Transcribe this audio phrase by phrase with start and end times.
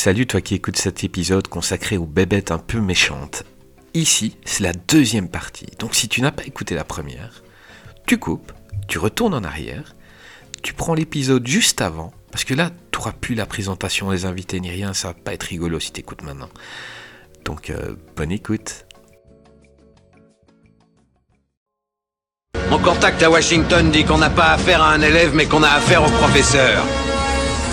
[0.00, 3.42] Salut toi qui écoutes cet épisode consacré aux bébêtes un peu méchantes.
[3.94, 5.66] Ici, c'est la deuxième partie.
[5.80, 7.42] Donc si tu n'as pas écouté la première,
[8.06, 8.52] tu coupes,
[8.86, 9.96] tu retournes en arrière,
[10.62, 14.60] tu prends l'épisode juste avant, parce que là, tu n'auras plus la présentation des invités
[14.60, 16.50] ni rien, ça va pas être rigolo si tu écoutes maintenant.
[17.44, 18.86] Donc euh, bonne écoute.
[22.70, 25.70] Mon contact à Washington dit qu'on n'a pas affaire à un élève, mais qu'on a
[25.70, 26.84] affaire au professeur.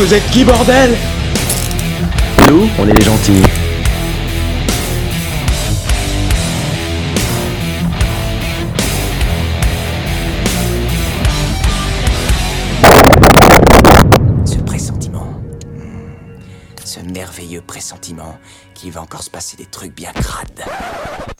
[0.00, 0.96] Vous êtes qui, bordel?
[2.48, 3.42] Nous, on est les gentils.
[14.44, 15.34] Ce pressentiment.
[16.84, 18.38] Ce merveilleux pressentiment
[18.74, 20.64] qu'il va encore se passer des trucs bien crades.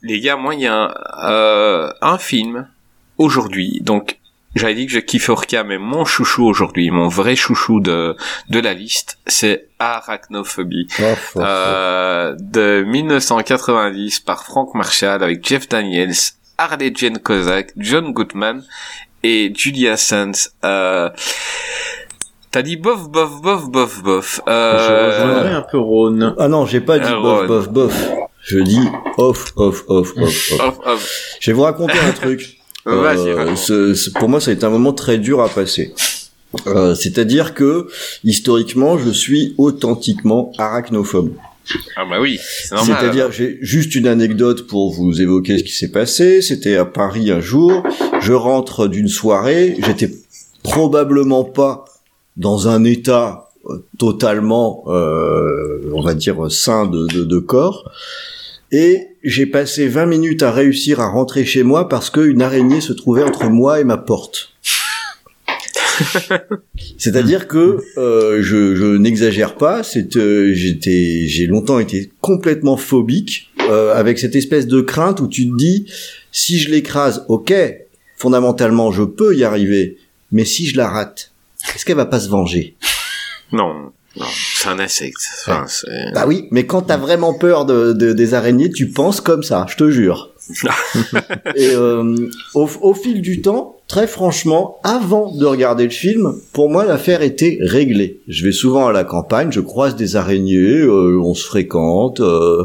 [0.02, 0.94] Les gars, moi il y a un,
[1.30, 2.66] euh, un film
[3.18, 4.18] aujourd'hui, donc
[4.54, 8.16] j'avais dit que je kiffe Orca, mais mon chouchou aujourd'hui, mon vrai chouchou de,
[8.48, 10.88] de la liste, c'est Arachnophobie.
[11.36, 16.14] Euh, de 1990 par Frank Marshall avec Jeff Daniels,
[16.56, 18.64] Harley Jane Kozak, John Goodman
[19.22, 20.50] et Julia Sands.
[20.64, 21.10] Euh,
[22.50, 24.40] T'as dit bof, bof, bof, bof, bof.
[24.46, 26.34] Je Euh, rejoindrai un peu Rhône.
[26.38, 28.08] Ah non, j'ai pas dit Euh, bof, bof, bof.
[28.40, 28.88] Je dis
[29.18, 30.60] off, off, off, off, off.
[30.60, 31.10] off, off.
[31.40, 32.57] Je vais vous raconter un truc.
[32.88, 35.92] Euh, ce- ce- pour moi, ça a été un moment très dur à passer.
[36.66, 37.88] Euh, C'est-à-dire que
[38.24, 41.32] historiquement, je suis authentiquement arachnophobe.
[41.96, 42.96] Ah bah oui, c'est normal.
[43.00, 46.40] C'est-à-dire, j'ai juste une anecdote pour vous évoquer ce qui s'est passé.
[46.40, 47.82] C'était à Paris un jour.
[48.22, 49.76] Je rentre d'une soirée.
[49.84, 50.10] J'étais
[50.62, 51.84] probablement pas
[52.38, 57.90] dans un état euh, totalement, euh, on va dire, sain de, de, de corps.
[58.70, 62.92] Et j'ai passé 20 minutes à réussir à rentrer chez moi parce qu'une araignée se
[62.92, 64.52] trouvait entre moi et ma porte.
[66.98, 69.82] C'est-à-dire que euh, je, je n'exagère pas.
[69.82, 75.28] C'est euh, j'étais j'ai longtemps été complètement phobique euh, avec cette espèce de crainte où
[75.28, 75.86] tu te dis
[76.30, 77.52] si je l'écrase, ok,
[78.16, 79.96] fondamentalement je peux y arriver,
[80.30, 81.32] mais si je la rate,
[81.74, 82.76] est-ce qu'elle va pas se venger?
[83.52, 85.18] Non, non, c'est un insecte.
[85.46, 85.64] Enfin.
[86.14, 89.66] Bah oui, mais quand t'as vraiment peur de, de- des araignées, tu penses comme ça,
[89.68, 90.30] je te jure.
[91.56, 92.14] Et euh,
[92.54, 97.20] au, au fil du temps, très franchement, avant de regarder le film, pour moi l'affaire
[97.22, 98.20] était réglée.
[98.28, 102.64] Je vais souvent à la campagne, je croise des araignées, euh, on se fréquente, euh,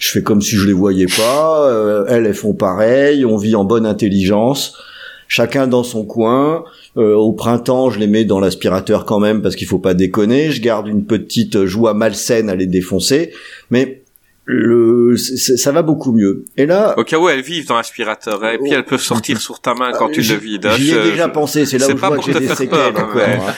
[0.00, 3.64] je fais comme si je les voyais pas, elles elles font pareil, on vit en
[3.64, 4.76] bonne intelligence.
[5.34, 6.62] Chacun dans son coin.
[6.98, 10.50] Euh, au printemps, je les mets dans l'aspirateur quand même parce qu'il faut pas déconner.
[10.50, 13.32] Je garde une petite joie malsaine à les défoncer,
[13.70, 14.02] mais
[14.44, 16.44] le, ça va beaucoup mieux.
[16.58, 19.58] Et là, Au cas où elles vivent dans l'aspirateur, et puis elles peuvent sortir sur
[19.62, 20.66] ta main quand tu j'y- le vides.
[20.66, 20.74] hein.
[20.76, 21.64] J'y ai déjà je- pensé.
[21.64, 23.22] C'est là où je vois que j'ai des séquelles encore.
[23.22, 23.54] hein.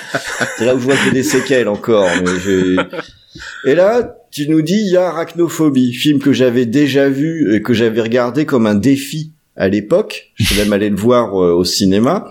[0.57, 2.07] C'est là où je vois que j'ai des séquelles encore.
[3.67, 7.63] Et là, tu nous dis il y a Arachnophobie, film que j'avais déjà vu et
[7.63, 10.33] que j'avais regardé comme un défi à l'époque.
[10.35, 12.29] Je suis même allé le voir euh, au cinéma.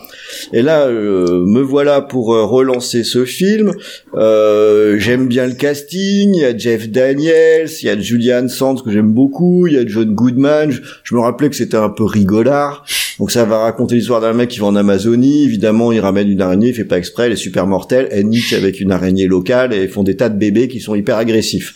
[0.51, 3.73] Et là, euh, me voilà pour euh, relancer ce film.
[4.15, 6.33] Euh, j'aime bien le casting.
[6.33, 9.77] Il y a Jeff Daniels, il y a Julian Sands que j'aime beaucoup, il y
[9.77, 10.71] a John Goodman.
[11.03, 12.85] Je, me rappelais que c'était un peu rigolard.
[13.19, 15.45] Donc ça va raconter l'histoire d'un mec qui va en Amazonie.
[15.45, 18.07] Évidemment, il ramène une araignée, il fait pas exprès, elle est super mortelle.
[18.11, 21.17] Elle nique avec une araignée locale et font des tas de bébés qui sont hyper
[21.17, 21.73] agressifs.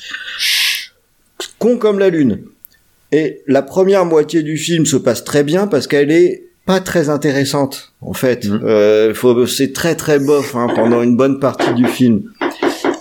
[1.59, 2.39] Con comme la lune.
[3.11, 7.07] Et la première moitié du film se passe très bien parce qu'elle est pas très
[7.09, 8.45] intéressante en fait.
[8.45, 12.23] Euh, faut, c'est très très bof hein, pendant une bonne partie du film.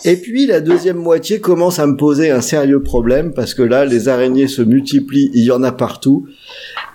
[0.05, 3.85] Et puis la deuxième moitié commence à me poser un sérieux problème parce que là
[3.85, 6.29] les araignées se multiplient, il y en a partout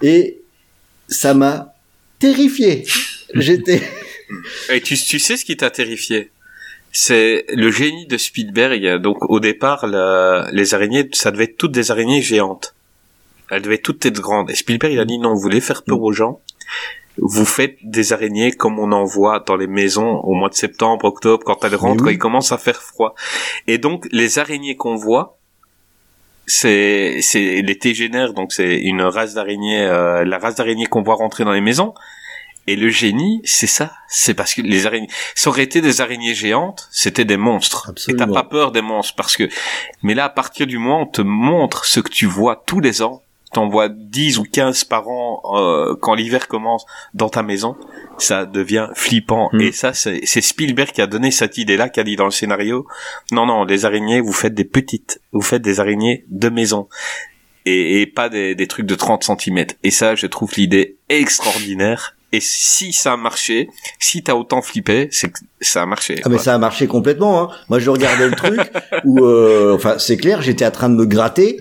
[0.02, 0.40] et
[1.10, 1.74] ça m'a
[2.19, 2.86] terrifié.
[3.34, 3.81] J'étais
[4.74, 6.31] Et tu, tu sais ce qui t'a terrifié?
[6.94, 9.02] C'est le génie de Spielberg.
[9.02, 12.75] Donc au départ, la- les araignées, ça devait être toutes des araignées géantes.
[13.51, 14.50] Elles devaient toutes être grandes.
[14.50, 16.39] Et Spielberg, il a dit non, vous voulez faire peur aux gens?
[17.18, 21.03] Vous faites des araignées comme on en voit dans les maisons au mois de septembre,
[21.06, 22.13] octobre, quand elles rentrent, oui.
[22.13, 23.13] il commence à faire froid.
[23.68, 25.38] Et donc, les araignées qu'on voit,
[26.48, 31.15] c'est c'est les tégénaires, donc c'est une race d'araignées, euh, la race d'araignées qu'on voit
[31.15, 31.94] rentrer dans les maisons.
[32.68, 33.92] Et le génie, c'est ça.
[34.07, 37.89] C'est parce que les araignées, ça aurait été des araignées géantes, c'était des monstres.
[37.89, 38.24] Absolument.
[38.24, 39.50] Et t'as pas peur des monstres parce que,
[40.03, 42.80] mais là, à partir du moment où on te montre ce que tu vois tous
[42.80, 43.21] les ans,
[43.53, 47.75] t'en vois 10 ou 15 par an, euh, quand l'hiver commence dans ta maison,
[48.18, 49.50] ça devient flippant.
[49.53, 49.62] Mm.
[49.62, 52.88] Et ça, c'est Spielberg qui a donné cette idée-là, qui a dit dans le scénario,
[53.31, 56.88] non, non, les araignées, vous faites des petites, vous faites des araignées de maison.
[57.65, 59.65] Et, et pas des, des trucs de 30 cm.
[59.83, 62.15] Et ça, je trouve l'idée extraordinaire.
[62.33, 63.69] Et si ça a marché,
[64.00, 66.21] si t'as autant flippé, c'est que ça a marché.
[66.24, 67.42] Ah mais ça a marché complètement.
[67.42, 67.50] Hein.
[67.69, 68.59] Moi je regardais le truc
[69.03, 71.57] où, euh, enfin c'est clair, j'étais en train de me gratter.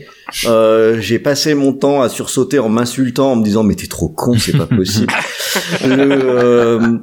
[0.47, 4.09] Euh, j'ai passé mon temps à sursauter en m'insultant, en me disant mais t'es trop
[4.09, 5.13] con, c'est pas possible.
[5.87, 6.99] le, euh,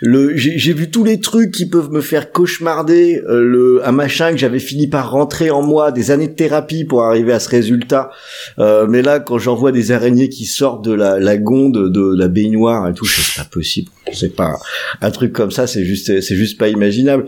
[0.00, 3.22] le, j'ai vu tous les trucs qui peuvent me faire cauchemarder.
[3.28, 6.84] euh, le, un machin que j'avais fini par rentrer en moi, des années de thérapie
[6.84, 8.10] pour arriver à ce résultat.
[8.58, 12.16] Euh, mais là, quand j'en vois des araignées qui sortent de la, la gonde de
[12.16, 13.90] la baignoire et tout, c'est pas possible.
[14.12, 14.58] C'est pas
[15.00, 17.26] un truc comme ça, c'est juste, c'est juste pas imaginable.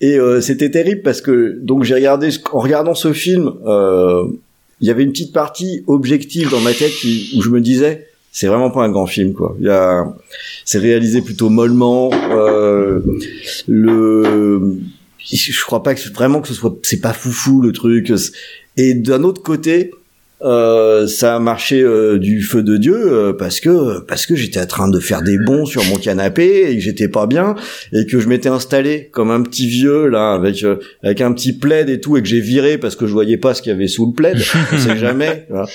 [0.00, 4.24] Et euh, c'était terrible parce que donc j'ai regardé en regardant ce film, euh,
[4.80, 6.92] il y avait une petite partie objective dans ma tête
[7.34, 9.56] où je me disais c'est vraiment pas un grand film quoi.
[9.60, 10.04] Il y a
[10.64, 12.10] c'est réalisé plutôt mollement.
[12.12, 13.00] Euh,
[13.66, 14.78] le
[15.18, 18.12] je crois pas vraiment que ce soit c'est pas foufou le truc.
[18.76, 19.90] Et d'un autre côté,
[20.42, 24.60] euh, ça a marché euh, du feu de dieu euh, parce que parce que j'étais
[24.60, 27.54] en train de faire des bonds sur mon canapé et que j'étais pas bien
[27.92, 31.54] et que je m'étais installé comme un petit vieux là avec euh, avec un petit
[31.54, 33.74] plaid et tout et que j'ai viré parce que je voyais pas ce qu'il y
[33.74, 34.36] avait sous le plaid.
[34.78, 35.66] Sait jamais voilà.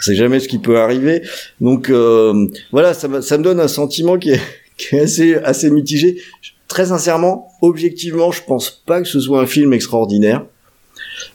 [0.00, 1.22] c'est jamais ce qui peut arriver.
[1.60, 4.40] Donc euh, voilà ça, me- ça me donne un sentiment qui est,
[4.78, 6.20] qui est assez assez mitigé.
[6.66, 10.44] Très sincèrement objectivement je pense pas que ce soit un film extraordinaire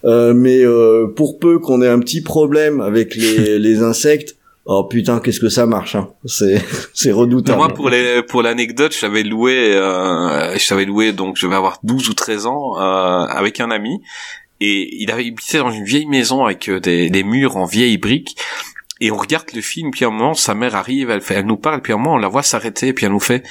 [0.06, 4.84] euh, mais euh, pour peu qu'on ait un petit problème avec les, les insectes, oh
[4.84, 6.10] putain, qu'est-ce que ça marche hein.
[6.26, 6.62] C'est
[6.94, 7.58] c'est redoutable.
[7.58, 11.56] Moi, pour les, pour l'anecdote, je l'avais loué, euh, je l'avais loué, donc je vais
[11.56, 14.02] avoir 12 ou 13 ans, euh, avec un ami.
[14.60, 17.98] Et il avait habité dans une vieille maison avec euh, des, des murs en vieilles
[17.98, 18.38] briques.
[19.00, 21.46] Et on regarde le film, puis à un moment, sa mère arrive, elle fait, elle
[21.46, 23.44] nous parle, puis à un moment, on la voit s'arrêter, puis elle nous fait,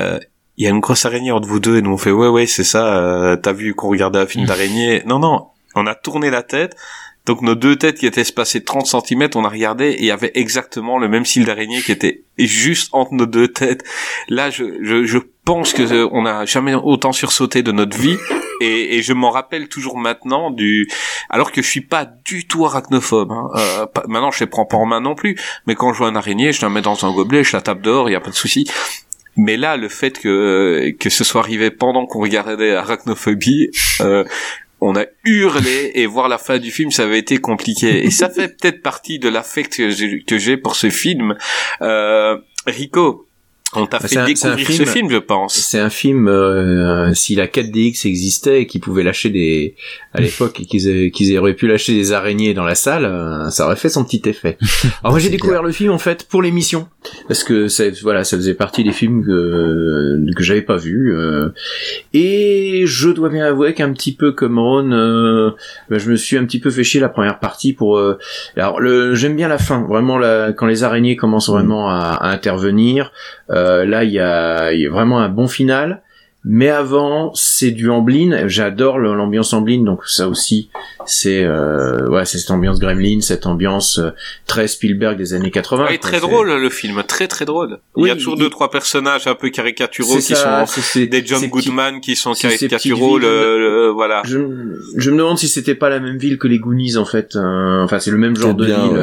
[0.00, 0.18] euh,
[0.56, 2.46] il y a une grosse araignée entre vous deux, et nous on fait, ouais, ouais,
[2.46, 5.02] c'est ça, euh, t'as vu qu'on regardait un film d'araignée?
[5.06, 6.76] Non, non, on a tourné la tête,
[7.26, 10.04] donc nos deux têtes qui étaient espacées de 30 cm, on a regardé et il
[10.06, 13.82] y avait exactement le même style d'araignée qui était juste entre nos deux têtes.
[14.28, 18.18] Là, je, je, je pense que euh, on n'a jamais autant sursauté de notre vie
[18.60, 20.86] et, et je m'en rappelle toujours maintenant du
[21.30, 23.32] alors que je suis pas du tout arachnophobe.
[23.32, 23.48] Hein.
[23.56, 26.10] Euh, pas- maintenant, je les prends pas en main non plus, mais quand je vois
[26.10, 28.20] une araignée, je la mets dans un gobelet, je la tape dehors, il y a
[28.20, 28.70] pas de souci.
[29.36, 33.70] Mais là, le fait que que ce soit arrivé pendant qu'on regardait Arachnophobie,
[34.00, 34.24] euh,
[34.80, 38.04] on a hurlé et voir la fin du film, ça avait été compliqué.
[38.04, 41.34] Et ça fait peut-être partie de l'affect que j'ai- que j'ai pour ce film.
[41.82, 42.36] Euh,
[42.66, 43.26] Rico,
[43.76, 45.54] on t'a Bah, fait c'est un- découvrir ce film- film, je pense.
[45.54, 49.74] C'est un film, euh, si la 4DX existait et qu'ils pouvaient lâcher des,
[50.12, 53.66] à l'époque, qu'ils aient- qu'ils auraient pu lâcher des araignées dans la salle, euh, ça
[53.66, 54.56] aurait fait son petit effet.
[55.02, 56.88] Alors moi j'ai découvert le film en fait pour l'émission,
[57.28, 61.48] parce que ça, voilà, ça faisait partie des films que, que j'avais pas vus, euh,
[62.12, 65.50] et je dois bien avouer qu'un petit peu comme Ron, euh,
[65.90, 68.18] ben, je me suis un petit peu fait chier la première partie pour, euh,
[68.56, 72.30] alors le, j'aime bien la fin, vraiment la, quand les araignées commencent vraiment à, à
[72.30, 73.12] intervenir,
[73.50, 76.02] euh, là, il y a, vraiment un bon final.
[76.46, 78.48] Mais avant, c'est du Amblin.
[78.48, 80.68] J'adore l'ambiance Amblin, donc ça aussi,
[81.06, 84.10] c'est euh, ouais, c'est cette ambiance Gremlin, cette ambiance euh,
[84.46, 85.82] très Spielberg des années 80.
[85.84, 85.98] Ouais, quoi.
[86.10, 87.78] très C'est- drôle le film, très très drôle.
[87.96, 90.66] il y a Oui, toujours il- deux trois personnages un peu caricaturaux C'est qui ça,
[90.66, 93.18] sont c'est- c'est- des John Goodman qui sont caricaturaux.
[93.18, 93.28] villes.
[93.28, 94.22] Le, le- voilà.
[94.24, 94.38] Je,
[94.96, 97.36] je me demande si c'était pas la même ville que les Goonies en fait.
[97.36, 98.96] Euh, enfin, c'est le même genre de Peut-être bien, ville.
[98.96, 99.02] ouais.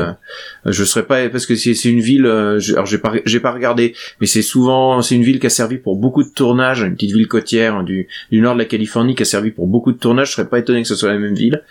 [0.67, 2.25] Euh, Je serais pas parce que c'est c'est une ville.
[2.25, 5.47] euh, je- alors j'ai pas j'ai pas regardé, mais c'est souvent c'est une ville qui
[5.47, 6.81] a servi pour beaucoup de tournages.
[6.81, 9.91] Une petite ville côtière du du nord de la Californie qui a servi pour beaucoup
[9.91, 10.29] de tournages.
[10.29, 11.63] Je serais pas étonné que ce soit la même ville.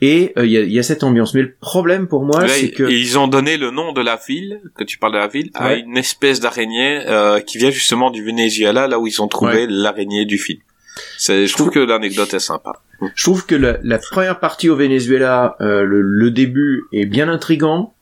[0.00, 1.34] Et euh, il y, a, y a cette ambiance.
[1.34, 4.60] Mais le problème pour moi, c'est que ils ont donné le nom de la ville,
[4.76, 8.24] que tu parles de la ville, à une espèce d'araignée euh, qui vient justement du
[8.24, 10.60] Venezuela, là où ils ont trouvé l'araignée du film.
[11.18, 12.72] Je trouve que l'anecdote est sympa.
[13.14, 17.28] Je trouve que la, la première partie au Venezuela, euh, le, le début est bien
[17.28, 17.93] intrigant.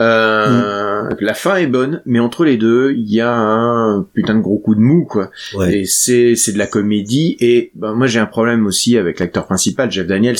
[0.00, 4.40] Euh, La fin est bonne, mais entre les deux, il y a un putain de
[4.40, 5.30] gros coup de mou, quoi.
[5.54, 5.80] Ouais.
[5.80, 7.36] Et c'est c'est de la comédie.
[7.40, 10.38] Et ben, moi, j'ai un problème aussi avec l'acteur principal, Jeff Daniels,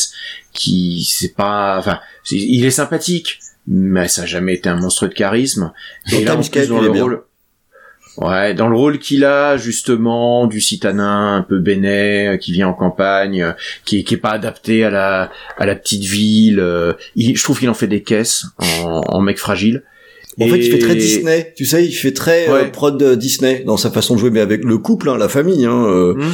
[0.52, 2.00] qui c'est pas, enfin,
[2.30, 5.72] il est sympathique, mais ça a jamais été un monstre de charisme.
[6.10, 7.22] Dans Et là, en plus, dans le rôle,
[8.20, 12.68] Ouais, dans le rôle qu'il a justement du citadin un peu bénet euh, qui vient
[12.68, 13.52] en campagne, euh,
[13.86, 16.60] qui est, pas adapté à la à la petite ville.
[16.60, 19.84] euh, je trouve qu'il en fait des caisses en, en mec fragile.
[20.40, 21.52] En fait, il fait très Disney.
[21.56, 24.40] Tu sais, il fait très euh, prod euh, Disney dans sa façon de jouer, mais
[24.40, 25.64] avec le couple, hein, la famille.
[25.66, 26.32] Hein, euh, Hmm.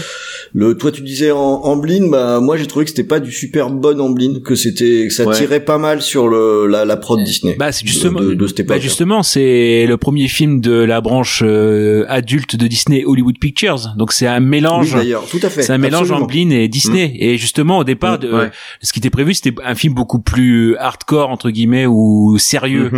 [0.53, 3.71] le, toi, tu disais en Amblin, bah moi j'ai trouvé que c'était pas du super
[3.71, 5.35] bon Amblin, que c'était, que ça Ouais.
[5.35, 7.57] tirait pas mal sur le la, la prod Disney.
[7.59, 8.83] Bah c'est justement, de, de cette bah époque.
[8.83, 13.95] justement, c'est le premier film de la branche euh, adulte de Disney Hollywood Pictures.
[13.97, 14.95] Donc c'est un Oui, mélange.
[14.95, 15.63] d'ailleurs, tout à fait.
[15.63, 16.11] c'est un mélange.
[16.11, 17.17] Amblin et Disney.
[17.19, 18.51] Et justement, au départ, de, Ouais.
[18.83, 22.91] ce qui était prévu, c'était un film beaucoup plus hardcore entre guillemets ou sérieux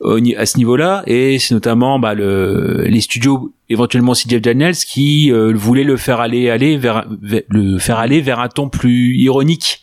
[0.00, 1.02] au à ce niveau-là.
[1.06, 5.96] Et c'est notamment bah, le, les studios, éventuellement aussi Jeff Daniels, qui euh, voulaient le
[5.96, 9.80] faire aller, aller vers, vers- le faire aller vers un ton plus ironique.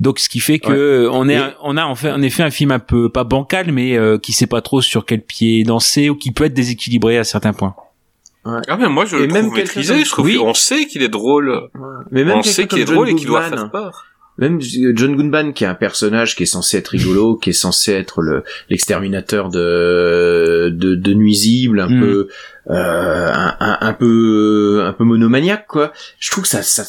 [0.00, 2.50] Donc, ce qui fait que euh, on est, on a en fait, en effet un
[2.50, 6.10] film un peu pas bancal, mais euh, qui sait pas trop sur quel pied danser
[6.10, 7.74] ou qui peut être déséquilibré à certains points.
[8.68, 10.38] Ah mais moi je Et le même trouve quelqu'un maîtrisé, je trouve Oui.
[10.40, 11.68] on sait qu'il est drôle.
[12.12, 14.04] Mais même on sait qu'il est drôle et qu'il doit faire peur.
[14.38, 17.92] Même John Goodman, qui est un personnage qui est censé être rigolo, qui est censé
[17.92, 22.00] être le l'exterminateur de, de de nuisibles, un Mm.
[22.00, 22.28] peu
[22.70, 25.92] euh, un, un, un peu un peu monomaniaque quoi.
[26.18, 26.84] Je trouve que ça ça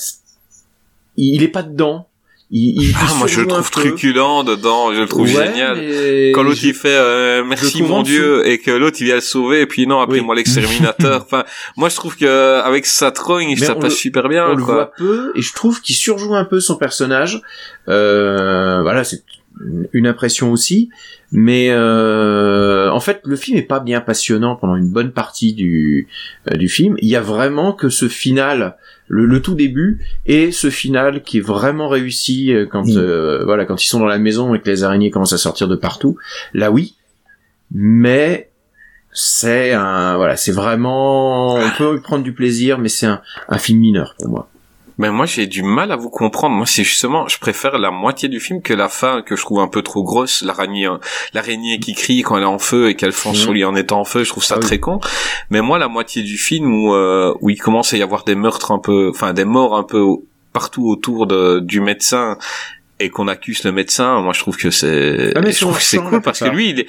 [1.15, 2.07] il est pas dedans.
[2.49, 5.75] Il, il, Ah il moi je le trouve truculent dedans, je le trouve Ouais, génial.
[5.77, 9.15] mais Quand l'autre je- il fait euh, merci mon dieu et que l'autre il vient
[9.15, 10.25] le sauver et puis non après Oui.
[10.25, 11.21] moi l'exterminateur.
[11.25, 11.43] enfin
[11.75, 13.49] moi je trouve que avec sa trogne
[13.81, 14.73] passe le- super bien on le quoi.
[14.75, 17.41] voit peu et je trouve qu'il surjoue un peu son personnage.
[17.89, 19.23] Euh, voilà, c'est
[19.93, 20.89] une- impression aussi.
[21.31, 26.07] Mais euh, en fait, le film est pas bien passionnant pendant une bonne partie du
[26.51, 26.95] euh, du film.
[27.01, 31.39] Il y a vraiment que ce final, le, le tout début, et ce final qui
[31.39, 34.69] est vraiment réussi euh, quand euh, voilà quand ils sont dans la maison et que
[34.69, 36.17] les araignées commencent à sortir de partout.
[36.53, 36.95] Là, oui,
[37.71, 38.49] mais
[39.11, 43.57] c'est un voilà, c'est vraiment on peut y prendre du plaisir, mais c'est un, un
[43.57, 44.49] film mineur pour moi.
[44.99, 46.55] Mais moi j'ai du mal à vous comprendre.
[46.55, 49.59] Moi c'est justement, je préfère la moitié du film que la fin que je trouve
[49.59, 50.41] un peu trop grosse.
[50.41, 50.99] L'araignée, hein,
[51.33, 53.43] l'araignée qui crie quand elle est en feu et qu'elle fonce Mhm.
[53.43, 54.65] sur lui en étant en feu, je trouve ça Ah oui.
[54.65, 54.99] très con.
[55.51, 58.35] Mais moi la moitié du film où euh, où il commence à y avoir des
[58.35, 60.03] meurtres un peu, enfin des morts un peu
[60.53, 62.37] partout autour de, du médecin
[62.99, 65.99] et qu'on accuse le médecin, moi je trouve que c'est, Ah, je trouve que c'est
[65.99, 66.87] cool parce que lui il est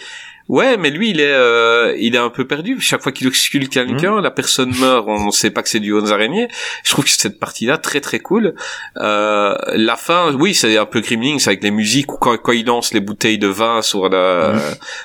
[0.48, 2.78] Ouais, mais lui, il est, euh, il est un peu perdu.
[2.80, 4.22] Chaque fois qu'il ausculte quelqu'un, Mmh.
[4.22, 5.04] la personne meurt.
[5.06, 6.48] On ne sait pas que c'est du aux araignées.
[6.84, 8.54] Je trouve que cette partie-là très très cool.
[8.96, 12.64] Euh, la fin, oui, c'est un peu Gremlins avec les musiques ou quand, quand il
[12.66, 14.60] lance les bouteilles de vin sur la, Mmh.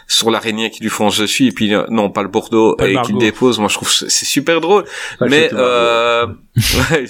[0.07, 2.93] sur l'araignée qui lui fonce dessus et puis euh, non, pas le Bordeaux Pas le
[2.93, 3.59] et qu'il dépose.
[3.59, 4.85] Moi, je trouve que c'est super drôle.
[5.19, 6.25] Pas mais euh,
[6.91, 7.05] ouais.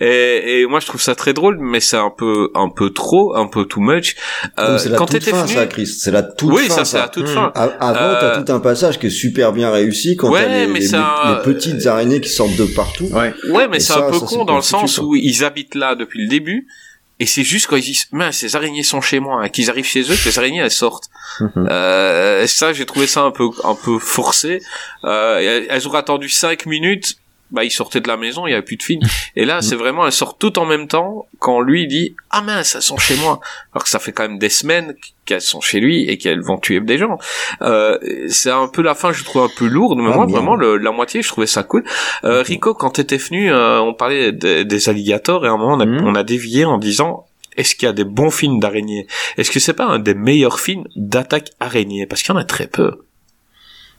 [0.00, 3.34] Et, et moi, je trouve ça très drôle, mais c'est un peu un peu trop,
[3.34, 4.14] un peu too much.
[4.58, 5.66] Euh, Donc, c'est la quand t'étais fin, venu, ça.
[5.86, 6.74] C'est la toute oui, fin.
[6.76, 7.31] ça c'est la toute Mmh.
[7.34, 7.52] Fin.
[7.54, 10.66] A- Avant, t'as Euh, tout un passage qui est super bien réussi quand Ouais, t'as
[10.66, 13.04] les, petites araignées qui sortent de partout.
[13.12, 13.32] Ouais.
[13.50, 15.94] Ouais, mais c'est ça, un peu ça, con dans le sens où ils habitent là
[15.94, 16.66] depuis le début.
[17.20, 19.84] Et c'est juste quand ils disent, mince, ces araignées sont chez moi, hein, qu'ils arrivent
[19.86, 21.08] chez eux, que les araignées elles sortent.
[21.40, 21.68] Mhm.
[21.70, 24.60] Euh, ça, j'ai trouvé ça un peu, un peu forcé.
[25.04, 27.14] Euh, elles- elles auraient attendu cinq minutes.
[27.52, 29.02] Bah, ils sortaient de la maison, il y avait plus de film.
[29.36, 32.40] Et là, c'est vraiment, elles sortent toutes en même temps quand lui il dit, ah
[32.40, 33.40] mince, elles sont chez moi.
[33.74, 34.94] Alors que ça fait quand même des semaines
[35.26, 37.18] qu'elles sont chez lui et qu'elles vont tuer des gens.
[37.60, 40.36] Euh, c'est un peu la fin, je trouve un peu lourde, mais Ah, moi, bien.
[40.36, 41.84] vraiment, le- la moitié, je trouvais ça cool.
[42.24, 45.74] Euh, Rico, quand t'étais venu, euh, on parlait des, des alligators et à un moment,
[45.74, 46.04] on a, Mhm.
[46.06, 47.26] on a dévié en disant,
[47.58, 49.06] est-ce qu'il y a des bons films d'araignées?
[49.36, 52.06] Est-ce que c'est pas un des meilleurs films d'attaque araignée?
[52.06, 52.92] Parce qu'il y en a très peu.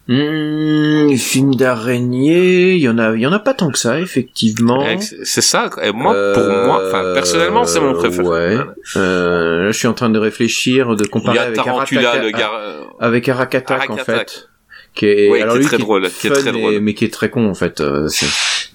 [0.10, 4.02] Mmh, film d'araignée, il y en a, il y en a pas tant que ça,
[4.02, 4.86] effectivement.
[5.00, 5.70] C'est ça.
[5.82, 8.28] Et moi, pour moi, enfin, personnellement, c'est mon préféré.
[8.28, 8.58] Ouais.
[8.98, 12.52] Euh, là, je suis en train de réfléchir, de comparer avec gars.
[12.58, 14.50] euh, avec Arak Attack, Arak en fait.
[14.94, 16.80] Qui est, alors qui est lui, très drôle, qui est très et- drôle.
[16.82, 17.82] mais qui est très con, en fait.
[17.82, 18.08] euh,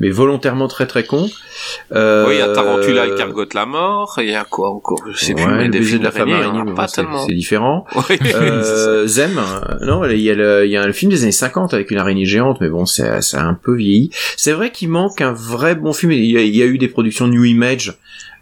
[0.00, 1.28] mais volontairement très très con.
[1.92, 4.14] Euh, Oui, il y a Tarantula, il cargote la mort.
[4.18, 4.98] Il y a quoi encore?
[5.12, 6.96] Je sais plus, mais le des films de la femme araignée, mais pas bon, c'est-
[7.02, 7.26] tellement.
[7.26, 7.84] c'est différent.
[8.10, 11.22] Oui, Euh, Zem, euh, non, il y a le, il y a le film des
[11.22, 14.10] années 50 avec une araignée géante, mais bon, c'est, c'est un peu vieilli.
[14.36, 16.12] C'est vrai qu'il manque un vrai bon film.
[16.12, 17.98] Il y a, il y a eu des productions New Image,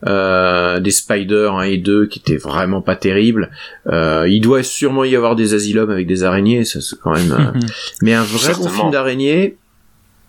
[0.07, 3.51] euh, des Spider 1 et 2 qui étaient vraiment pas terribles.
[3.87, 7.33] Euh, il doit sûrement y avoir des asylums avec des araignées, ça c'est quand même.
[7.33, 7.61] euh,
[8.03, 9.66] mais un vrai bon film d'araignée, euh,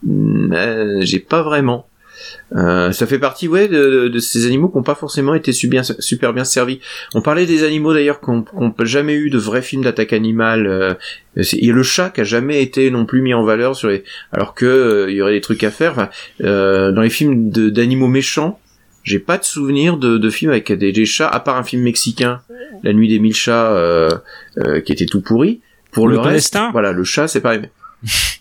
[0.05, 1.87] j'ai pas vraiment.
[2.55, 5.53] Euh, ça fait partie ouais de, de- de ces animaux qui n'ont pas forcément été
[5.53, 6.79] super bien servis.
[7.13, 10.65] On parlait des animaux d'ailleurs qui n'ont jamais eu de vrais films d'attaque animale.
[10.67, 10.93] Euh,
[11.35, 14.55] et le chat qui a jamais été non plus mis en valeur sur les, alors
[14.55, 15.91] que euh, il y aurait des trucs à faire.
[15.91, 16.09] Enfin,
[16.43, 18.59] euh, dans les films d'animaux méchants,
[19.03, 21.83] j'ai pas de souvenir de, de films avec des, des chats à part un film
[21.83, 22.41] mexicain,
[22.83, 24.09] La Nuit des mille chats, euh,
[24.57, 25.61] euh, qui était tout pourri.
[25.91, 27.61] Pour Le le, reste, voilà, le chat c'est pareil.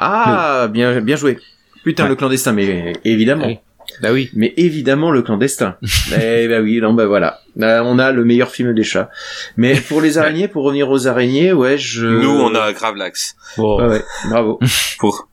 [0.00, 1.38] Ah, bien bien joué.
[1.84, 2.08] Putain, Ouais.
[2.10, 3.46] le clandestin, mais évidemment.
[3.46, 3.58] Oui.
[4.02, 5.76] Bah oui, mais évidemment le clandestin.
[6.22, 7.40] eh bah oui, non bah voilà.
[7.56, 9.08] Là, on a le meilleur film des chats.
[9.56, 12.06] Mais pour les araignées, pour revenir aux araignées, ouais, je.
[12.06, 13.34] Nous, on a Gravelax.
[13.56, 13.80] Bon.
[13.80, 14.58] Ouais, ouais, bravo.
[14.98, 15.28] Pour,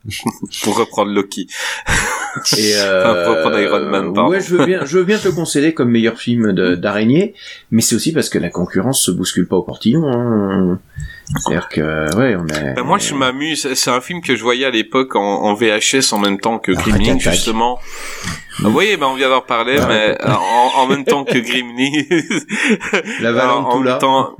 [0.64, 1.48] pour reprendre Loki.
[2.56, 4.30] Et euh, Pour reprendre Iron Man, pardon.
[4.30, 7.34] ouais, je veux bien, je veux bien te le concéder comme meilleur film de- d'araignée,
[7.72, 10.04] mais c'est aussi parce que la concurrence se bouscule pas au portillon.
[10.06, 10.80] Hein.
[11.38, 12.74] C'est-à-dire que, ouais, on a.
[12.74, 13.74] Ben, moi, je m'amuse.
[13.74, 16.72] C'est un film que je voyais à l'époque en, en VHS en même temps que
[16.72, 17.20] Attack.
[17.20, 17.80] justement.
[18.64, 22.04] Ah, oui, ben on vient d'en reparler, Ah, mais en, en même temps que Gremlins.
[23.22, 23.92] La en, en Valentula.
[23.92, 24.38] même temps.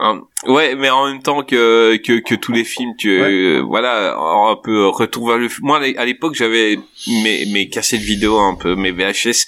[0.00, 0.20] En-
[0.52, 4.56] ouais, mais en même temps que que, que tous les films, que euh, voilà, un
[4.62, 5.48] peu retour vers le.
[5.60, 9.46] Moi, à l'époque, j'avais mes mes cassettes vidéo un peu, mes VHS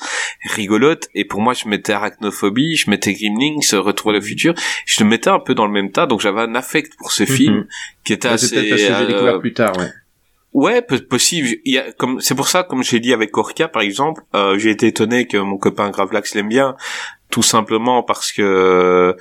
[0.55, 4.55] rigolotes, et pour moi, je mettais Arachnophobie, je mettais Gremlins, Retour vers le futur,
[4.87, 7.25] je le mettais un peu dans le même tas, donc j'avais un affect pour ce
[7.25, 7.67] film Mhm.
[8.05, 8.55] qui était Ouais, c'est assez.
[8.57, 9.89] peut-être parce que j'ai euh, découvert plus tard, ouais.
[10.53, 11.49] Ouais, possible.
[11.65, 14.57] Il y a, comme c'est pour ça, comme j'ai dit avec Orca par exemple, euh,
[14.57, 16.77] j'ai été étonné que mon copain Gravelax l'aime bien,
[17.29, 19.17] tout simplement parce que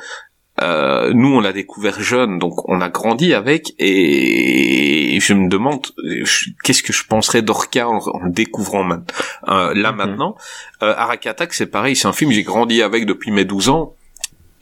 [0.62, 5.88] euh, nous on l'a découvert jeune, donc on a grandi avec, et je me demande
[6.64, 8.88] qu'est-ce que je penserais d'Orca en, en le découvrant
[9.48, 9.98] euh, là Mhm.
[9.98, 10.36] maintenant.
[10.84, 13.96] Euh, Araki Attack, c'est pareil, c'est un film j'ai grandi avec depuis mes 12 ans.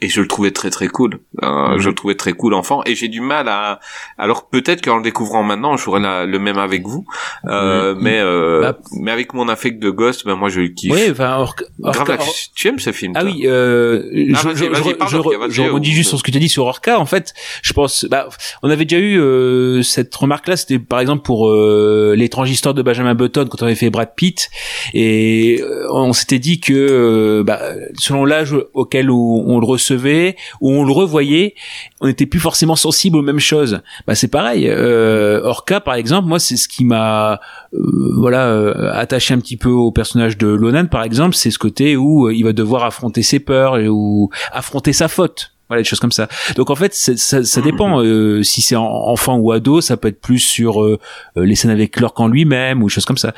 [0.04, 1.20] Et je le trouvais très très cool.
[1.42, 1.78] Euh, Mhm.
[1.78, 2.82] Je le trouvais très cool enfant.
[2.86, 3.78] Et j'ai du mal à.
[4.18, 7.06] Alors peut-être qu'en le découvrant maintenant, j'aurai la- le même avec vous.
[7.46, 10.92] Euh, Mais euh, Bah, mais avec mon affect de Ghost, ben moi je le kiffe.
[10.92, 14.56] Oui, enfin, or, or- Grave, or- tu aimes ce film Ah oui, euh, je, vas-y,
[14.56, 16.98] je, je, je, je rebondis juste sur ce que tu as dit sur Orca.
[16.98, 17.32] En fait,
[17.62, 18.28] je pense, bah,
[18.62, 20.56] on avait déjà eu euh, cette remarque-là.
[20.56, 24.10] C'était par exemple pour euh, l'étrange histoire de Benjamin Button quand on avait fait Brad
[24.16, 24.50] Pitt,
[24.94, 27.60] et euh, on s'était dit que bah,
[27.98, 31.54] selon l'âge auquel on, on le recevait ou on le revoyait,
[32.00, 33.80] on n'était plus forcément sensible aux mêmes choses.
[34.06, 34.68] Bah, c'est pareil.
[34.68, 37.40] Euh, Orca, par exemple, moi, c'est ce qui m'a
[37.74, 41.58] euh, voilà euh, attaché un petit peu au personnage de Lonan par exemple c'est ce
[41.58, 45.82] côté où euh, il va devoir affronter ses peurs et ou affronter sa faute voilà
[45.82, 46.28] des choses comme ça.
[46.56, 50.08] Donc en fait ça, ça dépend euh, si c'est en- enfant ou ado ça peut
[50.08, 50.98] être plus sur euh,
[51.36, 53.32] euh, les scènes avec Lorcan en lui-même ou des choses comme ça.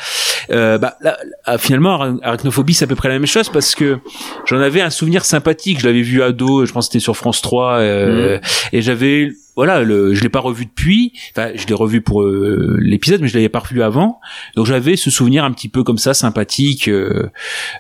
[0.51, 3.75] Euh, bah là, là, finalement Ara- arachnophobie c'est à peu près la même chose parce
[3.75, 3.99] que
[4.47, 5.81] j'en avais un souvenir sympathique.
[5.81, 8.39] Je l'avais vu ado je pense que c'était sur France 3 euh,
[8.73, 11.13] et j'avais voilà, le, je l'ai pas revu depuis.
[11.31, 14.21] Enfin, je l'ai revu pour euh, l'épisode, mais je l'avais pas revu avant.
[14.57, 16.89] Donc j'avais ce souvenir un petit peu comme ça, sympathique.
[16.89, 17.31] euh,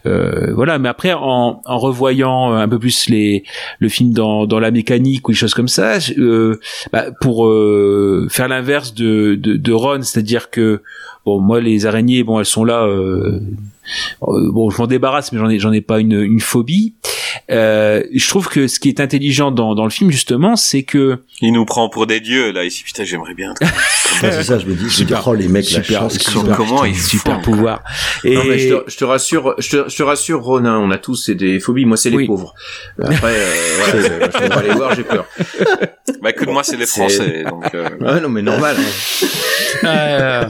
[0.06, 0.78] euh, voilà.
[0.78, 3.44] Mais après, en, revoyant un peu plus les
[3.80, 5.98] le film dans, la mécanique ou des choses comme ça,
[6.92, 7.52] bah, pour
[8.30, 10.80] faire l'inverse de Ron, c'est-à-dire que
[11.24, 12.82] bon, moi les araignées, bon, elles sont là.
[12.84, 13.40] euh,
[14.22, 16.94] euh, bon, je m'en débarrasse, mais j'en ai j'en ai pas une, une phobie.
[17.50, 21.18] Euh, je trouve que ce qui est intelligent dans, dans le film justement, c'est que
[21.42, 22.82] Il nous prend pour des dieux là ici.
[22.84, 23.52] Putain, j'aimerais bien.
[24.22, 26.14] Ouais, c'est ça, je me dis, je me dis, oh les mecs, la super, chance
[26.14, 26.54] ils qu'ils sont ont.
[26.54, 26.86] comment putain.
[26.86, 27.82] ils font super pouvoir.
[28.22, 30.92] Et Non, mais je te, je te rassure, je te, je te rassure, Ronin, on
[30.92, 31.84] a tous des phobies.
[31.84, 32.26] Moi, c'est les Oui.
[32.28, 32.54] pauvres.
[33.02, 35.26] Après, euh, voilà, je peux pas les voir, j'ai peur.
[36.22, 37.74] Bah écoute, moi c'est les Français, donc.
[37.74, 38.76] euh, Ouais, non, mais normal.
[39.82, 40.48] hein.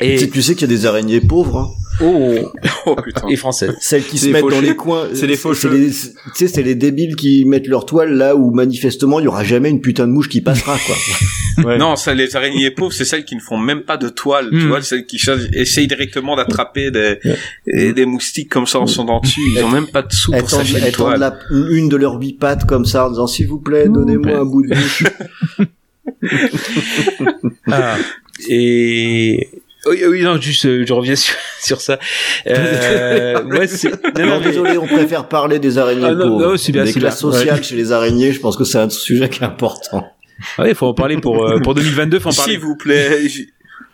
[0.00, 1.68] Et Tu sais, tu sais qu'il y a des araignées pauvres, hein.
[2.02, 2.52] oh,
[2.86, 3.28] Oh putain.
[3.28, 3.74] et française.
[3.80, 5.08] Celles qui C'est se les mettent dans les coins.
[5.14, 5.70] C'est les faucheux.
[5.70, 5.96] les- Tu
[6.34, 9.68] sais, c'est les débiles qui mettent leur toile là où manifestement il y aura jamais
[9.70, 10.96] une putain de mouche qui passera, quoi.
[11.78, 14.56] Non, ça, les araignées pauvres, c'est celles qui ne font même pas de toile, tu
[14.56, 14.68] Hmm.
[14.68, 15.20] vois, celles qui
[15.52, 19.40] essayent directement d'attraper des, moustiques comme ça en sont dessus.
[19.56, 21.20] Ils ont même pas de sous Elles pour s'acheter une elles tendent toile.
[21.20, 21.38] la-
[21.70, 24.62] une de leurs huit pattes comme ça en disant s'il vous plaît, donnez-moi un bout
[24.62, 25.04] de bouche.
[27.70, 27.96] Ah.
[28.48, 29.48] Et
[29.86, 31.98] oui, oui, non, juste, euh, je reviens sur, sur ça.
[32.46, 36.84] Euh, non, Non, non, mais- désolé, on préfère parler des araignées Ah, non, c'est bien,
[36.84, 37.32] des c'est classes bien.
[37.32, 40.06] sociales chez les araignées, je pense que c'est un sujet qui est important.
[40.58, 42.52] Ah ouais, faut en parler pour, euh, pour 2022, faut en parler.
[42.52, 43.42] S'il vous plaît, je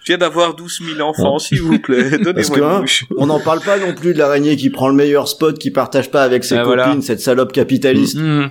[0.07, 3.05] viens d'avoir 12 000 enfants, s'il vous plaît, Parce donnez-moi que, une hein, bouche.
[3.17, 6.11] on n'en parle pas non plus de l'araignée qui prend le meilleur spot, qui partage
[6.11, 6.97] pas avec ses Ah, copines, voilà.
[7.03, 8.17] cette salope capitaliste.
[8.19, 8.47] Hmm.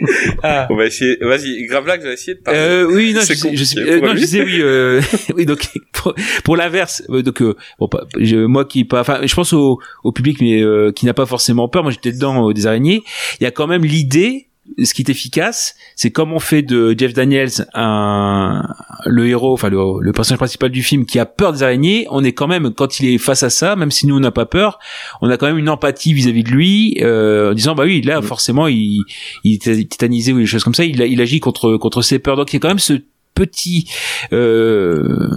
[0.42, 0.66] ah.
[0.70, 2.60] On va essayer, vas-y, Gravelax va essayer de parler.
[2.60, 5.00] Euh, oui, non, je sais, je sais, euh, non, je sais, oui, euh,
[5.36, 9.20] oui, donc, pour, pour l'inverse, euh, donc, euh, bon, pas, je, moi qui pas, enfin,
[9.24, 12.50] je pense au, au public, mais, euh, qui n'a pas forcément peur, moi j'étais dedans,
[12.52, 13.02] des araignées,
[13.40, 14.49] il y a quand même l'idée,
[14.82, 18.62] ce qui est efficace, c'est comme on fait de Jeff Daniels un,
[19.06, 22.24] le héros, enfin, le, le personnage principal du film qui a peur des araignées, on
[22.24, 24.46] est quand même, quand il est face à ça, même si nous on n'a pas
[24.46, 24.78] peur,
[25.20, 28.22] on a quand même une empathie vis-à-vis de lui, euh, en disant, bah oui, là,
[28.22, 29.02] forcément, il,
[29.44, 32.36] il est tétanisé ou des choses comme ça, il, il agit contre, contre ses peurs,
[32.36, 32.94] donc il y a quand même ce
[33.34, 33.88] petit
[34.32, 35.30] euh,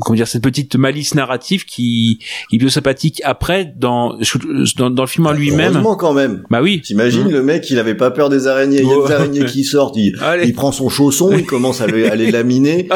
[0.00, 2.18] comment dire cette petite malice narrative qui
[2.50, 4.16] qui est bien sympathique après dans
[4.76, 6.42] dans, dans le film en lui-même Heureusement quand même.
[6.50, 8.80] bah oui T'imagines le mec, il avait pas peur des araignées.
[8.82, 11.86] Il y a des araignées qui sortent, il, il prend son chausson, il commence à,
[11.86, 12.88] le- à les laminer.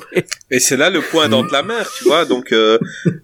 [0.50, 2.24] Et c'est là le point dans de la mer, tu vois.
[2.24, 2.78] Donc, euh,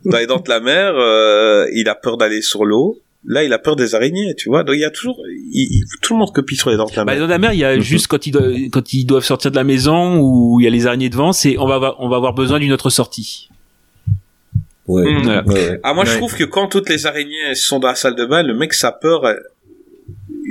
[0.05, 2.99] dans les dents de la mer, euh, il a peur d'aller sur l'eau.
[3.27, 4.65] Là, il a peur des araignées, tu vois.
[4.65, 6.95] Donc, il y a toujours, il- il- tout le monde copie sur les dents de
[6.95, 7.21] la Bah, mer.
[7.23, 9.57] dans la mer, il y a juste quand ils, doivent, quand ils doivent sortir de
[9.57, 12.17] la maison où il y a les araignées devant, c'est on va avoir, on va
[12.17, 13.49] avoir besoin d'une autre sortie.
[14.87, 15.05] Ouais.
[15.11, 15.43] Mm.
[15.49, 15.81] Ouais.
[15.83, 18.43] Ah, moi, je trouve que quand toutes les araignées sont dans la salle de bain,
[18.43, 19.35] le mec, sa peur, euh,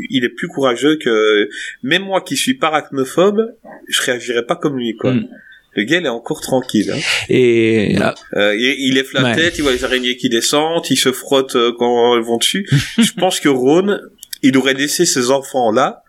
[0.09, 1.47] il est plus courageux que,
[1.83, 3.53] même moi qui suis pas arachnophobe,
[3.88, 5.13] je réagirais pas comme lui, quoi.
[5.13, 5.27] Mm.
[5.75, 6.91] Le gars, il est encore tranquille.
[6.95, 6.99] Hein.
[7.29, 9.36] Et ah, Euh, il, il lève la Ouais.
[9.36, 12.67] tête, il voit les araignées qui descendent, il se frotte euh, quand elles vont dessus.
[12.97, 13.97] je pense que Ron,
[14.43, 16.02] il aurait laissé ses enfants là,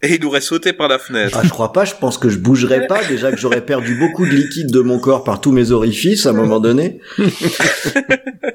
[0.00, 1.36] et il aurait sauté par la fenêtre.
[1.40, 3.02] Ah, je crois pas, je pense que je bougerais pas.
[3.08, 6.30] Déjà que j'aurais perdu beaucoup de liquide de mon corps par tous mes orifices à
[6.30, 7.00] un moment donné.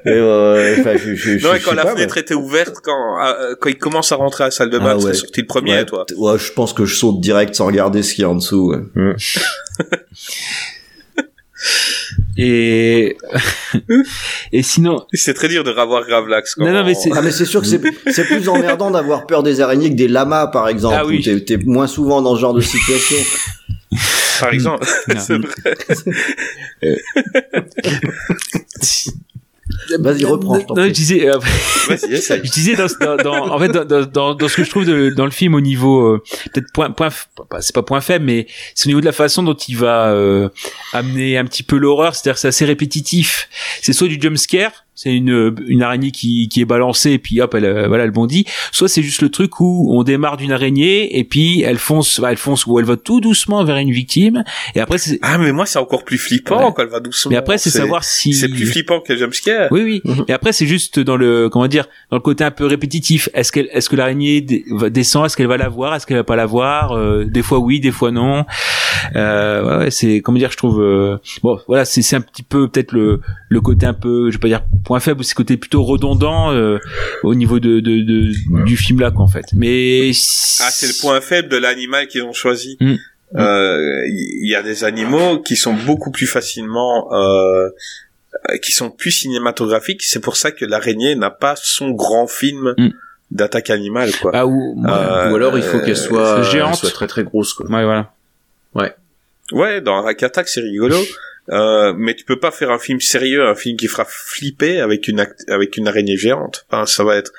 [0.06, 2.76] Et, euh, enfin, je, je, je, non, et je quand la pas, fenêtre était ouverte,
[2.84, 5.14] quand, euh, quand il commence à rentrer à la salle de bain, Ah ouais.
[5.14, 6.06] sorti le premier, ouais, toi.
[6.18, 8.74] ouais, je pense que je saute direct sans regarder ce qu'il y a en dessous.
[8.96, 9.16] ouais.
[12.38, 13.18] et
[14.52, 16.56] et sinon, C'est très dur de revoir Gravelax.
[16.56, 18.92] quand Non, non, on- mais c'est- Ah mais c'est sûr que c'est c'est plus emmerdant
[18.92, 20.96] d'avoir peur des araignées que des lamas par exemple.
[20.98, 21.22] Ah oui.
[21.24, 23.18] t'es- T'es moins souvent dans ce genre de situation.
[24.40, 24.86] Par exemple,
[25.20, 26.98] c'est vrai.
[30.00, 30.60] Vas-y reprends.
[30.60, 31.40] je non, disais, euh,
[31.90, 34.86] je disais dans, dans, dans- en fait dans, dans, dans, dans ce que je trouve
[34.86, 37.10] de, dans le film au niveau euh, peut-être point point
[37.60, 40.50] c'est pas point faible mais c'est au niveau de la façon dont il va euh,
[40.94, 43.50] amener un petit peu l'horreur c'est-à-dire que c'est assez répétitif
[43.82, 47.42] c'est soit du jump scare c'est une une araignée qui qui est balancée et puis
[47.42, 50.52] hop elle euh, voilà elle bondit soit c'est juste le truc où on démarre d'une
[50.52, 53.92] araignée et puis elle fonce bah, elle fonce ou elle va tout doucement vers une
[53.92, 54.44] victime
[54.76, 56.74] et après c'est Ah, mais moi, c'est encore plus flippant Ouais.
[56.76, 57.32] quand elle va doucement.
[57.32, 59.70] mais après c'est savoir si C'est plus flippant que le jumpscare.
[59.72, 60.02] oui, oui.
[60.06, 60.26] Mhm.
[60.28, 63.30] Et après, c'est juste dans le, comment dire, dans le côté un peu répétitif.
[63.34, 65.26] Est-ce qu'elle, est-ce que l'araignée descend?
[65.26, 65.96] Est-ce qu'elle va la voir?
[65.96, 66.92] Est-ce qu'elle va pas la voir?
[66.92, 68.46] Euh, Des fois oui, des fois non.
[69.16, 70.82] Euh, ouais, ouais, c'est, comment dire, je trouve.
[70.82, 74.36] euh, bon, voilà, c'est, c'est un petit peu peut-être le, le côté un peu, je
[74.38, 76.78] vais pas dire point faible, c'est côté plutôt redondant euh,
[77.24, 79.46] au niveau de, de, de- du film là, quoi, en fait.
[79.54, 80.10] Mais
[80.62, 82.78] Ah, c'est le point faible de l'animal qu'ils ont choisi.
[82.80, 82.96] Mm.
[83.36, 87.70] Euh, Il y a des animaux qui sont beaucoup plus facilement, euh,
[88.50, 90.04] euh, qui sont plus cinématographiques.
[90.04, 92.90] C'est pour ça que l'araignée n'a pas son grand film Mm.
[93.32, 94.32] d'attaque animale, quoi.
[94.36, 96.76] Ah, ou, Euh, Ou alors il faut qu'elle soit, c'est géante.
[96.76, 97.66] soit très très grosse quoi.
[97.68, 98.14] ouais, voilà.
[99.52, 100.96] Ouais, dans Rack Attack, c'est rigolo.
[101.50, 105.08] Euh, mais tu peux pas faire un film sérieux, un film qui fera flipper avec
[105.08, 106.66] une act- avec une araignée géante.
[106.72, 107.32] Enfin, ça va être,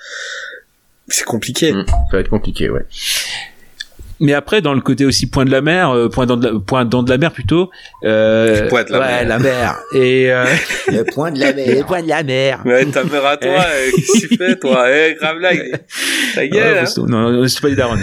[1.09, 1.73] c'est compliqué.
[1.73, 1.87] Mm.
[1.87, 2.83] Ça va être compliqué, ouais.
[4.21, 6.59] Mais après, dans le côté aussi point de la mer, euh, point dans de la,
[6.61, 7.69] point dans de la mer plutôt.
[8.05, 9.25] Euh, Point de la ouais, mer.
[9.29, 9.77] la mer.
[9.95, 10.45] Et euh,
[10.89, 11.85] Le point de la mer.
[11.85, 12.61] points de la mer.
[12.65, 15.51] Mais ta mère à toi, euh, qu'est-ce que tu fais, toi Eh, grave là,
[16.35, 17.05] ta gueule, Ouais, hein.
[17.09, 17.99] non, non, c'est pas des darons.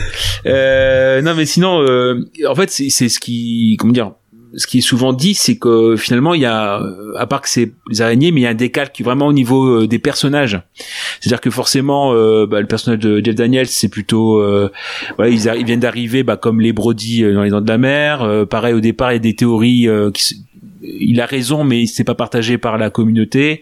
[0.47, 4.11] Euh, non, mais sinon, euh, en fait, c'est c'est ce qui, comment dire,
[4.55, 6.81] ce qui est souvent dit, c'est que finalement, il y a,
[7.17, 9.65] à part que c'est les araignées, mais il y a un décalque vraiment au niveau
[9.65, 10.61] euh, des personnages.
[11.19, 14.69] C'est-à-dire que forcément, euh, bah, le personnage de Jeff Daniels, c'est plutôt, euh,
[15.17, 18.23] voilà, ils, viennent d'arriver, bah, comme les Brody euh, dans les Dents de la Mer.
[18.23, 20.45] Euh, pareil, au départ, il y a des théories qui
[20.83, 23.61] il a raison, mais c'est pas partagé par la communauté.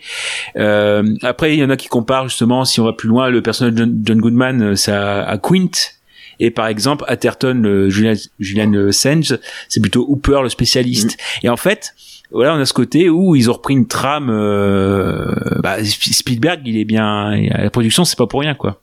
[0.55, 3.73] Après, il y en a qui comparent justement, si on va plus loin, le personnage
[3.73, 5.98] de John, Goodman, à, à Quint.
[6.39, 9.35] Et par exemple, Atherton, le Julian, Julian Sands,
[9.67, 11.17] c'est plutôt Hooper, le spécialiste.
[11.43, 11.93] Et en fait,
[12.31, 14.29] voilà, on a ce côté où ils ont repris une trame.
[14.29, 18.81] Euh, bah, Sp- Spielberg, il est bien la production, c'est pas pour rien, quoi.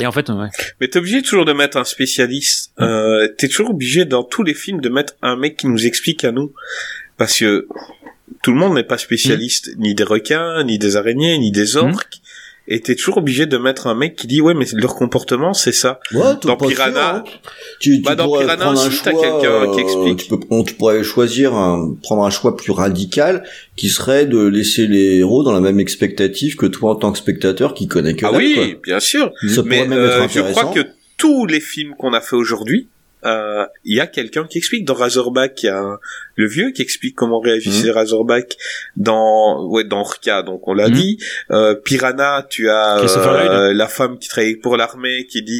[0.00, 0.48] Et en fait, ouais.
[0.80, 2.72] Mais t'es obligé toujours de mettre un spécialiste.
[2.80, 6.24] Euh, t'es toujours obligé dans tous les films de mettre un mec qui nous explique
[6.24, 6.52] à nous.
[7.16, 7.66] Parce que
[8.42, 12.20] tout le monde n'est pas spécialiste, ni des requins, ni des araignées, ni des orques.
[12.70, 15.72] Et t'es toujours obligé de mettre un mec qui dit ouais mais leur comportement c'est
[15.72, 16.00] ça.
[16.12, 17.24] Ouais, Dans pas sûr, Piranha- hein.
[17.80, 20.16] tu, tu Bah, dans Piranha aussi, t'as quelqu'un qui euh, explique.
[20.18, 23.42] Tu, peux, on, tu pourrais choisir un, prendre un choix plus radical,
[23.76, 27.18] qui serait de laisser les héros dans la même expectative que toi en tant que
[27.18, 28.64] spectateur qui connaît que ah oui, quoi.
[28.84, 29.32] bien sûr.
[29.48, 30.72] Ça Mais pourrait même euh, être je crois intéressant.
[30.74, 30.80] que
[31.16, 32.88] tous les films qu'on a fait aujourd'hui,
[33.24, 34.84] euh, il y a quelqu'un qui explique.
[34.84, 35.98] Dans Razorback, il y a un-
[36.36, 37.94] le vieux qui explique comment réagissait Mhm.
[37.94, 38.56] Razorback.
[38.96, 40.94] Dans ouais, dans Orca, donc on l'a Mhm.
[40.94, 41.18] dit.
[41.50, 43.76] Euh, Piranha, tu as euh, Lloyd.
[43.76, 45.58] la femme qui travaille pour l'armée qui dit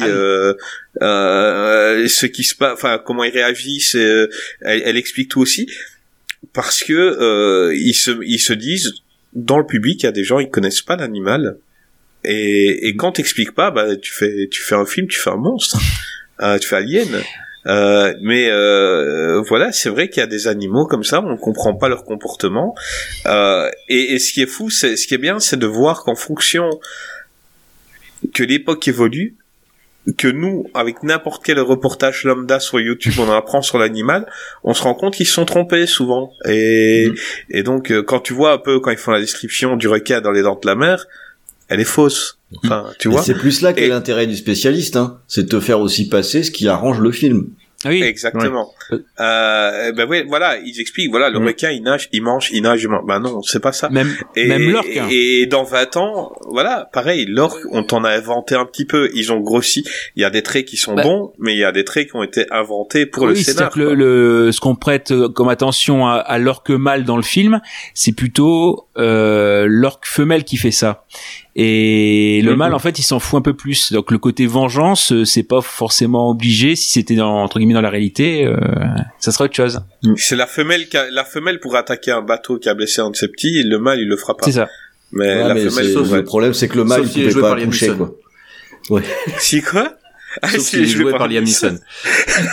[1.01, 2.09] Ah oui.
[2.09, 3.95] ce qui se passe, enfin comment ils réagissent.
[3.95, 4.29] euh,
[4.61, 5.69] elle, elle explique tout aussi
[6.53, 8.93] parce que ils se ils se disent
[9.33, 11.57] dans le public, il y a des gens ils connaissent pas l'animal.
[12.25, 15.37] Et, et quand t'expliques pas, bah tu fais tu fais un film, tu fais un
[15.37, 15.77] monstre,
[16.59, 17.07] tu fais Alien.
[17.69, 21.37] Euh, mais euh, voilà, c'est vrai qu'il y a des animaux comme ça, on ne
[21.37, 22.75] comprend pas leur comportement.
[23.27, 26.03] Euh, et, et ce qui est fou, c'est ce qui est bien, c'est de voir
[26.03, 26.67] qu'en fonction
[28.33, 29.35] que l'époque évolue,
[30.17, 34.25] que nous, avec n'importe quel reportage lambda sur YouTube, on en apprend sur l'animal,
[34.63, 36.31] on se rend compte qu'ils se sont trompés souvent.
[36.47, 37.11] Et,
[37.51, 40.21] et donc, euh, quand tu vois un peu, quand ils font la description du requin
[40.21, 41.05] dans les dents de la mer,
[41.67, 42.39] elle est fausse.
[42.65, 45.19] Enfin, tu vois c'est plus là qu'est Et- l'intérêt du spécialiste, hein.
[45.27, 47.49] C'est de te faire aussi passer ce qui arrange le film.
[47.85, 48.03] Oui.
[48.03, 48.73] Exactement.
[49.19, 52.83] Euh, ben oui, voilà, ils expliquent, voilà, le requin, il nage, il mange, il nage,
[52.83, 53.05] il mange.
[53.07, 53.89] Ben non, c'est pas ça.
[53.89, 54.97] Même Et, même l'orque.
[54.97, 55.07] hein.
[55.09, 59.09] Et, dans 20 ans, voilà, pareil, l'orque, on t'en a inventé un petit peu.
[59.13, 59.85] Ils ont grossi.
[60.17, 61.03] Il y a des traits qui sont Bah.
[61.03, 63.71] bons, mais il y a des traits qui ont été inventés pour le oui, scénar.
[63.71, 67.15] c'est-à-dire que le, le- ce qu'on prête euh, comme attention à, à l'orque mâle dans
[67.17, 67.61] le film,
[67.93, 71.05] c'est plutôt euh, l'orque femelle qui fait ça.
[71.55, 73.91] Et le mâle, en fait, il s'en fout un peu plus.
[73.91, 76.75] Donc le côté vengeance, euh, c'est pas forcément obligé.
[76.75, 78.55] Si c'était dans, entre guillemets dans la réalité, euh,
[79.19, 79.81] ça serait autre chose.
[80.15, 83.09] C'est la femelle qui a- la femelle pour attaquer un bateau qui a blessé un
[83.09, 84.45] de ses petits, et le mâle, il le fera pas.
[84.45, 84.69] C'est ça.
[85.11, 86.17] Mais Ouais, la mais femelle, pourrait.
[86.17, 88.11] le problème, c'est que le mâle, Sauf il pouvait joué pas par Liam accoucher, Neeson.
[88.87, 89.01] quoi.
[89.39, 89.93] Si quoi?
[90.43, 91.79] Ah, Sauf si, qu'il est joué joué par Liam Neeson.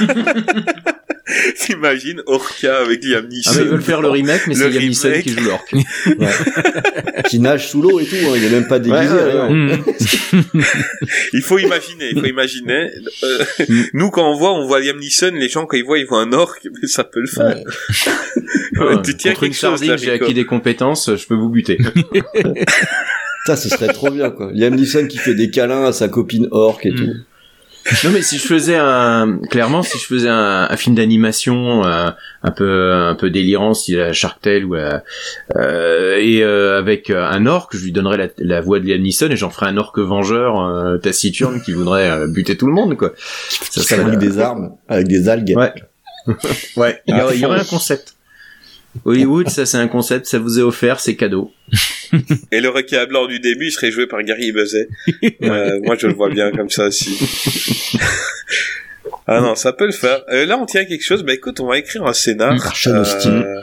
[1.58, 3.50] T'imagines Orca avec Liam Neeson.
[3.50, 5.74] Ah, mais ils veulent faire le remake, mais c'est Liam Neeson qui joue l'orque.
[7.28, 8.34] Qui nage sous l'eau et tout, hein.
[8.36, 9.78] Il est même pas déguisé, Ouais, ouais.
[11.32, 12.90] Il faut imaginer, il faut imaginer.
[13.24, 13.82] Euh, Mm.
[13.94, 16.20] nous, quand on voit, on voit Liam Neeson, les gens, quand ils voient, ils voient
[16.20, 17.56] un orque, mais ça peut le faire.
[18.78, 19.02] Ouais.
[19.02, 21.78] tu tiens Contre une sardine, j'ai acquis des compétences, je peux vous buter.
[23.46, 24.50] Ça, ce serait trop bien, quoi.
[24.52, 26.96] Liam Neeson qui fait des câlins à sa copine orque et Mm.
[26.96, 27.12] tout.
[28.04, 32.10] Non mais si je faisais un clairement si je faisais un, un film d'animation euh,
[32.42, 35.04] un peu un peu délirant style la Shark Tale ou la-
[35.56, 39.00] euh, et euh, avec euh, un orque je lui donnerais la, la voix de Liam
[39.02, 42.72] Neeson et j'en ferais un orque vengeur euh, taciturne qui voudrait euh, buter tout le
[42.72, 45.54] monde quoi ça Ça serait avec des armes, avec des algues.
[45.56, 45.72] Ouais.
[46.76, 48.15] ouais il y aurait un concept
[49.04, 51.52] Hollywood ça c'est un concept ça vous est offert c'est cadeau
[52.52, 54.88] Et le requin blanc du début, il serait joué par Gary Buzet.
[55.42, 57.18] Euh, moi, je le vois bien comme ça aussi.
[59.26, 60.22] ah non, ça peut le faire.
[60.30, 61.22] Euh, là, on tient quelque chose.
[61.24, 62.76] Bah écoute, on va écrire un scénar.
[62.76, 63.42] Sean Austin.
[63.42, 63.62] Euh,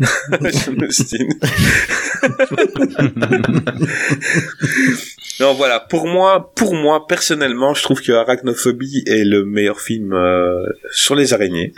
[0.50, 1.26] Sean Austin.
[5.40, 5.80] non, voilà.
[5.80, 11.14] Pour moi, pour moi, personnellement, je trouve que Arachnophobie est le meilleur film euh, sur
[11.14, 11.72] les araignées.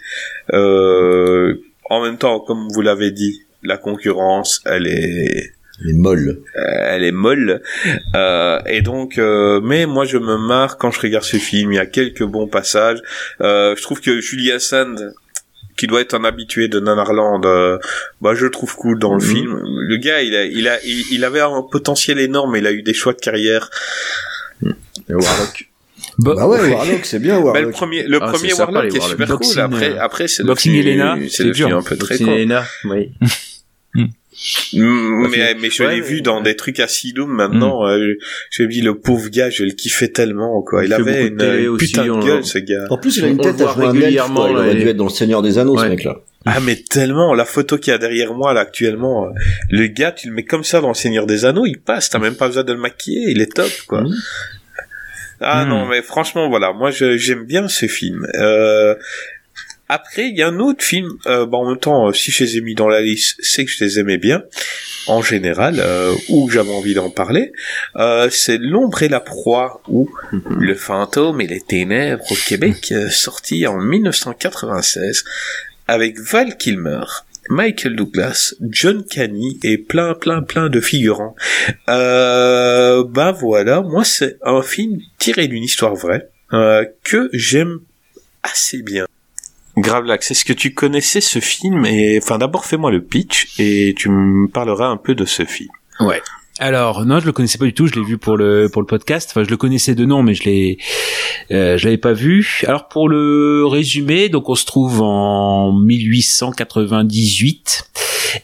[0.52, 1.56] Euh,
[1.94, 5.50] en même temps, comme vous l'avez dit, la concurrence, elle est
[5.84, 7.60] euh, elle est molle.
[8.14, 11.72] Euh, et donc euh, mais moi je me marre quand je regarde ce film.
[11.72, 13.00] Il y a quelques bons passages.
[13.40, 15.14] Euh, je trouve que Julia Sand
[15.76, 17.78] qui doit être un habitué de Nanarland euh,
[18.20, 19.28] bah je le trouve cool dans le Mhm.
[19.34, 19.60] film.
[19.64, 22.54] Le gars il a il a il, il avait un potentiel énorme.
[22.56, 23.68] Il a eu des choix de carrière.
[24.64, 25.68] Et Warlock
[26.18, 27.72] Bo- Bah ouais, Warlock, c'est bien, bah, le Warlock.
[27.72, 29.42] premier le Ah, premier sympa, Warlock est super Warlock.
[29.42, 31.76] cool après Boxing, après c'est le Boxing Elena, c'est le dur.
[31.76, 33.10] un peu très con Elena, oui
[34.74, 37.86] Mm, mais, mais je Ouais, l'ai vu dans des trucs asylum maintenant.
[37.86, 38.14] euh,
[38.50, 40.84] je me dis le pauvre gars, je le kiffais tellement quoi.
[40.84, 42.84] Il, avait une, putain de gueule ce gars.
[42.90, 44.48] En plus, il a une On le tête à jouer régulièrement.
[44.48, 46.16] Il aurait dû être dans le Seigneur des Anneaux, ce mec-là.
[46.46, 49.28] Ah mais tellement la photo qu'il y a derrière moi là actuellement, euh,
[49.70, 52.10] le gars tu le mets comme ça dans le Seigneur des Anneaux, il passe.
[52.10, 54.02] T'as même pas besoin de le maquiller, il est top quoi.
[54.02, 54.14] Mhm.
[55.44, 55.70] Ah Mhm.
[55.70, 58.26] non mais franchement voilà, moi j'aime bien ce film.
[58.38, 58.94] Euh,
[59.88, 61.08] après, il y a un autre film.
[61.26, 63.66] Euh, bah, en même temps, euh, si je les ai mis dans la liste, c'est
[63.66, 64.42] que je les aimais bien,
[65.06, 67.52] en général, euh, ou j'avais envie d'en parler.
[67.96, 70.08] Euh, c'est L'ombre et la proie, ou
[70.58, 75.24] Le fantôme et les ténèbres au Québec, euh, sorti en 1996,
[75.86, 77.04] avec Val Kilmer,
[77.48, 81.34] Michael Douglas, John Canny et plein, plein, plein de figurants.
[81.88, 87.80] Euh, bah voilà, moi c'est un film tiré d'une histoire vraie euh, que j'aime
[88.42, 89.06] assez bien.
[89.76, 91.84] Gravelax, est-ce que tu connaissais ce film?
[91.84, 95.70] Et enfin d'abord fais-moi le pitch et tu me parleras un peu de ce film.
[96.00, 96.22] Ouais.
[96.60, 97.88] Alors non, je le connaissais pas du tout.
[97.88, 99.30] Je l'ai vu pour le pour le podcast.
[99.30, 100.78] Enfin, je le connaissais de nom, mais je l'ai
[101.50, 102.62] euh, je l'avais pas vu.
[102.66, 107.90] Alors pour le résumé, donc on se trouve en 1898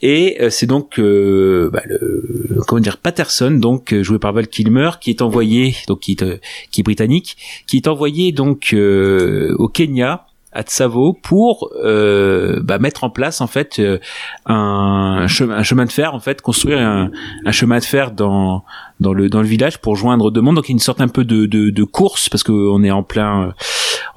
[0.03, 4.49] et euh, c'est donc euh, bah, le comment dire Patterson, donc euh, joué par Val
[4.49, 6.39] Kilmer, qui est envoyé donc qui est euh,
[6.71, 10.27] qui est britannique, qui est envoyé donc euh, au Kenya
[10.59, 13.99] Tsavo pour euh, bah, mettre en place en fait euh,
[14.47, 18.65] un, chemin, de fer en fait construire un chemin de fer dans
[19.01, 20.57] dans le dans le village pour joindre deux mondes.
[20.57, 22.91] Donc il y a une sorte un peu de de, de course parce qu'on est
[22.91, 23.53] en plein euh,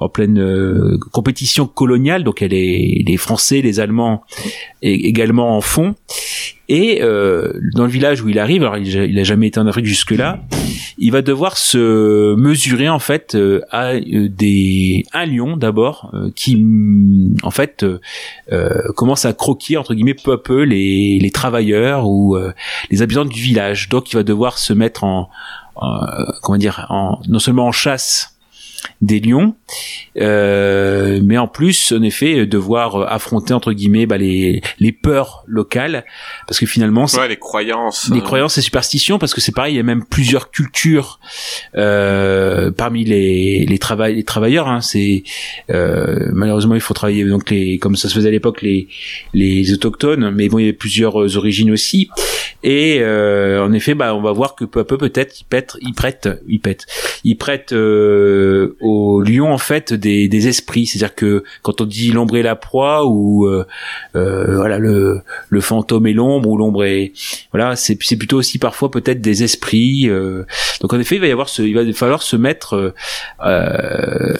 [0.00, 2.24] en pleine euh, compétition coloniale.
[2.24, 4.22] Donc elle est les Français les Allemands
[4.82, 5.94] également en font.
[6.68, 9.66] Et euh, dans le village où il arrive, alors il, il a jamais été en
[9.66, 10.40] Afrique jusque là,
[10.96, 16.30] il va devoir se mesurer en fait euh, à euh, des un lion d'abord euh,
[16.34, 16.64] qui
[17.42, 17.84] en fait
[18.96, 22.36] commence à croquer entre guillemets peu à peu les, les travailleurs ou
[22.90, 23.88] les habitants du village.
[23.88, 25.30] Donc il va devoir se mettre en,
[25.76, 28.33] en, euh, comment dire en non seulement en chasse
[29.00, 29.54] des lions,
[30.20, 34.92] euh, mais en plus, en effet, euh, devoir euh, affronter entre guillemets bah, les les
[34.92, 36.04] peurs locales,
[36.46, 38.10] parce que finalement, Ouais, les croyances.
[38.12, 41.20] les euh, croyances et superstitions, parce que c'est pareil, il y a même plusieurs cultures
[41.76, 44.68] euh, parmi les les, travail, les travailleurs.
[44.68, 45.22] Hein, c'est
[45.70, 48.88] euh, malheureusement il faut travailler donc les comme ça se faisait à l'époque les
[49.32, 52.08] les autochtones, mais bon il y avait plusieurs origines aussi.
[52.62, 55.76] Et euh, en effet, bah on va voir que peu à peu peut-être ils pètent,
[55.82, 56.86] ils prêtent, ils pètent,
[57.22, 57.74] ils prêtent
[58.80, 60.86] aux lions en fait des des esprits.
[60.86, 63.64] C'est-à-dire que quand on dit l'ombre et la proie ou euh,
[64.16, 67.12] euh, voilà le le fantôme et l'ombre ou l'ombre et
[67.52, 70.44] voilà c'est c'est plutôt aussi parfois peut-être des esprits euh,
[70.80, 72.94] donc en effet il va y avoir ce, il va falloir se mettre euh,
[73.44, 74.36] euh,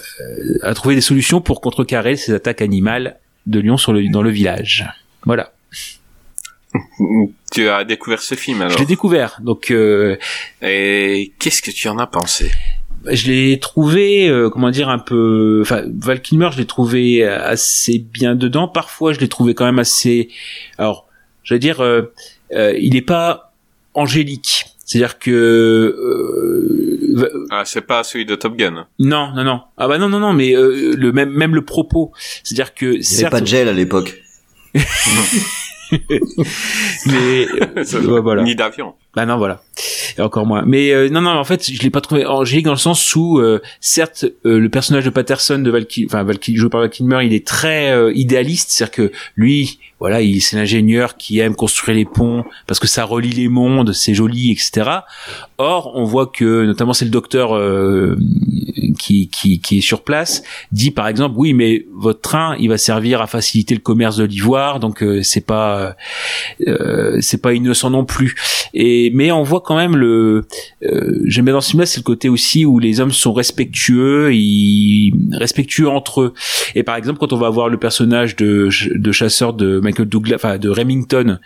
[0.62, 4.30] à trouver des solutions pour contrecarrer ces attaques animales de lions sur le dans le
[4.30, 4.84] village
[5.24, 5.52] voilà
[7.52, 8.72] Tu as découvert ce film alors.
[8.72, 10.16] je l'ai découvert donc euh,
[10.62, 12.50] Et qu'est-ce que tu en as pensé?
[13.10, 17.98] Je l'ai trouvé euh, comment dire un peu enfin Val Kilmer je l'ai trouvé assez
[17.98, 20.28] bien dedans parfois je l'ai trouvé quand même assez
[20.78, 21.06] alors
[21.42, 22.12] j'allais dire euh,
[22.52, 23.52] euh, il n'est pas
[23.94, 28.86] angélique c'est-à-dire que euh, Ah, c'est pas celui de Top Gun.
[28.98, 29.62] Non, non, non.
[29.78, 32.12] Ah bah non, non, non, mais euh, le même, même le propos.
[32.42, 34.20] C'est-à-dire que Il n'y avait certes, pas de gel à l'époque.
[37.06, 37.46] mais
[38.22, 38.42] voilà.
[38.42, 38.94] Ni d'avion.
[39.16, 39.62] Bah non, voilà.
[40.16, 40.62] Et encore moins.
[40.66, 43.38] Mais euh, non, non, en fait, je l'ai pas trouvé angélique dans le sens où,
[43.38, 47.20] euh, certes, euh, le personnage de Patterson de Val, enfin Val, joué par Val Kilmer,
[47.24, 51.96] il est très euh, idéaliste, c'est-à-dire que lui, voilà, il c'est l'ingénieur qui aime construire
[51.96, 54.90] les ponts parce que ça relie les mondes, c'est joli, etc.
[55.58, 58.16] Or, on voit que, notamment, c'est le docteur euh,
[58.98, 62.78] qui, qui qui est sur place, dit par exemple, oui, mais votre train, il va
[62.78, 65.96] servir à faciliter le commerce de l'ivoire, donc euh, c'est pas
[67.20, 68.34] c'est pas innocent non plus.
[69.12, 70.46] Mais on voit quand même le
[70.84, 74.34] euh, j'aime bien dans ce film-là, c'est le côté aussi où les hommes sont respectueux,
[74.34, 76.34] ils respectueux entre eux.
[76.74, 80.36] Et par exemple, quand on va voir le personnage de de chasseur de Michael Douglas,
[80.36, 81.38] enfin de Remington,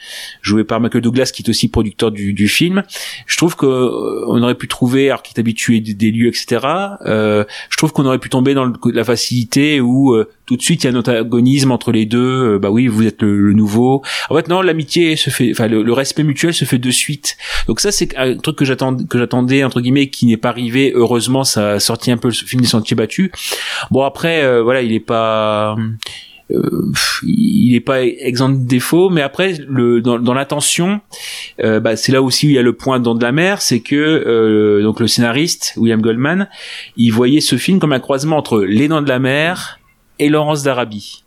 [0.42, 2.82] joué par Michael Douglas, qui est aussi producteur du, du film,
[3.26, 6.66] je trouve que euh, on aurait pu trouver, alors qu'il est habitué des, lieux, etc.
[7.06, 10.84] Euh, je trouve qu'on aurait pu tomber dans la facilité où euh, tout de suite
[10.84, 12.54] il y a un antagonisme entre les deux.
[12.54, 14.02] euh, bah oui, vous êtes le, le nouveau.
[14.30, 17.36] En fait, non, l'amitié se fait, enfin le, le respect mutuel se fait de suite.
[17.66, 20.92] Donc ça, c'est un truc que j'attendais, que j'attendais entre guillemets, qui n'est pas arrivé.
[20.94, 23.30] Heureusement, ça a sorti un peu le film des sentiers battus.
[23.90, 25.76] Bon après, euh, voilà, il est pas.
[26.50, 31.00] euh, il est pas exempt de défauts, mais après, le, dans, dans l'intention,
[31.62, 33.61] euh, bah, c'est là aussi où il y a le point dans de la mer,
[33.61, 36.48] c'est que euh, donc le scénariste William Goldman,
[36.96, 39.78] il voyait ce film comme un croisement entre Les Dents de la Mer
[40.18, 41.24] et Laurence d'Arabie.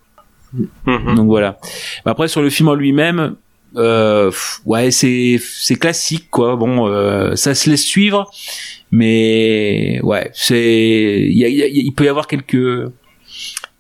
[0.86, 1.16] Mhm.
[1.16, 1.60] Donc voilà.
[2.06, 3.36] Après sur le film en lui-même,
[3.76, 4.32] euh,
[4.66, 6.56] ouais c'est c'est classique quoi.
[6.56, 8.30] Bon, euh, ça se laisse suivre,
[8.92, 12.92] mais ouais c'est il y a- y a- il peut y avoir quelques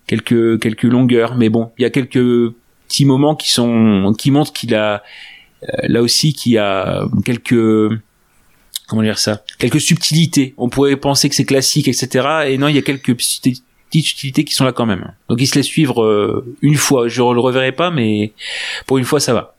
[0.08, 2.54] quelques quelques longueurs, mais bon il y a quelques
[2.88, 5.04] petits moments qui sont qui montrent qu'il a
[5.64, 7.90] euh, là aussi qu'il y a quelques
[8.88, 10.54] comment dire ça quelques subtilités.
[10.58, 12.08] On pourrait penser que c'est classique etc.
[12.48, 15.12] Et non il y a quelques petites petites subtilités qui sont là quand même.
[15.28, 17.08] Donc il se laisse suivre euh, une fois.
[17.10, 18.32] Je le reverrai pas, mais
[18.88, 19.56] pour une fois ça va.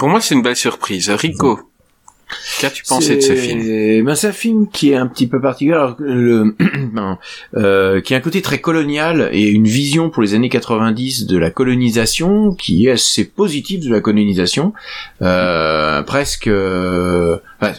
[0.00, 1.10] Pour moi, c'est une belle surprise.
[1.10, 1.60] Rico,
[2.58, 3.60] qu'as-tu pensé de ce film?
[3.62, 6.56] C'est- ben, c'est un film qui est un petit peu particulier, alors le,
[7.56, 11.36] euh, qui a un côté très colonial et une vision pour les années 90 de
[11.36, 14.72] la colonisation qui est assez positive de la colonisation,
[15.22, 16.46] euh, presque.
[16.46, 17.74] euh, enfin,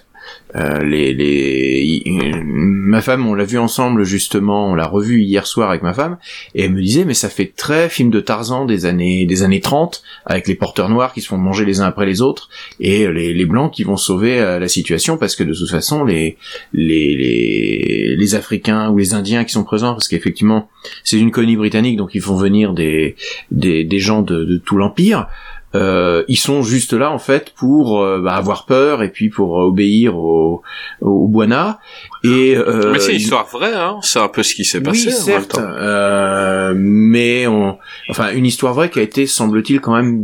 [0.55, 2.03] euh, les, les, y-
[2.43, 6.17] ma femme, on l'a vu ensemble justement, on l'a revu hier soir avec ma femme,
[6.55, 9.61] et elle me disait mais ça fait très film de Tarzan des années des années
[9.61, 13.07] 30 avec les porteurs noirs qui se font manger les uns après les autres et
[13.07, 16.37] les, les blancs qui vont sauver euh, la situation parce que de toute façon les,
[16.73, 20.69] les les les africains ou les indiens qui sont présents parce qu'effectivement
[21.03, 23.15] c'est une colonie britannique donc ils font venir des
[23.51, 25.27] des, des gens de, de tout l'empire
[25.73, 29.61] euh, ils sont juste là en fait pour euh, bah, avoir peur et puis pour
[29.61, 30.61] euh, obéir au,
[31.01, 31.79] au Buana
[32.23, 33.97] et euh, Mais c'est une ils- histoire vraie, hein.
[34.01, 35.07] C'est un peu ce qui s'est passé.
[35.07, 35.61] oui, en même certes, temps.
[35.63, 37.77] euh, mais on,
[38.09, 40.21] enfin, une histoire vraie qui a été, semble-t-il, quand même,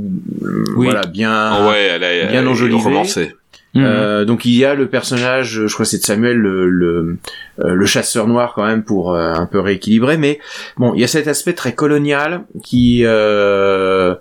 [0.76, 0.88] Oui.
[0.88, 3.32] voilà, bien, ouais, elle est, bien elle est enjolivée.
[3.78, 7.18] euh, donc il y a le personnage, je crois que c'est de Samuel, le, le,
[7.64, 10.40] le chasseur noir quand même pour euh, un peu rééquilibrer, mais
[10.78, 14.16] bon, il y a cet aspect très colonial qui, euh,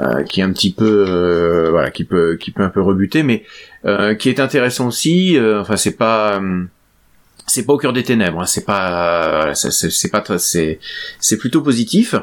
[0.00, 3.22] euh, qui est un petit peu euh, voilà qui peut qui peut un peu rebuter
[3.22, 3.44] mais
[3.84, 6.40] euh, qui est intéressant aussi enfin c'est pas
[7.46, 10.78] c'est pas au cœur des ténèbres, hein, c'est pas, c'est pas, c'est,
[11.18, 12.14] c'est plutôt positif.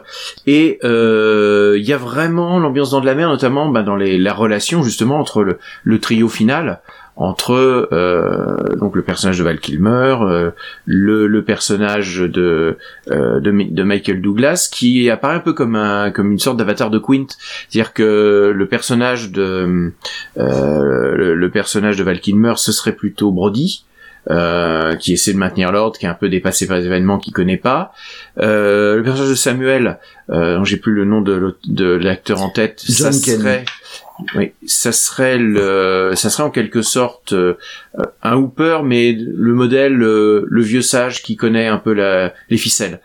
[0.46, 4.34] Et il y a vraiment l'ambiance dans de la mer, notamment bah, dans les, la
[4.34, 6.80] relation justement entre le, le trio final,
[7.18, 10.52] entre euh, donc le personnage de Val Kilmer, euh,
[10.86, 12.78] le, le, personnage de,
[13.10, 16.92] euh, de, de Michael Douglas, qui apparaît un peu comme un comme une sorte d'avatar
[16.92, 17.28] de Quint,
[17.68, 19.92] c'est-à-dire que le personnage de
[20.36, 23.84] le, le, personnage de Val Kilmer, ce serait plutôt Brody.
[24.30, 27.32] Euh, qui essaie de maintenir l'ordre, qui est un peu dépassé par les événements qu'il
[27.32, 27.94] connaît pas.
[28.40, 30.00] Euh, le personnage de Samuel,
[30.30, 33.64] euh, dont j'ai plus le nom de, de l'acteur en tête, John ça serait
[34.36, 37.56] oui, ça serait le, ça serait en quelque sorte euh,
[38.24, 42.58] un Hooper, mais le modèle, euh, le vieux sage qui connaît un peu la, les
[42.58, 43.02] ficelles.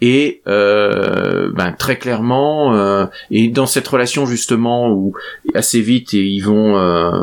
[0.00, 5.14] Et euh, ben, très clairement, euh, et dans cette relation justement où
[5.54, 6.74] assez vite ils vont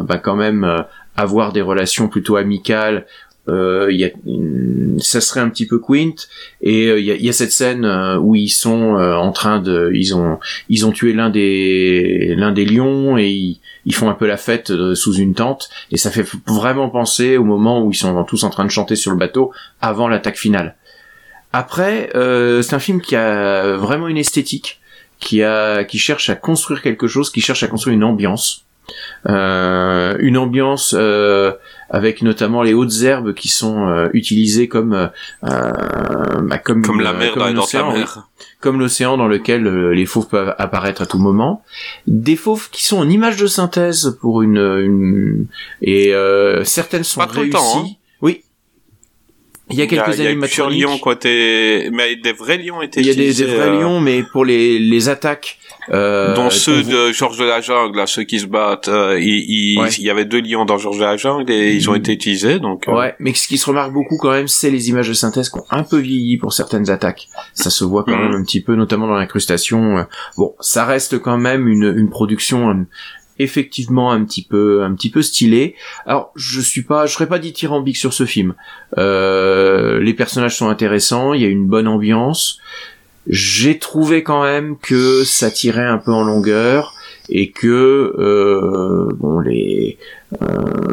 [0.03, 0.85] ben, quand même
[1.17, 3.05] avoir des relations plutôt amicales
[3.47, 4.09] euh, y a,
[4.99, 6.13] ça serait un petit peu Quint
[6.61, 7.85] et il y, a, y, a, cette scène
[8.21, 10.37] où ils sont en train de ils ont
[10.69, 14.37] ils ont tué l'un des l'un des lions et ils, ils font un peu la
[14.37, 18.43] fête sous une tente et ça fait vraiment penser au moment où ils sont tous
[18.43, 20.75] en train de chanter sur le bateau avant l'attaque finale.
[21.53, 24.79] Après, euh, c'est un film qui a vraiment une esthétique,
[25.19, 28.65] qui a qui cherche à construire quelque chose, qui cherche à construire une ambiance.
[29.29, 31.53] Euh, une ambiance euh,
[31.91, 35.09] avec notamment les hautes herbes qui sont euh, utilisées comme euh,
[35.43, 38.27] bah, comme comme la mer comme mer
[38.59, 41.63] comme l'océan dans lequel les fauves peuvent apparaître à tout moment
[42.07, 45.47] des fauves qui sont en image de synthèse pour une, une...
[45.81, 46.13] et
[46.63, 47.89] certaines sont Pas réussies temps, hein.
[48.21, 48.43] oui
[49.71, 50.83] il y a quelques il y a animatroniques.
[50.83, 54.01] lions côté, mais des vrais lions étaient Il y a des, des vrais euh, lions,
[54.01, 55.57] mais pour les, les attaques.
[55.89, 59.45] Euh, dont ceux de Georges de la Jungle, là, ceux qui se battent, euh, il,
[59.47, 59.89] il, Ouais.
[59.89, 62.59] il y avait deux lions dans Georges de la Jungle et ils ont été utilisés,
[62.59, 62.87] donc.
[62.87, 65.49] euh, Ouais, mais ce qui se remarque beaucoup quand même, c'est les images de synthèse
[65.49, 67.27] qui ont un peu vieilli pour certaines attaques.
[67.53, 68.23] Ça se voit quand Mhm.
[68.31, 69.97] même un petit peu, notamment dans l'incrustation.
[69.97, 70.03] Euh,
[70.37, 72.73] Bon, ça reste quand même une, une production euh,
[73.39, 75.73] effectivement un petit peu un petit peu stylée.
[76.05, 78.53] Alors, je suis pas, je serais pas dithyrambique sur ce film.
[78.99, 82.59] Euh, les personnages sont intéressants, il y a une bonne ambiance.
[83.27, 86.95] J'ai trouvé quand même que ça tirait un peu en longueur
[87.29, 87.67] et que
[88.17, 89.97] euh, bon les
[90.41, 90.47] euh,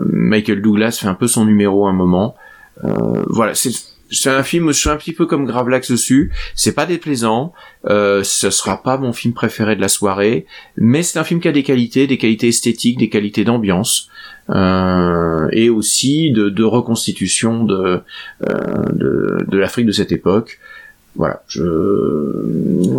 [0.05, 2.37] Michael Douglas fait un peu son numéro à un moment.
[2.85, 3.73] Euh, voilà, c'est
[4.11, 6.33] c'est un film, je suis un petit peu comme Gravelax dessus.
[6.55, 7.53] C'est pas déplaisant,
[7.87, 11.49] euh, ce sera pas mon film préféré de la soirée, mais c'est un film qui
[11.49, 14.09] a des qualités, des qualités esthétiques, des qualités d'ambiance,
[14.51, 18.01] euh, et aussi de, de reconstitution de
[18.49, 20.59] euh, de, de l'Afrique de cette époque.
[21.19, 21.63] Voilà, je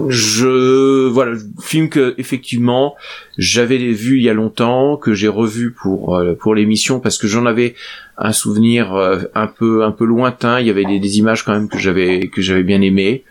[0.09, 2.95] je voilà film que effectivement
[3.37, 7.27] j'avais vu il y a longtemps que j'ai revu pour euh, pour l'émission parce que
[7.27, 7.75] j'en avais
[8.17, 10.59] un souvenir euh, un peu un peu lointain.
[10.59, 13.23] Il y avait des, des images quand même que j'avais que j'avais bien aimé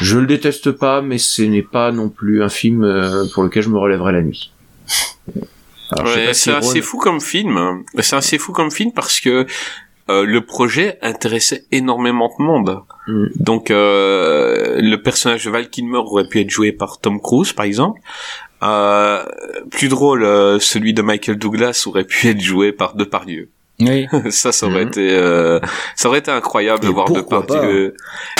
[0.00, 3.62] je le déteste pas mais ce n'est pas non plus un film euh, pour lequel
[3.62, 4.52] je me relèverai la nuit.
[5.92, 7.84] Alors, Ouais, si c'est assez Ron- fou comme film.
[8.00, 9.46] C'est assez fou comme film parce que
[10.10, 12.82] euh, le projet intéressait énormément de monde.
[13.06, 13.26] Mm.
[13.36, 17.64] Donc euh, le personnage de Val Kilmer aurait pu être joué par Tom Cruise, par
[17.64, 18.00] exemple.
[18.62, 19.24] Euh,
[19.70, 23.50] plus drôle, euh, celui de Michael Douglas aurait pu être joué par Depardieu.
[23.80, 24.06] Oui.
[24.30, 24.88] ça, ça aurait Mhm.
[24.88, 25.58] été, euh,
[25.96, 27.94] ça aurait été incroyable Et de voir pourquoi Depardieu.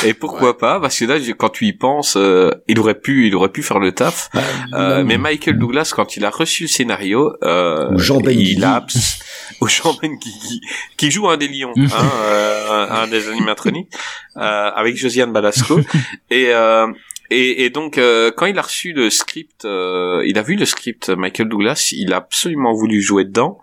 [0.04, 3.34] Et pourquoi pas Parce que là, quand tu y penses, euh, il aurait pu, il
[3.34, 4.30] aurait pu faire le taf.
[4.74, 8.52] Euh, mais Michael Douglas, quand il a reçu le scénario, euh, Ou Jean Benguigui.
[8.52, 9.18] il a abs-
[9.60, 10.60] ou Jean Benguigui,
[10.96, 13.92] qui joue un des lions, hein, euh, un, un des animatroniques,
[14.36, 15.80] euh, avec Josiane Balasco.
[16.30, 16.86] et, euh,
[17.30, 20.64] et, et donc, euh, quand il a reçu le script, euh, il a vu le
[20.64, 23.58] script Michael Douglas, il a absolument voulu jouer dedans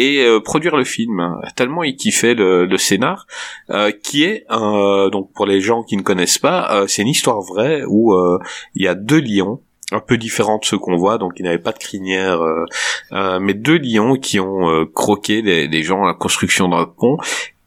[0.00, 1.36] et euh, produire le film.
[1.56, 3.26] Tellement il kiffait le, le scénar
[3.68, 7.08] euh, qui est euh, donc pour les gens qui ne connaissent pas euh, c'est une
[7.08, 8.38] histoire vraie où euh,
[8.74, 9.60] il y a deux lions
[9.92, 13.52] un peu différents de ceux qu'on voit donc ils n'avaient pas de crinière euh, mais
[13.54, 17.18] deux lions qui ont croqué des, gens à la construction d'un pont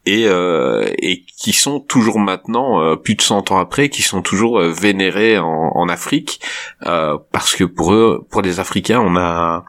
[0.06, 4.20] et, euh, et qui sont toujours maintenant, euh, plus de 100 ans après, qui sont
[4.20, 6.42] toujours vénérés en, en Afrique,
[6.80, 9.64] parce que pour eux, pour les Africains, on a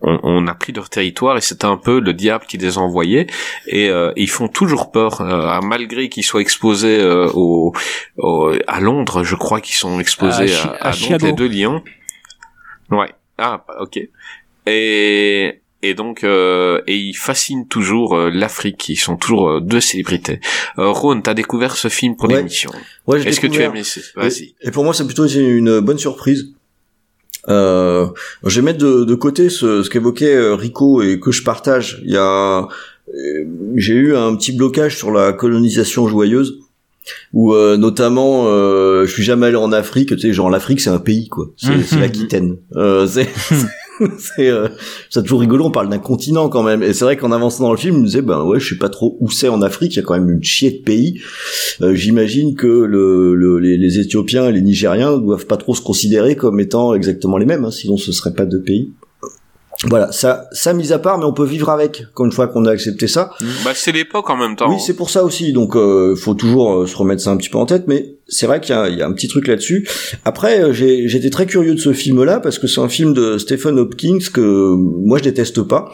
[0.00, 3.26] on, on a pris leur territoire et c'était un peu le diable qui les envoyait.
[3.66, 7.72] Et euh, ils font toujours peur euh, malgré qu'ils soient exposés euh, au,
[8.18, 11.32] au- à Londres je crois qu'ils sont exposés À Chi- à, à à Londres les
[11.32, 11.82] deux lions.
[12.90, 13.12] Ouais.
[13.38, 13.98] Ah ok.
[14.66, 18.88] Et et donc euh, et ils fascinent toujours euh, l'Afrique.
[18.88, 20.40] Ils sont toujours euh, deux célébrités.
[20.78, 22.36] Euh, Ron t'as découvert ce film pour Ouais.
[22.36, 22.70] l'émission.
[23.06, 23.70] Ouais, j'ai est-ce que tu as découvert.
[23.70, 24.54] aimé ce- vas-y.
[24.62, 26.54] Et, et pour moi, c'est plutôt une bonne surprise.
[27.48, 28.06] Euh,
[28.44, 32.00] je vais mettre de, de côté ce, ce qu'évoquait euh, Rico et que je partage.
[32.04, 32.68] Il y a,
[33.08, 33.44] euh,
[33.76, 36.58] j'ai eu un petit blocage sur la colonisation joyeuse
[37.34, 40.88] où euh, notamment euh, je suis jamais allé en Afrique tu sais genre l'Afrique c'est
[40.88, 43.28] un pays quoi c'est c'est l'Aquitaine euh, c'est
[44.18, 44.68] c'est euh,
[45.14, 47.76] toujours rigolo on parle d'un continent quand même et c'est vrai qu'en avançant dans le
[47.76, 49.96] film je me disais ben ouais je sais pas trop où c'est en Afrique il
[49.96, 51.20] y a quand même une chier de pays
[51.82, 55.80] Euh, j'imagine que le, le- les, les Éthiopiens et les Nigériens doivent pas trop se
[55.80, 58.92] considérer comme étant exactement les mêmes hein, sinon ce serait pas deux pays
[59.86, 62.64] voilà ça ça mis à part mais on peut vivre avec quand une fois qu'on
[62.64, 63.30] a accepté ça
[63.64, 64.70] Bah, c'est l'époque en même temps.
[64.70, 65.52] oui, c'est pour ça aussi.
[65.52, 67.84] Donc, euh, faut toujours euh, se remettre ça un petit peu en tête.
[67.88, 69.86] Mais c'est vrai qu'il y, a- il y a un petit truc là-dessus.
[70.24, 73.38] Après, euh, j'ai- j'étais très curieux de ce film-là parce que c'est un film de
[73.38, 75.92] Stephen Hopkins que moi je déteste pas.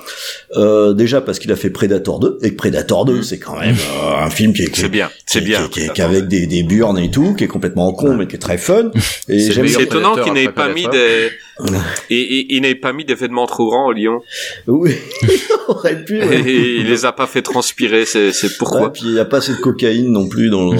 [0.56, 3.74] Euh, déjà parce qu'il a fait Predator 2 et que Predator 2 c'est quand même
[3.76, 5.68] euh, un film qui est, qui est- C'est bien, c'est qui- bien.
[5.68, 8.26] qui, qui- qui est avec des, des burnes et tout, qui est complètement con mais
[8.26, 8.90] qui est très fun.
[9.28, 11.30] Et C'est étonnant qu'il n'ait pas mis des,
[12.10, 14.20] et, et- il n'ait pas mis des vêtements trop grands au lion.
[14.66, 14.94] Oui,
[15.68, 16.20] on aurait pu.
[16.22, 16.40] ouais.
[16.46, 18.92] Et il les a pas fait transpirer, c'est, c'est Ouais, pourquoi.
[18.92, 20.78] puis il n'y a pas assez de cocaïne non plus dans le...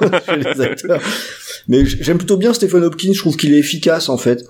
[0.26, 1.00] chez les acteurs.
[1.68, 4.44] Mais j'aime plutôt bien Stephen Hopkins, je trouve qu'il est efficace en fait.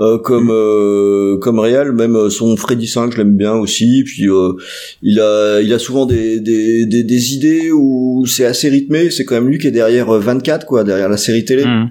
[0.00, 4.28] Euh, comme euh, comme réal même euh, son Freddy 5 je l'aime bien aussi puis
[4.28, 4.54] euh,
[5.02, 9.24] il a il a souvent des des, des, des idées où c'est assez rythmé c'est
[9.24, 11.90] quand même lui qui est derrière euh, 24 quoi derrière la série télé Mhm.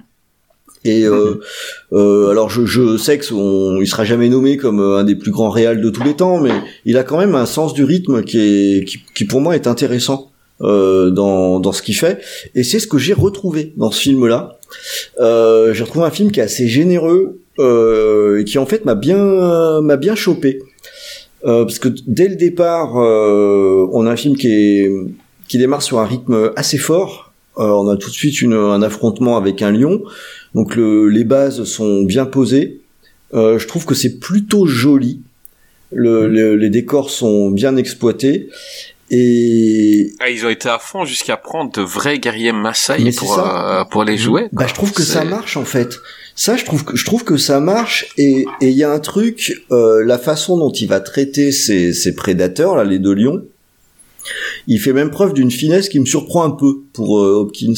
[0.84, 1.40] et euh,
[1.94, 5.30] euh, alors je, je sais que son, il sera jamais nommé comme un des plus
[5.30, 6.52] grands réals de tous les temps, mais
[6.84, 9.66] il a quand même un sens du rythme qui est qui, qui pour moi est
[9.66, 12.20] intéressant euh, dans ce qu'il fait.
[12.54, 14.58] Et c'est ce que j'ai retrouvé dans ce film-là.
[15.20, 18.94] Euh, j'ai retrouvé un film qui est assez généreux euh, et qui en fait m'a
[18.94, 20.60] bien m'a bien chopé.
[21.42, 24.90] Parce que dès le départ, on a un film qui est
[25.46, 27.32] qui démarre sur un rythme assez fort.
[27.56, 30.02] On a tout de suite un affrontement avec un lion.
[30.54, 32.80] Donc le, les bases sont bien posées.
[33.32, 35.20] Je trouve que c'est plutôt joli.
[35.92, 38.48] Le, le- les décors sont bien exploités.
[39.16, 43.84] Et Ah, ils ont été à fond jusqu'à prendre de vrais guerriers Maasai pour, euh,
[43.90, 44.48] pour les jouer.
[44.52, 45.96] bah, je trouve que ça marche en fait.
[46.36, 48.06] Ça, je trouve que je trouve que ça marche.
[48.18, 51.92] Et et il y a un truc, euh, la façon dont il va traiter ces,
[51.92, 53.42] ces prédateurs là, les deux lions.
[54.66, 57.74] Il fait même preuve d'une finesse qui me surprend un peu pour euh, Hopkins.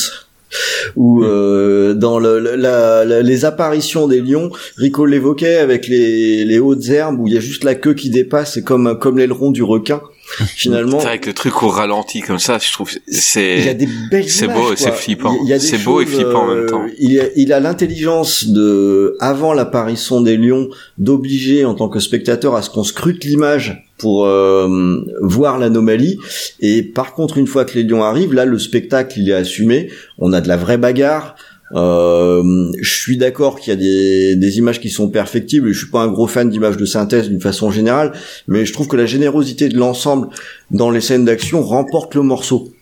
[0.95, 6.59] Ou euh, dans le, la, la- les apparitions des lions, Rico l'évoquait avec les, les
[6.61, 9.51] hautes herbes où il y a juste la queue qui dépasse, c'est comme comme l'aileron
[9.51, 10.01] du requin.
[10.57, 13.75] Finalement, C'est avec le truc au ralenti comme ça, je trouve, il y a c'est,
[13.75, 15.37] des belles c'est beau et c'est flippant.
[15.43, 16.85] Il y a des C'est beau et choses, flippant en même temps.
[16.99, 20.69] Il a, il a l'intelligence de, avant l'apparition des lions,
[20.99, 26.19] d'obliger en tant que spectateur à ce qu'on scrute l'image pour euh, voir l'anomalie.
[26.61, 29.91] Et par contre, une fois que les lions arrivent, là, le spectacle il est assumé.
[30.19, 31.37] On a de la vraie bagarre.
[31.75, 35.73] Euh, je suis d'accord qu'il y a des, des images qui sont perfectibles.
[35.73, 38.13] Je suis pas un gros fan d'images de synthèse d'une façon générale,
[38.47, 40.29] mais je trouve que la générosité de l'ensemble
[40.71, 42.73] dans les scènes d'action remporte le morceau.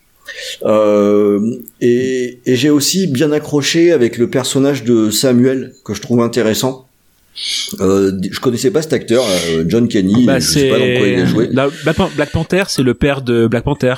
[0.65, 1.41] Euh,
[1.81, 6.87] et et j'ai aussi bien accroché avec le personnage de Samuel que je trouve intéressant.
[7.81, 10.25] Euh, je connaissais pas cet acteur, euh, John Kenny.
[10.25, 11.49] Bah, je sais pas dans quoi il a joué.
[11.53, 11.69] La-
[12.17, 13.95] Black Panther, c'est le père de Black Panther,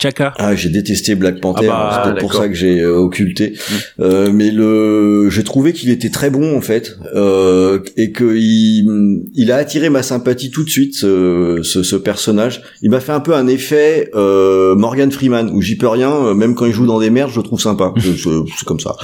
[0.00, 0.32] Chaka.
[0.38, 1.68] Ah, j'ai détesté Black Panther.
[1.70, 3.52] Ah bah, c'est peut-être pour ça que j'ai euh, occulté.
[4.00, 9.22] Euh, mais le, j'ai trouvé qu'il était très bon en fait, euh, et que il,
[9.34, 10.94] il a attiré ma sympathie tout de suite.
[10.94, 15.60] Ce, ce, ce personnage, il m'a fait un peu un effet euh, Morgan Freeman où
[15.60, 16.10] j'y peux rien.
[16.12, 17.92] euh, Même quand il joue dans des merdes, je le trouve sympa.
[18.00, 18.96] C'est- comme ça.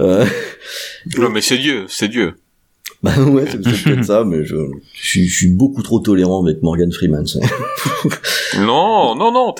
[0.00, 0.24] Euh,
[1.18, 2.32] Non, mais c'est Dieu, c'est Dieu.
[3.02, 4.56] Bah ouais, c'est peut-être ça, mais je,
[5.00, 7.26] je, suis- je suis beaucoup trop tolérant avec Morgan Freeman.
[7.26, 7.40] c'est-
[8.58, 9.54] Non, non, non,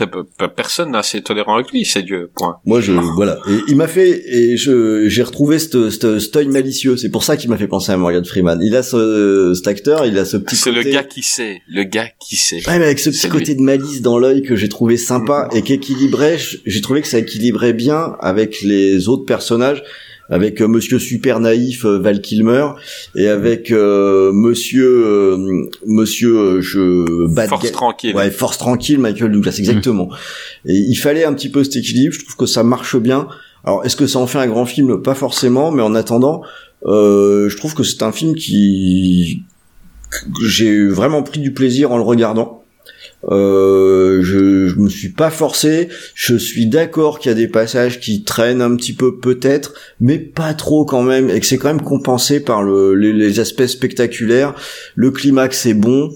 [0.55, 2.57] personne n'est assez tolérant avec lui, c'est Dieu, point.
[2.67, 3.39] Moi, je voilà.
[3.49, 6.97] Et il m'a fait et je j'ai retrouvé ce ce- cet œil malicieux.
[6.97, 8.61] C'est pour ça qu'il m'a fait penser à Morgan Freeman.
[8.63, 10.57] Il a ce cet acteur, il a ce petit.
[10.57, 12.57] C'est le gars qui sait, le gars qui sait.
[12.69, 15.63] Ouais, mais avec ce petit côté de malice dans l'œil que j'ai trouvé sympa et
[15.63, 16.39] qui équilibrait.
[16.67, 19.83] J'ai trouvé que ça équilibrait bien avec les autres personnages.
[20.31, 22.69] Avec euh, Monsieur super naïf euh, Val Kilmer
[23.17, 28.15] et avec euh, Monsieur euh, Monsieur euh, je bad Force tranquille.
[28.15, 30.09] Ouais, force tranquille, Michael Douglas, exactement.
[30.65, 32.15] Et il fallait un petit peu cet équilibre.
[32.15, 33.27] Je trouve que ça marche bien.
[33.65, 35.03] Alors, est-ce que ça en fait un grand film?
[35.03, 36.43] Pas forcément, mais en attendant,
[36.87, 39.43] euh, je trouve que c'est un film qui
[40.11, 42.60] que j'ai vraiment pris du plaisir en le regardant.
[43.29, 45.89] Euh, je, je me suis pas forcé.
[46.15, 50.19] Je suis d'accord qu'il y a des passages qui traînent un petit peu peut-être, mais
[50.19, 53.67] pas trop quand même, et que c'est quand même compensé par le, les, les aspects
[53.67, 54.55] spectaculaires.
[54.95, 56.11] Le climax est bon.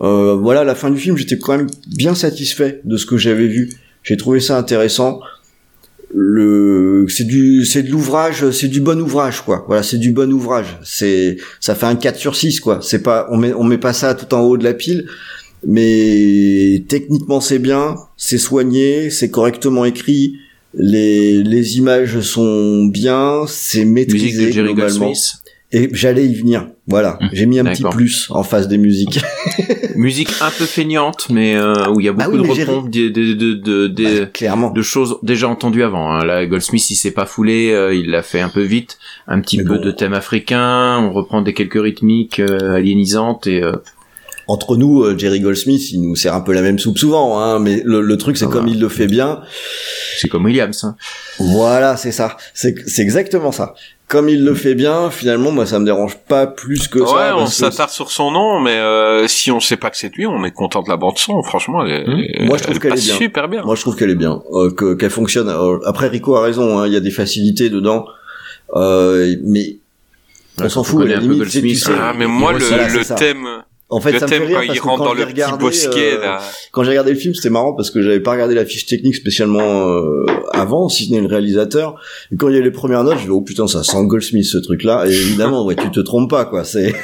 [0.00, 3.46] Euh, voilà, la fin du film, j'étais quand même bien satisfait de ce que j'avais
[3.46, 3.70] vu.
[4.02, 5.20] J'ai trouvé ça intéressant.
[6.14, 10.32] le c'est du c'est de l'ouvrage c'est du bon ouvrage quoi voilà c'est du bon
[10.32, 13.78] ouvrage c'est ça fait un 4 sur 6 quoi c'est pas on met on met
[13.78, 15.06] pas ça tout en haut de la pile
[15.66, 20.36] mais techniquement c'est bien c'est soigné c'est correctement écrit
[20.74, 25.34] les les images sont bien c'est Musique maîtrisé de Jerry globalement Goldsmith.
[25.72, 29.20] et j'allais y venir voilà Mmh, j'ai mis un petit plus en face des musiques
[29.96, 32.90] Musique un peu feignante, mais euh, où il y a Bah beaucoup oui, de repompes
[32.90, 36.10] de, de, de, de, de- Bah, choses déjà entendues avant.
[36.10, 36.24] Hein.
[36.24, 38.98] Là, Goldsmith, il s'est pas foulé, euh, il l'a fait un peu vite,
[39.28, 39.84] un petit Mais peu bon.
[39.84, 43.72] de thème africain, on reprend des quelques rythmiques euh, aliénisantes et euh,
[44.46, 47.58] entre nous, euh, Jerry Goldsmith, il nous sert un peu la même soupe souvent, hein,
[47.58, 48.70] mais le, le truc, c'est Ah comme bah.
[48.72, 49.40] il le fait bien.
[50.18, 50.84] c'est comme Williams.
[50.84, 50.96] Hein.
[51.38, 52.36] Voilà, c'est ça.
[52.52, 53.74] C'est c'est exactement ça.
[54.06, 57.34] Comme il le fait bien, finalement, moi, ça me dérange pas plus que Ouais, ça.
[57.36, 60.14] on parce que s'attarde sur son nom, mais euh, si on sait pas que c'est
[60.14, 61.42] lui, on est content de la bande son.
[61.42, 62.04] Franchement, elle, est-
[62.42, 62.46] Mmh.
[62.46, 63.16] Moi, je trouve elle qu'elle est bien.
[63.16, 63.62] super bien.
[63.64, 65.48] Moi, je trouve qu'elle est bien, euh, que- qu'elle fonctionne.
[65.48, 66.78] Euh, après, Rico a raison.
[66.78, 68.04] hein, Il y a des facilités dedans,
[68.76, 69.78] euh, mais
[70.58, 71.00] on Ouais, s'en fout.
[71.00, 73.16] on À la limite, tu sais, Ah, mais moi, le, le ça.
[73.96, 76.14] En fait, ça me fait rire quand parce que quand dans j'ai le regardé, bosquet,
[76.22, 76.36] euh,
[76.72, 79.14] quand j'ai regardé le film, c'était marrant parce que j'avais pas regardé la fiche technique
[79.14, 82.00] spécialement euh, avant, si ce n'est le réalisateur.
[82.32, 84.44] Et quand il y a les premières notes, je vais oh putain, ça sent Goldsmith
[84.44, 85.04] ce truc-là.
[85.06, 86.64] Et évidemment, ouais, tu te trompes pas quoi.
[86.74, 86.94] C'est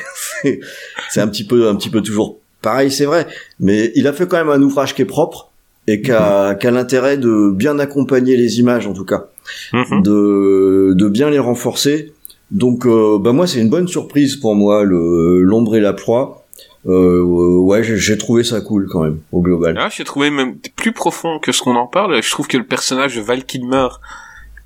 [1.10, 3.26] c'est un petit peu un petit peu toujours pareil, c'est vrai.
[3.58, 5.50] Mais il a fait quand même un ouvrage qui est propre
[5.86, 9.26] et qui a, qui a l'intérêt de bien accompagner les images en tout cas,
[9.72, 10.02] Mhm.
[10.02, 12.12] de de bien les renforcer.
[12.50, 16.39] Donc euh, bah moi c'est une bonne surprise pour moi le l'ombre et la proie.
[16.86, 19.76] Euh, ouais, j'ai- trouvé ça cool quand même au global.
[19.78, 22.22] Ah, j'ai trouvé même plus profond que ce qu'on en parle.
[22.22, 23.88] Je trouve que le personnage de Val Kilmer,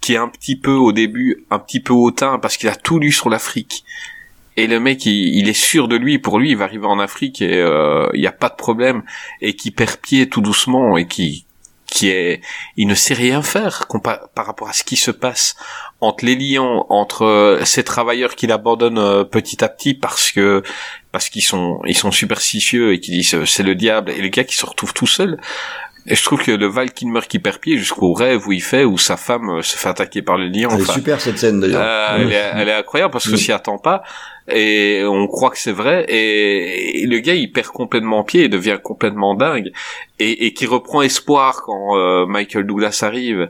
[0.00, 2.98] qui est un petit peu au début, un petit peu hautain parce qu'il a tout
[3.00, 3.84] lu sur l'Afrique.
[4.56, 6.20] Et le mec, il, il est sûr de lui.
[6.20, 9.02] Pour lui, il va arriver en Afrique et euh, il n'y a pas de problème.
[9.40, 11.44] Et qui perd pied tout doucement et qui
[11.86, 12.40] qui est,
[12.76, 13.86] il ne sait rien faire
[14.34, 15.54] par rapport à ce qui se passe
[16.04, 20.62] entre les lions, entre euh, ces travailleurs qu'il abandonne euh, petit à petit parce que
[21.12, 24.28] parce qu'ils sont ils sont superstitieux et qu'ils disent euh, c'est le diable et le
[24.28, 25.38] gars qui se retrouve tout seul.
[26.06, 28.84] Et je trouve que le Val Kilmer qui perd pied jusqu'au rêve où il fait
[28.84, 30.68] où sa femme se fait attaquer par le lion.
[30.70, 31.80] Elle est super cette scène d'ailleurs.
[31.82, 33.38] euh, elle, est, elle est incroyable parce qu'on Oui.
[33.38, 34.02] s'y attend pas
[34.52, 38.48] et on croit que c'est vrai et, et le gars il perd complètement pied et
[38.50, 39.72] devient complètement dingue
[40.18, 43.48] et, et qui reprend espoir quand euh, Michael Douglas arrive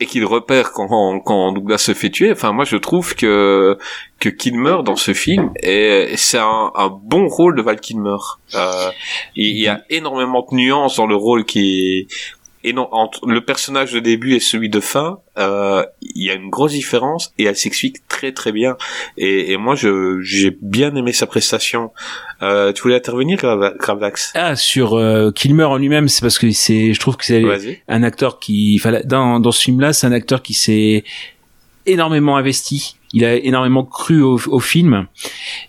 [0.00, 2.32] et qu'il repère quand, quand Douglas se fait tuer.
[2.32, 3.76] Enfin moi je trouve que
[4.20, 8.16] que Kilmer dans ce film est c'est un, un bon rôle de Val Kilmer.
[8.54, 8.90] Euh,
[9.34, 12.06] il il y a énormément de nuances dans le rôle qui est
[12.64, 16.34] et non, entre le personnage de début et celui de fin, euh, il y a
[16.34, 18.76] une grosse différence et elle s'explique très très bien.
[19.16, 21.92] Et, et moi, je j'ai bien aimé sa prestation.
[22.42, 26.50] Euh, tu voulais intervenir, Grava- Gravlax Ah, sur euh, Kilmer en lui-même, c'est parce que
[26.50, 27.44] c'est, je trouve que c'est
[27.88, 31.04] un acteur qui, dans, dans ce film-là, c'est un acteur qui s'est
[31.86, 32.96] énormément investi.
[33.12, 35.06] Il a énormément cru au, au film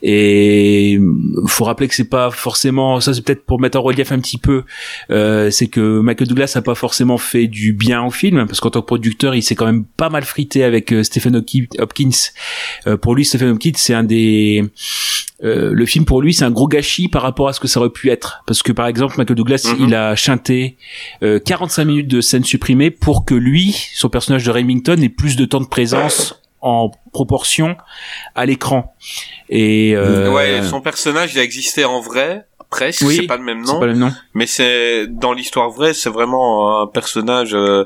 [0.01, 0.99] et
[1.47, 4.37] faut rappeler que c'est pas forcément ça c'est peut-être pour mettre en relief un petit
[4.37, 4.63] peu
[5.11, 8.69] euh, c'est que Michael Douglas a pas forcément fait du bien au film parce qu'en
[8.69, 11.35] tant que producteur il s'est quand même pas mal frité avec euh, Stephen
[11.79, 12.09] Hopkins.
[12.87, 14.63] Euh, pour lui Stephen Hopkins c'est un des
[15.43, 17.79] euh, le film pour lui c'est un gros gâchis par rapport à ce que ça
[17.79, 19.85] aurait pu être parce que par exemple Michael Douglas Mhm.
[19.87, 20.77] il a chanté
[21.23, 25.35] euh, 45 minutes de scène supprimée pour que lui son personnage de Remington ait plus
[25.35, 27.75] de temps de présence en proportion
[28.35, 28.93] à l'écran
[29.49, 33.01] et euh, Ouais, son personnage, il a existé en vrai, presque.
[33.05, 35.69] Oui, c'est pas le même c'est nom, pas le même nom mais c'est dans l'histoire
[35.69, 37.83] vraie, c'est vraiment un personnage euh,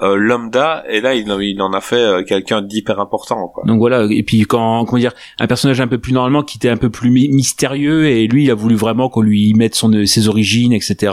[0.00, 0.84] euh, lambda.
[0.88, 3.64] Et là, il, en- il en a fait euh, quelqu'un d'hyper important, quoi.
[3.66, 6.68] Donc voilà, et puis quand comment dire, un personnage un peu plus normalement qui était
[6.68, 10.28] un peu plus mystérieux et lui il a voulu vraiment qu'on lui mette son ses
[10.28, 11.12] origines, etc.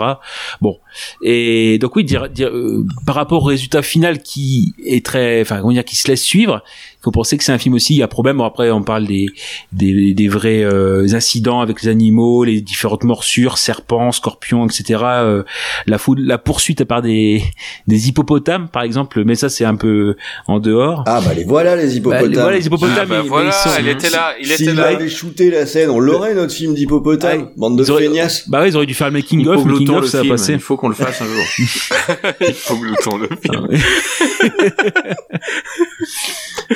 [0.62, 0.78] Bon,
[1.24, 5.62] et donc oui, dire, dire euh, par rapport au résultat final qui est très, enfin
[5.62, 6.64] comment dire, qui se laisse suivre,
[7.06, 7.94] faut penser que c'est un film aussi.
[7.94, 8.38] Il y a problème.
[8.38, 9.28] Bon, après on parle des
[9.72, 15.02] des, des vrais euh, incidents avec les animaux, les différentes morsures, serpents, scorpions, etc.
[15.06, 15.44] Euh,
[15.86, 17.44] la foule, la poursuite par des
[17.88, 20.16] des hippopotames par exemple, mais ça c'est un peu
[20.48, 21.04] en dehors.
[21.08, 22.30] Ah bah les voilà les Bah, hippopotames.
[22.32, 22.96] les- voilà les hippopotames.
[22.98, 24.88] Ah bah mais- mais voilà, ils sont- elle était là, il était S'il là.
[24.88, 27.42] avait shooté la scène, on l'aurait notre film d'hippopotame.
[27.42, 27.48] Ouais.
[27.58, 28.50] Bande de feignasses.
[28.50, 30.22] Bah ouais, ils auraient dû faire le making Il of, le making of le ça
[30.22, 30.34] film.
[30.34, 30.54] passer.
[30.54, 31.44] Il faut qu'on le fasse un jour.
[32.42, 33.68] il faut que nous le film.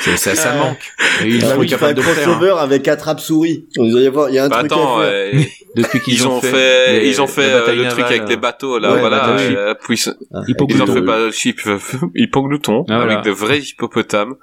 [0.00, 0.92] C'est- ça, ça manque.
[1.22, 1.94] Il y a eu Ah un oui, truc tu fais un hein.
[1.94, 3.66] crossover avec attrape souris.
[3.76, 5.12] Il y avoir, il y a un Bah truc attends, à faire.
[5.12, 5.40] euh,
[5.76, 8.78] Depuis qu'ils ils ont fait, les- ils ont fait euh, le truc avec les bateaux
[8.78, 9.28] là, Ouais, voilà.
[9.28, 11.60] Euh, Ah, ils ont fait euh, Battleship,
[12.16, 13.12] Hippoglouton, Ah, voilà.
[13.14, 14.34] avec de vrais hippopotames.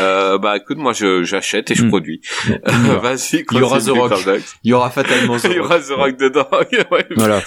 [0.00, 1.88] Euh, bah écoute, moi je j'achète et je Mm.
[1.88, 2.20] produis.
[2.48, 2.50] y
[3.02, 4.40] Vas-y, Il y aura continue, The Rock.
[4.64, 6.48] Il y aura fatalement Il y aura The Rock dedans.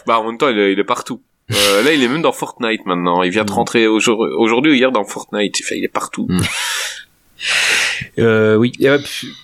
[0.07, 1.21] Bah en même temps, il est, partout.
[1.51, 3.21] Euh, là, il est même dans Fortnite maintenant.
[3.21, 5.55] Il vient de rentrer aujourd- aujourd'hui ou hier dans Fortnite.
[5.63, 6.25] Enfin, il est partout.
[6.29, 6.39] Mm.
[8.19, 8.71] Euh, oui.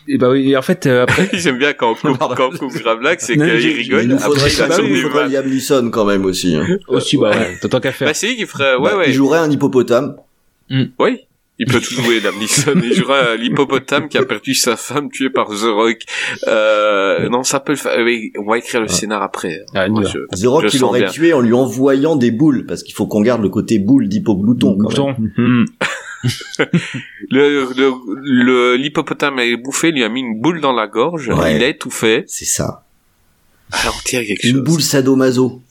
[0.07, 0.51] Et, bah oui.
[0.51, 2.35] et en fait, euh, après, J'aime bien quand on coupe, Pardon.
[2.35, 4.03] quand on coupe Gravelax, c'est qu'il Il rigole.
[4.03, 6.55] nous faudrait, Après, il bah il faudrait Liam Neeson quand même aussi.
[6.55, 6.65] hein.
[6.87, 8.07] aussi, bah ouais, tant qu'à faire.
[8.07, 9.05] Bah, c'est lui qui ferait, ouais, Bah, ouais.
[9.09, 10.15] Il jouerait un hippopotame.
[10.99, 11.19] Oui.
[11.59, 12.73] Il peut tout jouer, Liam Neeson.
[12.83, 15.97] Il jouera à l'hippopotame qui a perdu sa femme tuée par The Rock.
[16.47, 17.91] Euh, non, ça peut le faire.
[18.03, 19.59] Oui, on va écrire le scénar après.
[19.75, 21.09] Ah, Moi, je- The Rock, il sens aurait bien.
[21.09, 24.75] tué en lui envoyant des boules, parce qu'il faut qu'on garde le côté boule d'hippoglouton.
[24.77, 25.65] quand même.
[27.29, 27.91] Le, le,
[28.21, 31.55] le- l'hippopotame a bouffé, lui a mis une boule dans la gorge, Ouais.
[31.55, 32.23] il a étouffé.
[32.27, 32.83] C'est ça.
[33.71, 34.63] Alors, on tient quelque Une chose.
[34.63, 35.61] boule sadomaso.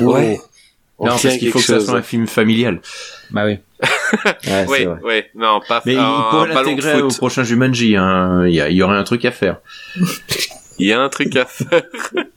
[0.00, 0.36] Ouais.
[0.98, 2.80] Non, On tient parce qu'il faut que ça soit un film familial.
[3.30, 3.58] Bah oui.
[4.46, 5.00] Ouais, Ouais, vrai.
[5.02, 7.96] ouais, non, pas Mais il un pourrait ballon de l'intégrer au prochain Jumanji.
[7.96, 8.46] Hein.
[8.46, 9.58] Il, y a- il y aurait un truc à faire.
[10.78, 11.82] Il y a un truc à faire.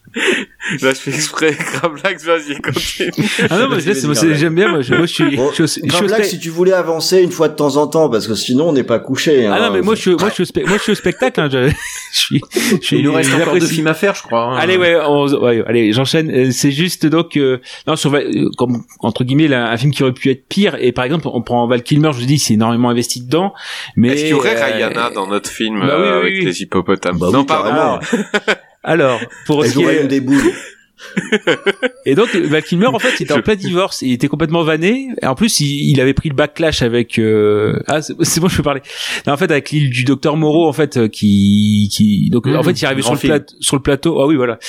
[0.81, 3.11] Là, je fais exprès, Gravelax, vas-y, continue.
[3.49, 4.69] Ah non, mais c'est- j'aime bien.
[4.69, 7.31] Moi, je, moi, je suis, Bon, je, suis- je Gravelax, si tu voulais avancer une
[7.31, 9.45] fois de temps en temps, parce que sinon on n'est pas couché.
[9.47, 9.59] Ah hein.
[9.67, 11.39] non, mais moi, je, suis- moi, je suis au spec- moi, je suis au spectacle.
[11.41, 11.69] Hein, je,
[12.13, 12.41] je suis,
[12.81, 12.97] je suis.
[12.99, 14.41] Il nous reste encore deux films à faire, je crois.
[14.43, 14.57] hein.
[14.57, 16.29] Allez, ouais, on- ouais, allez, j'enchaîne.
[16.31, 19.91] Euh, C'est juste donc, euh, non, sur, Val- euh, comme entre guillemets, là, un film
[19.91, 20.75] qui aurait pu être pire.
[20.79, 22.11] Et par exemple, on prend Val Kilmer.
[22.13, 23.53] Je vous dis, c'est énormément investi dedans.
[23.95, 26.33] Mais Est-ce qu'il y aurait euh, Rihanna dans notre film bah oui, euh, oui, avec
[26.39, 26.45] oui.
[26.45, 27.17] les hippopotames?
[27.17, 27.99] Bah Non, oui, pardon.
[28.83, 30.41] Alors, pour Elle ce qui jouerait est- une des boules.
[32.05, 35.07] Et donc Val Kilmer en fait il était en plein divorce, il était complètement vanné.
[35.21, 37.79] Et en plus il, il avait pris le backlash avec euh...
[37.87, 38.81] ah c'est bon je peux parler.
[39.25, 42.55] Non, en fait avec l'île du docteur Moreau en fait euh, qui qui donc Mmh,
[42.57, 44.59] en fait il est arrivé sur le, sur le plateau ah oui voilà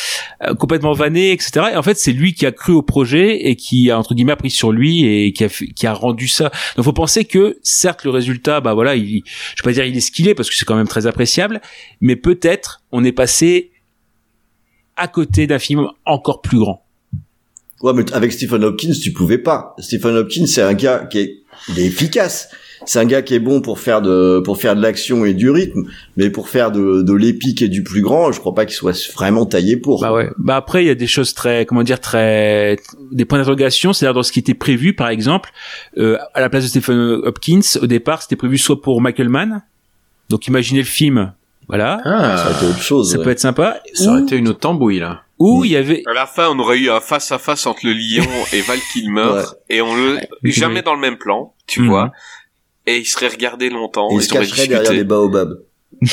[0.44, 1.66] Euh, complètement vanné etc.
[1.72, 4.36] Et en fait c'est lui qui a cru au projet et qui a entre guillemets
[4.36, 6.52] pris sur lui et qui a qui a rendu ça.
[6.76, 9.22] Donc faut penser que certes le résultat bah voilà il
[9.56, 11.08] je vais pas dire il est ce qu'il est parce que c'est quand même très
[11.08, 11.61] appréciable,
[12.00, 13.72] mais peut-être on est passé
[15.01, 16.84] à côté d'un film encore plus grand.
[17.82, 19.74] Ouais, mais avec Stephen Hopkins, tu pouvais pas.
[19.78, 22.51] Stephen Hopkins, c'est un gars qui est, il est efficace.
[22.86, 25.51] C'est un gars qui est bon pour faire de, pour faire de l'action et du
[25.51, 25.84] rythme,
[26.16, 29.12] mais pour faire de, de l'épique et du plus grand, je crois pas qu'il soit
[29.14, 30.01] vraiment taillé pour.
[30.01, 30.30] Bah ouais.
[30.38, 32.78] Bah après il y a des choses très comment dire très
[33.12, 35.51] des points d'interrogation, c'est-à-dire dans ce qui était prévu par exemple
[35.98, 39.62] euh, à la place de Stephen Hopkins au départ c'était prévu soit pour Michael Mann.
[40.30, 41.34] Donc imaginez le film,
[41.71, 43.11] voilà, Ah, Ça aurait été autre chose.
[43.11, 43.25] ça ouais.
[43.25, 43.81] peut être sympa.
[43.95, 45.23] ça aurait Ou, été une autre tambouille, là.
[45.39, 47.81] ou il y avait À la fin, on aurait eu un face à face entre
[47.85, 49.43] le lion et Val Kilmer, Ouais.
[49.71, 51.89] et on le jamais dans le même plan, tu Mhm.
[51.89, 52.12] vois.
[52.87, 55.61] Et ils seraient regardés longtemps, Et il ils se cacherait derrière des baobabs.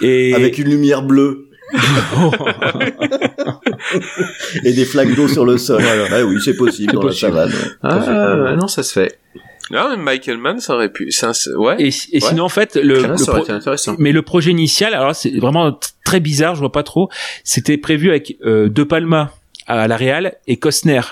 [0.00, 1.46] et Avec une lumière bleue.
[4.64, 5.80] et des flaques d'eau sur le sol.
[5.82, 7.32] Ouais, oui, c'est possible dans possible.
[7.34, 7.76] la savane.
[7.82, 9.18] Ah, non, ça se fait.
[9.72, 11.10] Ah, mais Michael Mann, ça aurait pu.
[11.10, 11.76] c'est un- ouais.
[11.78, 13.94] et, et sinon en fait le, Ah, le ça aurait pro- été intéressant.
[13.98, 17.08] mais le projet initial alors c'est vraiment très bizarre, je vois pas trop.
[17.44, 19.32] C'était prévu avec euh, De Palma
[19.66, 21.02] à la Real et Costner.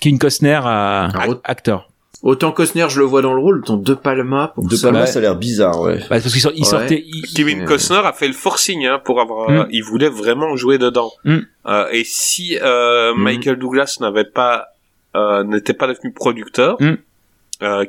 [0.00, 1.88] Kevin Costner à, autre- acteur.
[2.22, 4.88] Autant Costner, je le vois dans le rôle, ton De Palma pour De ça.
[4.90, 5.98] Palma, ça a l'air bizarre, ouais.
[5.98, 6.64] Bah, parce qu'ils sort- Ouais.
[6.64, 9.50] sortaient ils- Kevin Costner a fait le forcing hein, pour avoir.
[9.50, 9.68] Mm.
[9.70, 11.12] Il voulait vraiment jouer dedans.
[11.24, 11.36] Mm.
[11.66, 13.22] Euh, et si euh, Mm.
[13.22, 14.68] Michael Douglas n'avait pas
[15.14, 16.76] euh, n'était pas devenu producteur,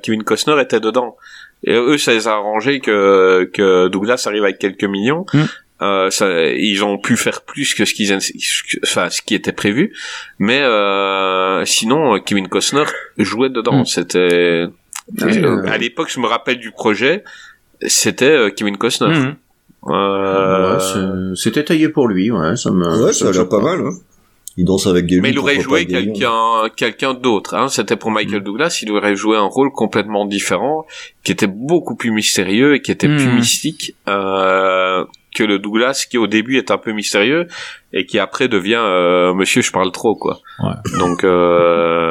[0.02, 1.18] Kevin Costner était dedans.
[1.64, 5.26] Et eux, ça les a arrangé que que Douglas arrive avec quelques millions.
[5.34, 5.40] Mm.
[5.84, 8.18] Euh, ça, ils ont pu faire plus que ce qu'ils,
[8.84, 9.94] enfin, ce qui était prévu.
[10.40, 12.86] Mais euh, sinon, euh, Kevin Costner
[13.18, 13.82] jouait dedans.
[13.82, 13.86] Mm.
[13.86, 14.68] C'était
[15.22, 15.70] Ouais, euh, ouais.
[15.70, 17.24] à l'époque, je me rappelle du projet.
[17.86, 19.08] C'était euh, Kevin Costner.
[19.88, 22.56] Euh, Ouais, C'était taillé pour lui, ouais.
[22.58, 23.92] Ça me, Ouais, ça a l'air pas mal, hein.
[24.60, 26.14] Il danse avec des mais il aurait joué lions.
[26.14, 27.54] quelqu'un quelqu'un d'autre.
[27.54, 27.68] Hein.
[27.68, 28.80] C'était pour Michael Douglas.
[28.82, 30.86] Il aurait joué un rôle complètement différent,
[31.24, 33.36] qui était beaucoup plus mystérieux et qui était plus Mhm.
[33.36, 35.06] mystique euh,
[35.36, 37.46] que le Douglas, qui au début est un peu mystérieux
[37.94, 40.40] et qui après devient euh, Monsieur, je parle trop, quoi.
[40.64, 40.98] Ouais.
[41.00, 42.07] Donc euh,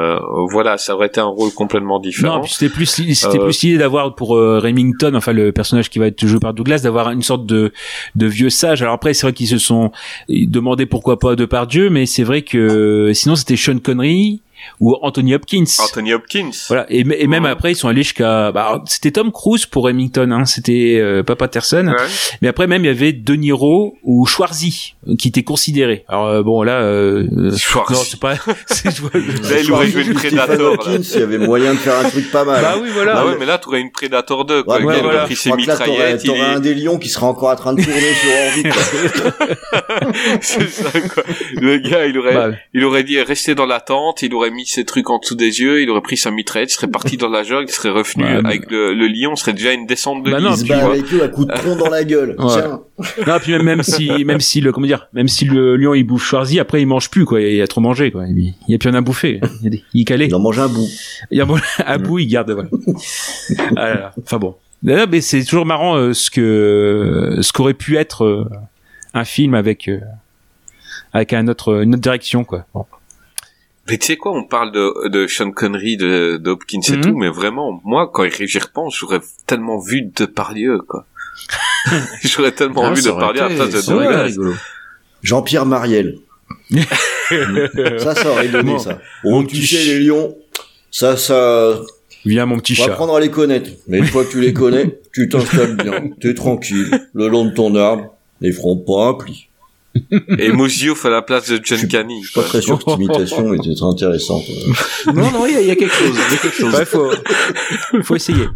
[0.51, 2.39] voilà, ça aurait été un rôle complètement différent.
[2.39, 5.99] Non, c'était plus c'était Euh, plus l'idée d'avoir pour euh, Remington, enfin le personnage qui
[5.99, 7.73] va être joué par Douglas, d'avoir une sorte de
[8.15, 8.83] de vieux sage.
[8.83, 9.91] Alors après, c'est vrai qu'ils se sont
[10.29, 14.43] demandé pourquoi pas de par Dieu, mais c'est vrai que sinon c'était Sean Connery
[14.81, 15.65] ou Anthony Hopkins.
[15.79, 16.51] Anthony Hopkins.
[16.69, 20.31] Voilà, et, et même après ils sont allés jusqu'à bah, c'était Tom Cruise pour Remington,
[20.33, 21.89] hein, c'était euh, pas Patterson.
[21.89, 22.05] Ouais.
[22.43, 26.05] Mais après même il y avait De Niro ou Schwarzy euh, qui étaient considérés.
[26.09, 27.27] Alors euh, bon là, euh,
[27.57, 27.93] Schwarzy.
[27.95, 28.35] non c'est pas.
[28.67, 30.73] c'est- je vois- Là, il aurait joué le Predator.
[30.75, 32.61] Hopkins, il y avait moyen de faire un truc pas mal.
[32.63, 33.15] bah oui voilà.
[33.15, 34.75] Bah ouais, mais là, t'aurais une Predator 2, quoi.
[34.77, 35.19] Ouais, le ouais, gars, il voilà.
[35.19, 37.57] aurait pris ses t'aurais, mitraillettes, il t'aurais est- un des lions qui serait encore en
[37.57, 39.57] train de tourner sur orbite.
[40.41, 41.23] c'est ça, quoi.
[41.55, 44.55] Le gars, il aurait, Bah, il aurait dit rester dans la tente, il aurait aurait
[44.55, 47.29] mis ses trucs en dessous des yeux, il aurait pris sa mitraillette, serait parti dans
[47.29, 50.23] la jungle, il serait revenu Ouais, mais- avec le, le lion, serait déjà une descente
[50.25, 50.93] de Bah non, Il se bat vois.
[50.93, 52.37] avec eux à coups de tronc dans la gueule.
[52.39, 52.47] Ouais.
[52.53, 52.81] Tiens.
[53.27, 56.05] Non, puis même, même si, même si le, comment dire, même si le lion il
[56.05, 58.25] bouffe Schwarzy, après il mange plus quoi, il a trop mangé quoi.
[58.27, 59.41] Il il y a plus rien à bouffer.
[59.63, 60.27] Il, il est calé.
[60.27, 60.89] Il en mange un bout.
[61.31, 62.69] Il a bon, à bout, il garde voilà.
[63.77, 64.13] Ah là là.
[64.23, 64.55] Enfin bon.
[64.83, 68.45] D'ailleurs, mais c'est toujours marrant euh, ce que ce qu'aurait pu être euh,
[69.15, 70.01] un film avec euh,
[71.13, 72.67] avec un autre une autre direction quoi.
[72.75, 72.85] Bon.
[73.89, 77.01] Mais tu sais quoi, on parle de, de Sean Connery, de, de Hopkins et Mhm.
[77.03, 81.07] tout, mais vraiment, moi, quand j'y repense, j'aurais tellement vu de Parlieu, quoi.
[82.25, 84.53] j'aurais tellement Ah, vu de Parlieu à place de.
[85.23, 86.19] Jean-Pierre Mariel.
[87.99, 88.79] ça, ça aurait donné Bon.
[88.79, 89.01] ça.
[89.25, 90.37] Oh, tu sais, les lions,
[90.91, 91.81] ça, ça,
[92.25, 92.93] Viens mon petit on va chat.
[92.93, 93.71] apprendre à les connaître.
[93.87, 96.11] Mais une fois que tu les connais, tu t'installes bien.
[96.21, 96.91] T'es tranquille.
[97.15, 99.46] Le long de ton arbre, les feront pas un pli.
[100.39, 102.23] Et Mosiouf à la place de John Canny.
[102.23, 104.45] Je suis pas très sûr que cette imitation était très intéressante.
[104.49, 106.15] Euh, Non, non, il y, a- il y a quelque chose.
[106.15, 106.75] Il y a quelque chose.
[106.75, 107.11] Ouais, faut
[108.03, 108.47] faut essayer.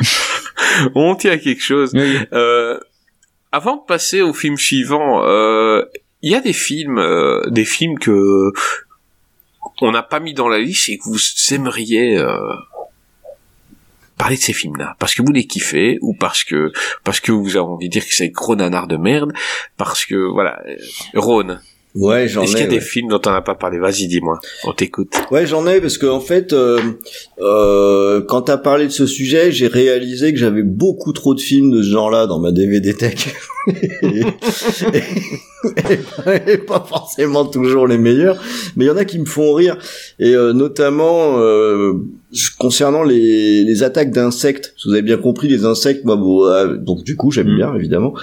[0.94, 1.90] On tient à quelque chose.
[1.94, 2.16] Oui.
[2.32, 2.78] Euh,
[3.52, 5.82] avant de passer au film suivant, euh,
[6.22, 8.50] il y a des films, euh, des films que
[9.82, 11.18] on n'a pas mis dans la liste et que vous
[11.54, 12.22] aimeriez
[14.20, 16.72] parler de ces films-là, parce que vous les kiffez ou parce que
[17.04, 19.32] parce que vous avez envie de dire que c'est gros nanar de merde,
[19.78, 20.60] parce que voilà.
[20.68, 20.76] Euh,
[21.14, 21.62] Rhône,
[21.94, 22.44] Ouais, j'en ai.
[22.44, 22.74] est-ce qu'il y a ouais.
[22.74, 23.78] des films dont on n'a pas parlé?
[23.78, 25.12] Vas-y, dis-moi, on t'écoute.
[25.30, 26.80] Ouais, j'en ai parce que en fait, euh,
[27.40, 31.70] euh, quand t'as parlé de ce sujet, j'ai réalisé que j'avais beaucoup trop de films
[31.72, 33.34] de ce genre-là dans ma DVD tech.
[34.02, 34.20] et,
[34.94, 38.40] et- et pas forcément toujours les meilleurs,
[38.76, 39.76] mais il y en a qui me font rire.
[40.18, 41.94] Et euh, notamment euh,
[42.58, 44.74] concernant les, les attaques d'insectes.
[44.86, 47.56] Vous avez bien compris, les insectes, moi, bon, euh, donc du coup, j'aime Mm.
[47.56, 48.14] bien évidemment.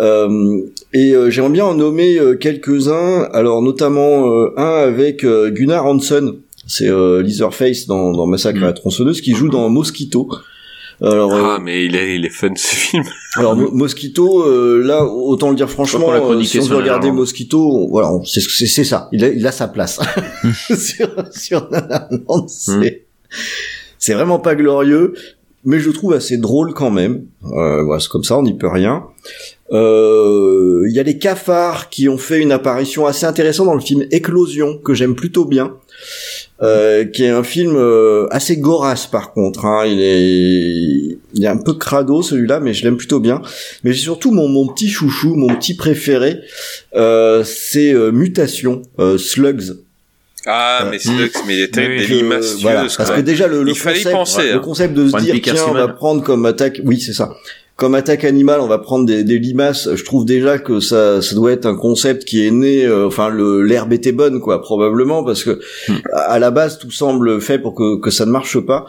[0.00, 0.62] Euh,
[0.92, 3.28] et euh, j'aimerais bien en nommer euh, quelques-uns.
[3.32, 6.34] Alors notamment euh, un avec euh, Gunnar Hansen,
[6.66, 10.28] c'est euh, Leatherface dans, dans Massacre à la tronçonneuse, qui joue dans Mosquito.
[11.00, 13.02] Alors, euh, Ah, mais il est, il est fun ce film.
[13.36, 17.10] alors Mo- Mosquito, euh, là, autant le dire franchement, euh, si on sur veut regarder.
[17.10, 19.08] Mosquito, on- voilà, c'est c'est ça.
[19.12, 19.98] Il a, il a sa place
[20.78, 23.04] sur sur Land, C'est
[23.98, 25.14] c'est vraiment pas glorieux,
[25.64, 27.26] mais je trouve assez drôle quand même.
[27.44, 29.04] Euh, voilà, c'est comme ça, on n'y peut rien.
[29.72, 33.80] Euh, Il y a les cafards qui ont fait une apparition assez intéressante dans le
[33.80, 35.76] film Éclosion que j'aime plutôt bien.
[36.62, 39.64] Euh, qui est un film euh, assez gorasse par contre.
[39.64, 39.84] Hein.
[39.86, 43.42] Il est, il est un peu crado celui-là, mais je l'aime plutôt bien.
[43.82, 46.36] Mais j'ai surtout mon, mon petit chouchou, mon petit préféré,
[46.94, 48.82] euh, c'est Mutation,
[49.18, 49.76] Slugs.
[50.46, 53.46] Ah, mais Slugs, mais il est terrible, Oui, des Que, limaces voilà, parce que déjà
[53.46, 54.58] le, le Il fallait y concept, penser, le hein.
[54.58, 57.32] concept de se One dire tiens on va prendre comme attaque, oui c'est ça,
[57.76, 59.88] comme attaque animale on va prendre des, des limaces.
[59.94, 63.28] Je trouve déjà que ça, ça doit être un concept qui est né, euh, enfin
[63.28, 65.94] le l'herbe était bonne quoi probablement parce que Hmm.
[66.12, 68.86] à, à la base tout semble fait pour que, que ça ne marche pas.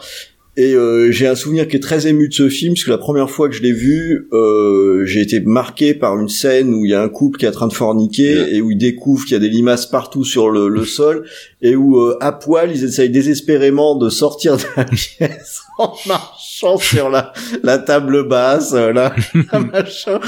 [0.56, 2.98] Et euh, j'ai un souvenir qui est très ému de ce film, parce que la
[2.98, 6.92] première fois que je l'ai vu, euh, j'ai été marqué par une scène où il
[6.92, 9.32] y a un couple qui est en train de forniquer et où ils découvrent qu'il
[9.32, 11.26] y a des limaces partout sur le, le sol
[11.60, 16.33] et où euh, à poil ils essayent désespérément de sortir de la pièce en marchant
[16.78, 19.14] sur la, la table basse, euh, là,
[19.52, 20.18] la machin.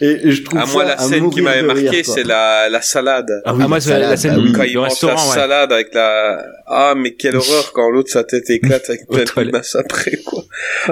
[0.00, 2.68] Et, et je trouve Ah, ça moi, la à scène qui m'avait marqué, c'est la,
[2.68, 3.30] la salade.
[3.44, 4.52] Ah, oui, Ah, moi, la c'est la salade, scène bah oui.
[4.52, 5.18] Quand il mange la ouais.
[5.34, 6.42] salade avec la...
[6.66, 10.44] Ah, mais quelle horreur quand l'autre, sa tête éclate avec plein de limaces après, quoi.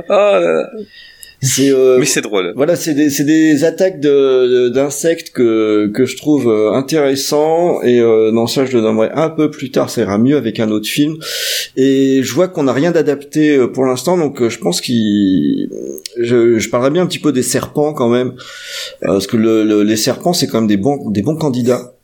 [0.08, 0.68] Ah, là là.
[1.40, 2.52] C'est euh, Mais c'est drôle.
[2.56, 8.00] Voilà, c'est des, c'est des attaques de, d'insectes que, que je trouve euh, intéressants et
[8.00, 10.70] euh, non ça je le nommerai un peu plus tard, ça ira mieux avec un
[10.70, 11.16] autre film.
[11.76, 15.68] Et je vois qu'on n'a rien d'adapté euh, pour l'instant, donc euh, je pense qu'il,
[16.20, 18.30] je, je parlerai bien un petit peu des serpents quand même,
[19.04, 21.94] euh, parce que le, le- les serpents c'est quand même des bons, des bons candidats.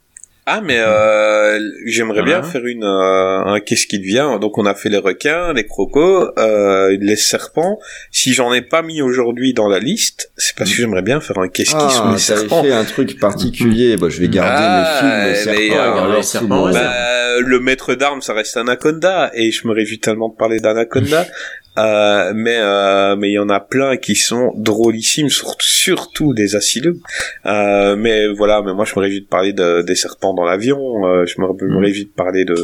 [0.46, 2.52] Ah, mais euh, j'aimerais bien Voilà.
[2.52, 4.38] faire une euh, un qu'est-ce qui devient.
[4.42, 7.78] Donc on a fait les requins, les crocos, euh, les serpents.
[8.10, 11.38] Si j'en ai pas mis aujourd'hui dans la liste, c'est parce que j'aimerais bien faire
[11.38, 12.62] un qu'est-ce qui Ah, les t'avais serpents.
[12.62, 13.96] fait un truc particulier.
[13.96, 16.08] Bah, je vais garder Ah, mes films serpents.
[16.12, 19.98] euh, les serpents, ouais, Bah, le maître d'armes, ça reste Anaconda, et je me réjouis
[19.98, 21.26] tellement de parler d'Anaconda.
[21.76, 26.54] Euh, mais euh, mais il y en a plein qui sont drôlissimes, sur- surtout des
[26.56, 27.00] asilums.
[27.46, 30.78] Euh, mais voilà, mais moi je me réjouis de parler de, des serpents dans l'avion.
[31.06, 32.54] euh, je me, me réjouis de parler de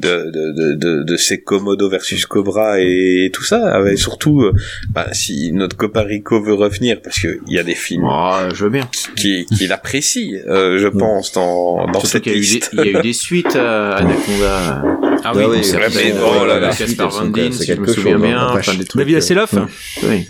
[0.00, 3.66] de de de, de, de ces Komodo versus Cobra et, et tout ça.
[3.74, 4.52] Avec surtout, euh,
[4.90, 8.36] bah, si notre copain Rico veut revenir, parce que il y a des films Oh,
[8.54, 8.88] je veux bien.
[9.16, 12.70] qui qu'il apprécie, euh, je pense dans dans cette qu'il y, a eu des- liste.
[12.74, 14.82] il y a eu des suites à Anaconda.
[15.24, 15.44] Ah oui.
[15.48, 17.86] oui, c'est oh là là, la Gaspard suite, elles Van Dien, c'est si je me
[17.86, 18.26] quelque souviens chose, hein.
[18.28, 18.48] bien.
[18.48, 18.98] Enfin, des trucs.
[19.00, 19.54] David euh, Hasselhoff
[20.02, 20.26] Oui.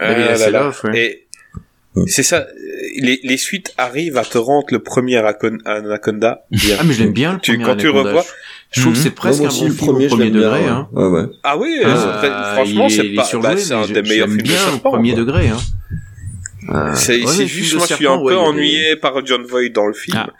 [0.00, 0.26] David.
[0.28, 0.98] Hasselhoff, ouais.
[1.96, 2.46] Et C'est ça.
[3.00, 6.44] Les, les suites arrivent à te rendre le premier Anacon- Anaconda.
[6.50, 6.76] bien.
[6.78, 8.24] Ah mais je l'aime bien le Tu- premier quand tu revois-
[8.72, 10.60] Je trouve que c'est Ouais, presque un bon premier, premier bien, degré.
[10.62, 10.68] ouais.
[10.68, 10.88] Hein.
[10.92, 11.22] Ouais, ouais.
[11.44, 14.58] Ah oui, Euh, franchement, il est- c'est pas, bah, c'est un des meilleurs films bien
[14.74, 15.48] au premier degré.
[15.48, 15.56] Hein.
[16.70, 19.68] Euh, C'est ouais, juste, moi, je suis un ouais, peu des- ennuyé par John Voight
[19.74, 20.16] dans le film.
[20.18, 20.30] Ah.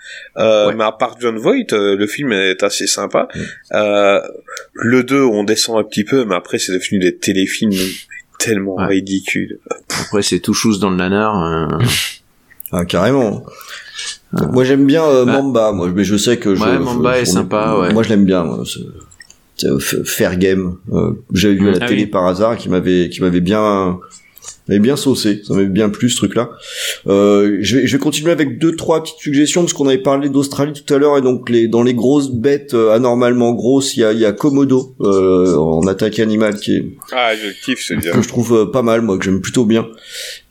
[0.43, 0.75] Euh, Ouais.
[0.75, 3.29] Mais à part John Voight, euh, le film est assez sympa.
[3.72, 4.20] Euh,
[4.72, 7.72] le 2, on descend un petit peu, mais après, c'est devenu des téléfilms
[8.39, 8.87] tellement Ouais.
[8.87, 9.59] ridicules.
[10.01, 11.43] Après c'est tout chose dans le nanar.
[11.45, 11.79] euh,
[12.72, 13.45] Ah, carrément.
[14.33, 15.33] Moi, j'aime bien euh, Bah.
[15.35, 17.93] Mamba, moi, mais je sais que je, Ouais, Mamba est on- sympa, ouais.
[17.93, 18.64] Moi, je l'aime bien, moi,
[20.05, 22.09] Fair Game, euh, que j'avais vu à la Ah télé oui.
[22.09, 23.99] par hasard, qui m'avait, qui m'avait bien,
[24.68, 25.42] m'avait bien saucé.
[25.47, 26.51] Ça m'avait bien plu, ce truc-là.
[27.07, 30.28] Euh, je vais, je vais continuer avec deux, trois petites suggestions, parce qu'on avait parlé
[30.28, 34.01] d'Australie tout à l'heure, et donc les, dans les grosses bêtes euh, anormalement grosses, il
[34.01, 37.84] y a, il y a Komodo, euh, en attaque animale, qui est, Ah, je kiffe
[37.86, 38.12] celui-là.
[38.12, 39.86] que je trouve euh, pas mal moi que j'aime plutôt bien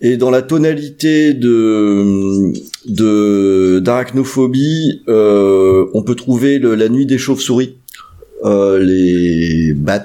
[0.02, 2.52] et dans la tonalité de
[2.86, 7.78] de d'arachnophobie euh, on peut trouver le- la nuit des chauves-souris
[8.46, 10.04] euh, les bats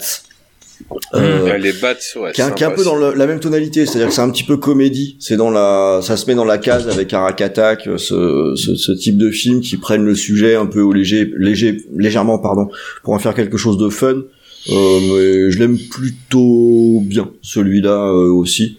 [1.14, 3.26] euh, Ouais, les bats, ouais, qui est, un- qui est un peu dans le- la
[3.26, 5.16] même tonalité, c'est-à-dire que c'est un petit peu comédie.
[5.20, 8.92] C'est dans la, ça se met dans la case avec Arak Attack, ce, ce, ce
[8.92, 12.68] type de film qui prennent le sujet un peu au léger, léger, légèrement, pardon,
[13.02, 14.22] pour en faire quelque chose de fun.
[14.70, 18.78] Euh, mais je l'aime plutôt bien, celui-là euh, aussi.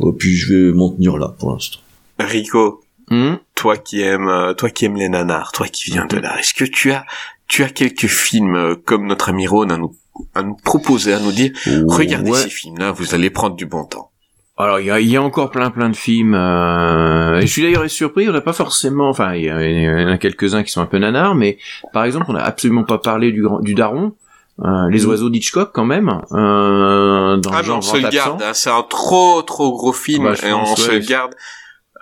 [0.00, 1.78] Euh, puis je vais m'en tenir là pour l'instant.
[2.18, 2.80] Rico,
[3.10, 3.34] hmm.
[3.54, 6.54] toi qui aimes, euh, toi qui aimes les nanars, toi qui viens de là, est-ce
[6.54, 7.04] que tu as,
[7.46, 9.94] tu as quelques films euh, comme notre ami Ron à nous,
[10.34, 11.52] à nous proposer, à nous dire,
[11.86, 12.38] regardez Ouais.
[12.38, 14.10] ces films-là, vous allez prendre du bon temps.
[14.60, 16.34] Alors il y a, il y a encore plein plein de films.
[16.34, 17.38] Euh...
[17.38, 20.64] et je suis d'ailleurs surpris, on n'a pas forcément, enfin il y, en a quelques-uns
[20.64, 21.58] qui sont un peu nanars, mais
[21.92, 24.14] par exemple on n'a absolument pas parlé du, grand- du Daron,
[24.64, 28.42] euh, les oiseaux d'Hitchcock quand même, euh, dans Ah le genre on se le garde,
[28.42, 30.98] hein, c'est un trop trop gros film Bah, je et on pense, se ouais.
[30.98, 31.34] le garde.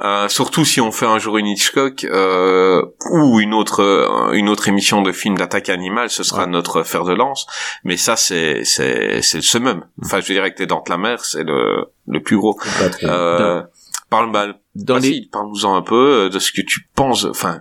[0.02, 2.82] Euh, surtout si on fait un jour une Hitchcock euh,
[3.12, 7.04] ou une autre euh, une autre émission de film d'attaque animale, ce sera notre fer
[7.04, 7.46] de lance.
[7.84, 9.84] Mais ça c'est c'est c'est le summum.
[10.04, 12.58] Enfin je dirais que t'es dans la mer, c'est le le plus gros.
[13.04, 13.62] Euh,
[14.10, 15.00] parle bah, Dans les...
[15.10, 17.24] vas-y, parle-nous-en un peu de ce que tu penses.
[17.24, 17.60] Enfin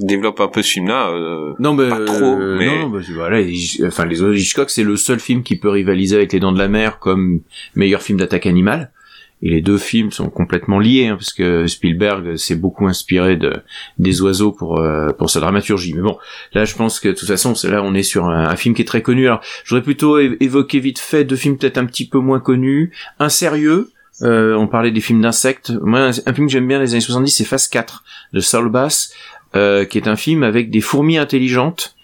[0.00, 1.10] développe un peu ce film-là.
[1.10, 3.38] euh, Non, mais pas trop, euh, mais- non, bah, voilà,
[3.84, 6.58] enfin les oiseaux d'Hitchcock, c'est le seul film qui peut rivaliser avec Les Dents de
[6.58, 7.40] la Mer comme
[7.74, 8.92] meilleur film d'attaque animale.
[9.40, 13.52] Et les deux films sont complètement liés, hein, parce que Spielberg s'est beaucoup inspiré de
[13.98, 15.94] des oiseaux pour euh, pour sa dramaturgie.
[15.94, 16.18] Mais bon,
[16.54, 18.86] là, je pense que de toute façon, là, on est sur un, film qui est
[18.86, 19.26] très connu.
[19.26, 22.40] Alors, je voudrais plutôt é- évoquer vite fait deux films peut-être un petit peu moins
[22.40, 23.90] connus, un sérieux.
[24.22, 25.70] euh, on parlait des films d'insectes.
[25.82, 29.12] Moi, un, film que j'aime bien des années 70, c'est Phase 4 de Saul Bass,
[29.54, 31.94] euh, qui est un film avec des fourmis intelligentes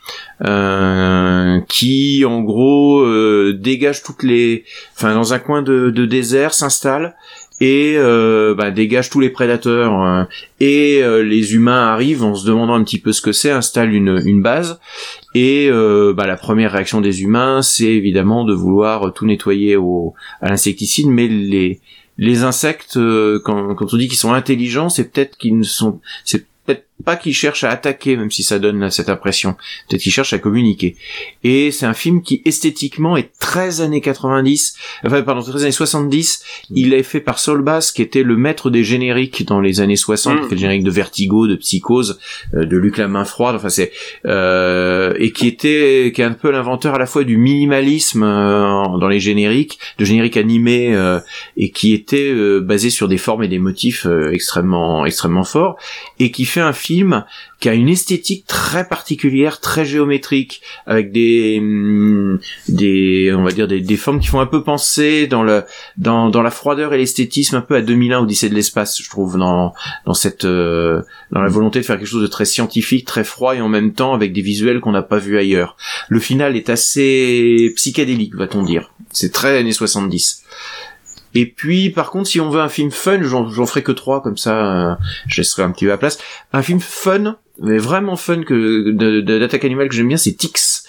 [0.44, 4.64] euh, qui en gros euh, dégagent toutes les
[4.96, 7.14] enfin dans un coin de, de désert s'installe
[7.60, 10.02] et euh, bah, dégage tous les prédateurs.
[10.02, 10.24] Euh,
[10.58, 13.94] et euh, les humains arrivent en se demandant un petit peu ce que c'est installent
[13.94, 14.80] une, une base.
[15.34, 20.14] Et euh, bah, la première réaction des humains c'est évidemment de vouloir tout nettoyer au
[20.40, 21.06] à l'insecticide.
[21.08, 21.80] Mais les
[22.18, 26.00] les insectes euh, quand, quand on dit qu'ils sont intelligents c'est peut-être qu'ils ne sont
[26.24, 29.56] c'est peut-être pas qu'ils cherchent à attaquer, même si ça donne cette impression.
[29.88, 30.96] Peut-être qu'ils cherchent à communiquer.
[31.42, 36.42] Et c'est un film qui esthétiquement est très années 90, enfin pardon, très années 70.
[36.70, 39.96] Il est fait par Saul Bass, qui était le maître des génériques dans les années
[39.96, 40.40] 60, Mm.
[40.42, 42.18] qui fait le générique de Vertigo, de Psychose,
[42.54, 43.56] euh, de Luc la main froide.
[43.56, 43.92] Enfin c'est
[44.26, 48.98] euh, et qui était qui est un peu l'inventeur à la fois du minimalisme euh,
[48.98, 51.20] dans les génériques, de génériques animés euh,
[51.56, 55.76] et qui était euh, basé sur des formes et des motifs extrêmement extrêmement forts
[56.18, 56.83] et qui fait un film
[57.60, 63.66] qui a une esthétique très particulière, très géométrique, avec des hum, des on va dire
[63.66, 65.64] des, des formes qui font un peu penser dans le
[65.96, 69.38] dans dans la froideur et l'esthétisme un peu à 2001 Odyssée de l'espace, je trouve
[69.38, 69.72] dans
[70.04, 73.54] dans cette euh, dans la volonté de faire quelque chose de très scientifique, très froid
[73.54, 75.76] et en même temps avec des visuels qu'on n'a pas vus ailleurs.
[76.08, 78.92] Le final est assez psychédélique, va-t-on dire.
[79.10, 80.43] C'est très années 70.
[81.34, 84.22] Et puis, par contre, si on veut un film fun, j'en j'en ferai que trois,
[84.22, 84.94] comme ça, euh,
[85.26, 86.18] je laisserai un petit peu à place.
[86.52, 90.84] Un film fun, mais vraiment fun que d'attaque animale que j'aime bien, c'est Tix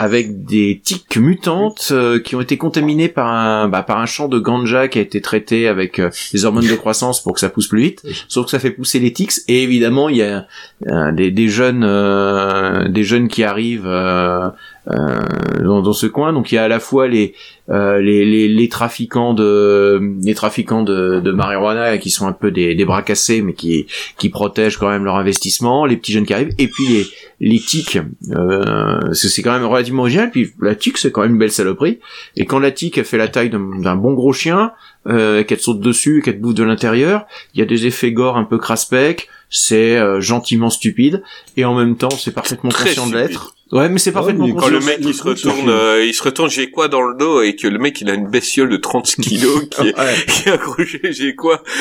[0.00, 4.28] avec des tiques mutantes euh, qui ont été contaminées par un bah, par un champ
[4.28, 7.50] de ganja qui a été traité avec euh, des hormones de croissance pour que ça
[7.50, 8.02] pousse plus vite.
[8.26, 10.46] Sauf que ça fait pousser les tiques et évidemment il y a
[10.86, 14.48] euh, des, des jeunes euh, des jeunes qui arrivent euh,
[14.86, 17.34] dans, dans ce coin donc il y a à la fois les
[17.68, 22.50] euh, les, les, les trafiquants de les trafiquants de, de marijuana qui sont un peu
[22.50, 23.86] des, des bras cassés mais qui
[24.18, 27.06] qui protègent quand même leur investissement les petits jeunes qui arrivent et puis les
[27.40, 27.98] les tiques
[28.32, 31.52] euh, c'est c'est quand même relativement original puis la tique c'est quand même une belle
[31.52, 32.00] saloperie
[32.36, 34.72] et quand la tique a fait la taille d'un bon gros chien
[35.06, 37.26] euh, qu'elle saute dessus, qu'elle te bouffe de l'intérieur.
[37.54, 41.22] Il y a des effets gore un peu craspec, c'est euh, gentiment stupide,
[41.56, 43.54] et en même temps c'est parfaitement Très conscient de l'être.
[43.72, 46.50] Ouais, mais c'est parfaitement mais Quand le mec il se retourne, euh, il se retourne,
[46.50, 49.06] j'ai quoi dans le dos et que le mec il a une bestiole de 30
[49.22, 50.14] kilos qui est, Ouais.
[50.26, 51.62] qui est accrochée, j'ai quoi?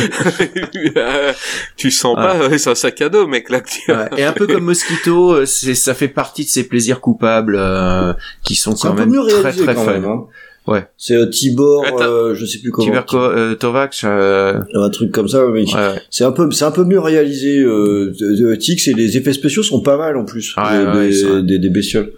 [0.97, 1.33] Euh,
[1.77, 2.23] Tu sens Ouais.
[2.23, 3.61] pas, ouais, c'est un sac à dos mec là.
[3.87, 7.55] Ouais, Et un peu comme Mosquito, euh, c'est ça fait partie de ces plaisirs coupables
[7.57, 8.13] euh,
[8.43, 9.11] qui sont quand même
[9.41, 9.91] très très quand fun.
[9.93, 10.05] même.
[10.05, 10.25] Hein.
[10.71, 10.85] Ouais.
[10.97, 12.85] C'est euh, Tibor, euh, je sais plus comment.
[12.85, 16.71] Tiberko euh, Tovac, euh, Un truc comme ça, mais ouais, c'est un peu, c'est un
[16.71, 17.59] peu mieux réalisé.
[17.59, 20.55] Euh, de- de Tix et les effets spéciaux sont pas mal en plus.
[20.57, 22.11] Ouais, des, ouais, des- des, des bestioles.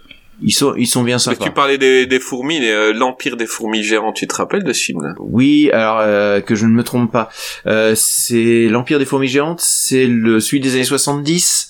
[0.43, 1.45] ils sont ils sont bien Mais sympas.
[1.45, 4.82] tu parlais des, des fourmis, euh, l'empire des fourmis géantes, tu te rappelles de ce
[4.84, 5.14] film là?
[5.20, 7.30] Oui, alors euh, que je ne me trompe pas,
[7.68, 11.70] euh, c'est l'Empire des fourmis géantes, c'est le celui des années 70.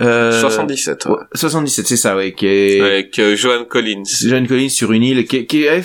[0.00, 1.12] Euh, 77, ouais.
[1.12, 4.04] ouais, 77, c'est ça, ouais, qui est Avec euh, Joan Collins.
[4.26, 5.82] John Collins sur une île, qui qui est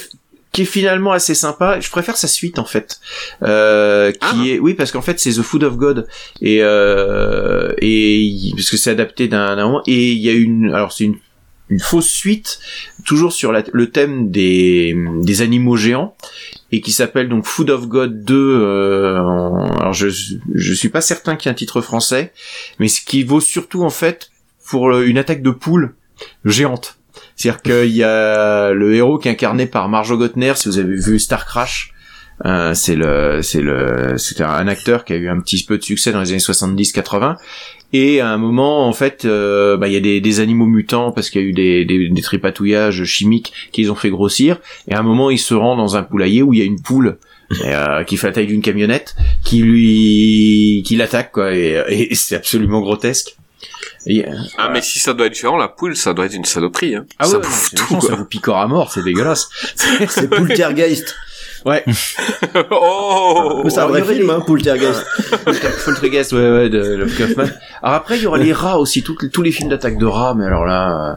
[0.51, 1.79] qui est finalement assez sympa.
[1.79, 2.99] Je préfère sa suite en fait,
[3.43, 4.43] euh, qui Ah.
[4.47, 6.07] est oui parce qu'en fait c'est The Food of God
[6.41, 11.03] et euh, et parce que c'est adapté d'un et il y a une alors c'est
[11.05, 11.17] une
[11.69, 12.59] une fausse suite
[13.05, 16.15] toujours sur la- le thème des des animaux géants
[16.71, 21.01] et qui s'appelle donc Food of God 2 euh, en- alors je je suis pas
[21.01, 22.31] certain qu'il y ait un titre français
[22.79, 24.29] mais ce qui vaut surtout en fait
[24.69, 25.93] pour une attaque de poule
[26.45, 26.97] géante
[27.37, 30.95] c'est-à-dire qu'il y a le héros qui est incarné par Marjo Gottner, si vous avez
[30.95, 31.93] vu Star Crash.
[32.45, 35.83] Euh, c'est le, c'est le, c'était un acteur qui a eu un petit peu de
[35.83, 37.35] succès dans les années 70-80.
[37.93, 41.29] Et à un moment, en fait, euh, bah, il y a des, animaux mutants parce
[41.29, 44.59] qu'il y a eu des, des, des tripatouillages chimiques qui les ont fait grossir.
[44.87, 46.81] Et à un moment, il se rend dans un poulailler où il y a une
[46.81, 47.17] poule
[47.63, 51.53] euh, qui fait la taille d'une camionnette, qui lui, qui l'attaque quoi.
[51.53, 53.37] Et c'est absolument grotesque.
[54.05, 56.45] Et, euh, Ah mais si ça doit être géant, la poule, ça doit être une
[56.45, 56.95] saloperie.
[56.95, 57.05] Hein.
[57.19, 57.99] ah ça ouais, bouffe tout.
[58.01, 59.49] ça vous picore à mort, c'est dégueulasse.
[60.09, 61.15] C'est Poltergeist.
[61.65, 61.83] Ouais.
[62.71, 65.03] oh c'est un vrai film, les- hein, Poltergeist.
[65.85, 67.47] Poltergeist, ouais, ouais, de Love Kaufman.
[67.81, 70.33] Alors après, il y aura les rats aussi, tous, tous les films d'attaque de rats,
[70.37, 71.15] mais alors là, euh,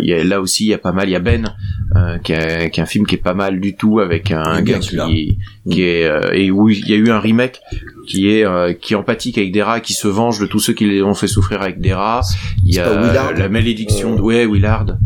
[0.00, 1.08] y a, là aussi, il y a pas mal.
[1.08, 1.54] Il y a Ben,
[1.96, 4.62] euh, qui, a, qui est un film qui est pas mal du tout, avec un
[4.62, 5.38] gars qui,
[5.70, 7.60] qui est, euh, et où il y a eu un remake
[8.06, 10.72] qui est, euh, qui est empathique avec des rats, qui se venge de tous ceux
[10.72, 12.22] qui les ont fait souffrir avec des rats.
[12.64, 14.96] Il y a la malédiction, de, ouais, Willard.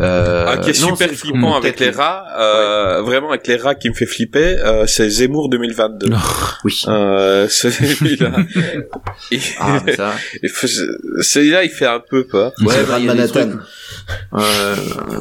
[0.00, 3.74] Euh, Ah, qui est non, super flippant avec les rats, euh, vraiment avec les rats
[3.74, 6.08] qui me fait flipper, euh, c'est Zemmour 2022.
[6.64, 6.82] Oui.
[6.88, 8.32] Euh, celui-là.
[9.60, 10.12] Ah, mais ça.
[11.22, 12.52] celui-là, il fait un peu peur.
[12.62, 13.48] Ouais, C'est bah, il y a des Manhattan.
[13.50, 13.60] trucs.
[14.32, 14.74] Euh,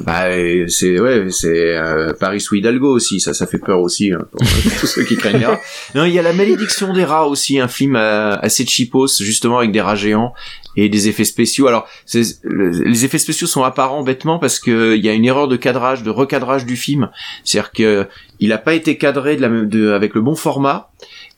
[0.05, 4.11] bah, euh, c'est ouais, c'est euh, Paris sous Hidalgo aussi, ça, ça fait peur aussi
[4.13, 4.41] hein, pour
[4.79, 5.59] tous ceux qui craignent les rats.
[5.95, 9.59] Non, il y a la malédiction des rats aussi, un film euh, assez cheapos, justement
[9.59, 10.33] avec des rats géants
[10.75, 11.67] et des effets spéciaux.
[11.67, 15.55] Alors, les effets spéciaux sont apparents bêtement parce que il y a une erreur de
[15.57, 17.09] cadrage, de recadrage du film.
[17.43, 18.07] C'est-à-dire que
[18.41, 20.89] il a pas été cadré de la même, de, avec le bon format.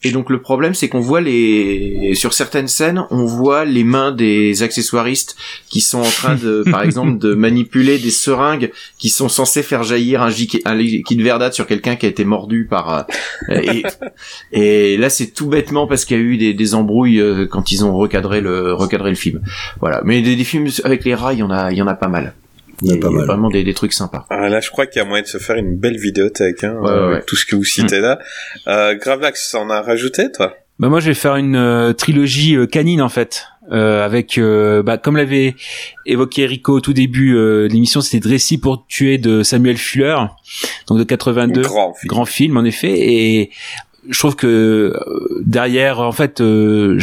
[0.04, 4.10] Et donc le problème, c'est qu'on voit les sur certaines scènes, on voit les mains
[4.12, 5.36] des accessoiristes
[5.68, 9.82] qui sont en train de, par exemple, de manipuler des seringues qui sont censées faire
[9.84, 13.06] jaillir un, gic- un liquide verdâtre sur quelqu'un qui a été mordu par.
[13.50, 13.82] euh, et,
[14.52, 17.70] et là, c'est tout bêtement parce qu'il y a eu des, des embrouilles euh, quand
[17.72, 19.40] ils ont recadré le recadré le film.
[19.80, 20.00] Voilà.
[20.04, 21.94] Mais des, des films avec les rats, il y en a, il y en a
[21.94, 22.34] pas mal.
[22.84, 23.26] Il y a pas mal.
[23.26, 24.26] vraiment des, des trucs sympas.
[24.30, 26.76] Ah, là, je crois qu'il y a moyen de se faire une belle vidéothèque, hein,
[26.80, 27.12] Ouais, euh, ouais.
[27.14, 28.18] avec tout ce que vous citez là.
[28.68, 30.54] Euh, Gravelax, en a rajouté, toi?
[30.78, 33.46] Bah moi je vais faire une euh, trilogie euh, canine en fait.
[33.70, 35.54] Euh, avec euh, bah, comme l'avait
[36.06, 40.16] évoqué Rico au tout début euh, de l'émission c'était Dressy pour tuer de Samuel Fuller
[40.88, 42.08] donc de 82 Grand film.
[42.08, 43.50] grand film en effet et
[44.08, 44.46] je trouve que
[44.96, 46.98] euh, derrière en fait euh,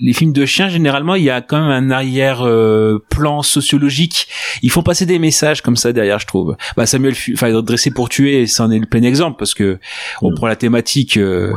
[0.00, 4.28] les films de chiens généralement il y a quand même un arrière euh, plan sociologique.
[4.62, 6.56] Ils font passer des messages comme ça derrière je trouve.
[6.76, 9.78] Bah Samuel enfin dressé pour tuer c'en est le plein exemple parce que
[10.22, 11.52] on prend la thématique euh,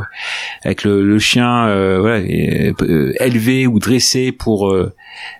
[0.64, 4.92] avec le, le chien euh, voilà euh, élevé ou dressé pour euh,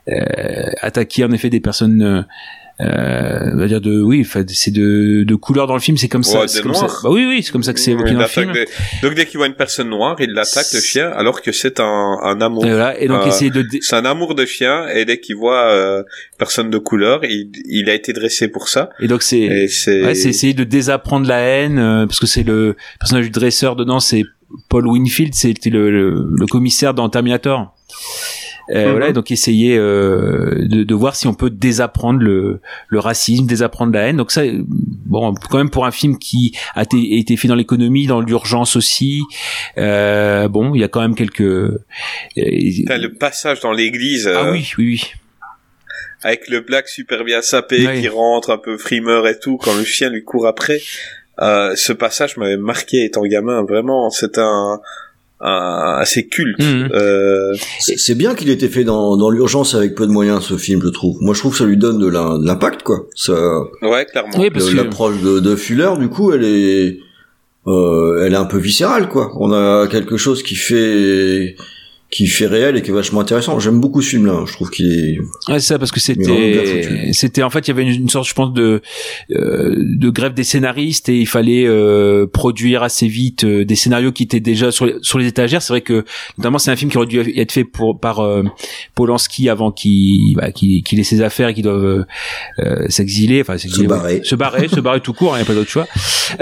[0.09, 2.27] euh, attaquer en effet des personnes
[2.83, 6.23] euh, on va dire de oui c'est de, de couleur dans le film c'est comme
[6.23, 8.13] ça Ouais, c'est des comme ça bah oui oui c'est comme ça que c'est évoqué
[8.13, 8.67] dans le film des-
[9.03, 12.17] Donc dès qu'il voit une personne noire, il l'attaque le chien, alors que c'est un,
[12.23, 12.65] un amour.
[12.65, 15.69] et voilà et donc Euh, de C'est un amour de chien, et dès qu'il voit
[15.71, 16.03] euh,
[16.39, 18.91] personne de couleur, il, il a été dressé pour ça.
[19.01, 20.03] et donc c'est Et c'est...
[20.05, 23.77] Ouais, c'est essayer de désapprendre la haine, euh, parce que c'est le personnage du dresseur
[23.77, 24.23] dedans, c'est
[24.69, 27.75] Paul Winfield, c'était le, le, le commissaire dans Terminator.
[28.73, 28.91] Euh, Mhm.
[28.93, 33.93] Voilà, donc essayer euh, de, de voir si on peut désapprendre le, le racisme, désapprendre
[33.93, 34.17] la haine.
[34.17, 38.07] Donc ça, bon, quand même pour un film qui a été, été fait dans l'économie,
[38.07, 39.23] dans l'urgence aussi,
[39.79, 41.41] euh, bon, il y a quand même quelques.
[41.41, 41.85] euh,
[42.87, 45.03] T'as le passage dans l'église ah euh, oui, oui, oui.
[46.23, 48.01] avec le black super bien sapé Oui.
[48.03, 50.81] qui rentre un peu frimeur et tout quand le chien lui court après.
[51.41, 53.63] Euh, ce passage m'avait marqué étant gamin.
[53.65, 54.81] Vraiment, c'est un
[55.41, 56.59] assez culte.
[56.59, 56.89] Mhm.
[56.93, 60.57] Euh, C'est bien qu'il ait été fait dans, dans l'urgence avec peu de moyens, ce
[60.57, 61.17] film, je trouve.
[61.21, 63.07] Moi, je trouve que ça lui donne de l'impact, quoi.
[63.15, 63.33] Ça,
[63.83, 64.39] ouais, clairement.
[64.39, 66.99] Oui, que l'approche de, de Fuller, du coup, elle est,
[67.67, 69.33] euh, elle est un peu viscérale, quoi.
[69.39, 71.57] On a quelque chose qui fait,
[72.11, 73.59] qui fait réel et qui est vachement intéressant.
[73.61, 74.43] J'aime beaucoup ce film-là.
[74.47, 75.19] Je trouve qu'il est,
[75.49, 78.29] Ouais, c'est ça parce que c'était c'était en fait il y avait une, une sorte
[78.29, 78.83] je pense de
[79.33, 84.13] euh, de grève des scénaristes et il fallait euh, produire assez vite euh, des scénarios
[84.13, 86.05] qui étaient déjà sur les, sur les étagères c'est vrai que
[86.39, 88.43] notamment c'est un film qui aurait dû être fait pour par euh,
[88.95, 92.07] Polanski avant qu'il bah, qu'il qu'il ait ses affaires et qu'il doive
[92.59, 94.15] euh, s'exiler enfin s'exiler, barrer.
[94.17, 95.87] ouais, se barrer se barrer tout court il n'y a pas d'autre choix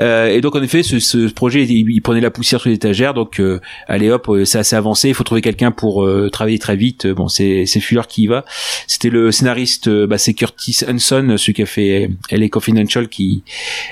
[0.01, 2.77] euh, et donc en effet ce, ce projet il, il prenait la poussière sur les
[2.77, 6.59] étagères donc euh, allez hop c'est assez avancé il faut trouver quelqu'un pour euh, travailler
[6.59, 8.45] très vite bon c'est c'est Fuller qui y va.
[8.87, 13.43] C'était le scénariste euh, bah, c'est Curtis Hanson celui qui a fait LA Confidential qui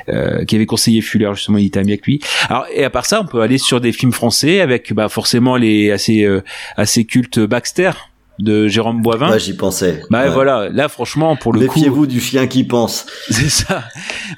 [0.08, 2.20] euh, qui avait conseillé Fuller justement il était ami avec lui.
[2.48, 5.56] Alors et à part ça on peut aller sur des films français avec bah forcément
[5.56, 6.42] les assez euh,
[6.76, 7.90] assez cultes Baxter
[8.38, 10.02] de Jérôme Boivin ouais, j'y pensais.
[10.10, 10.30] bah Ouais.
[10.30, 13.06] voilà là franchement pour le coup Méfiez-vous du chien qui pense.
[13.30, 13.84] c'est ça.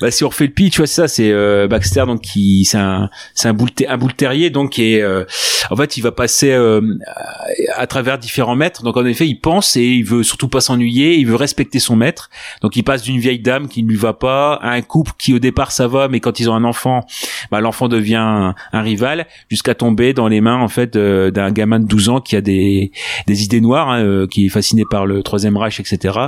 [0.01, 2.65] Bah, si on refait le pitch, tu vois, c'est ça, c'est euh, Baxter, donc qui,
[2.65, 5.25] c'est un, c'est un boule, un boule terrier, donc qui est, euh,
[5.71, 8.83] en fait, il va passer euh, à, à travers différents maîtres.
[8.83, 11.97] Donc en effet, il pense et il veut surtout pas s'ennuyer, il veut respecter son
[11.97, 12.31] maître.
[12.63, 15.35] Donc il passe d'une vieille dame qui ne lui va pas à un couple qui
[15.35, 17.05] au départ ça va, mais quand ils ont un enfant,
[17.51, 21.81] bah, l'enfant devient un, un rival, jusqu'à tomber dans les mains en fait d'un gamin
[21.81, 22.93] de 12 ans qui a des,
[23.27, 26.19] des idées noires, hein, euh, qui est fasciné par le troisième Reich, etc.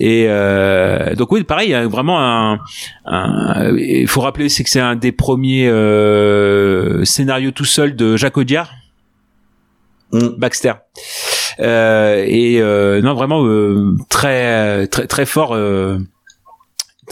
[0.00, 2.58] Et euh, donc oui, pareil, il y a vraiment un,
[3.76, 8.36] il faut rappeler c'est que c'est un des premiers euh, scénarios tout seul de Jacques
[8.38, 8.70] Audiard,
[10.10, 10.38] Mm.
[10.38, 10.72] Baxter.
[11.60, 12.60] Euh, et
[13.02, 13.44] non vraiment
[14.08, 15.54] très très très fort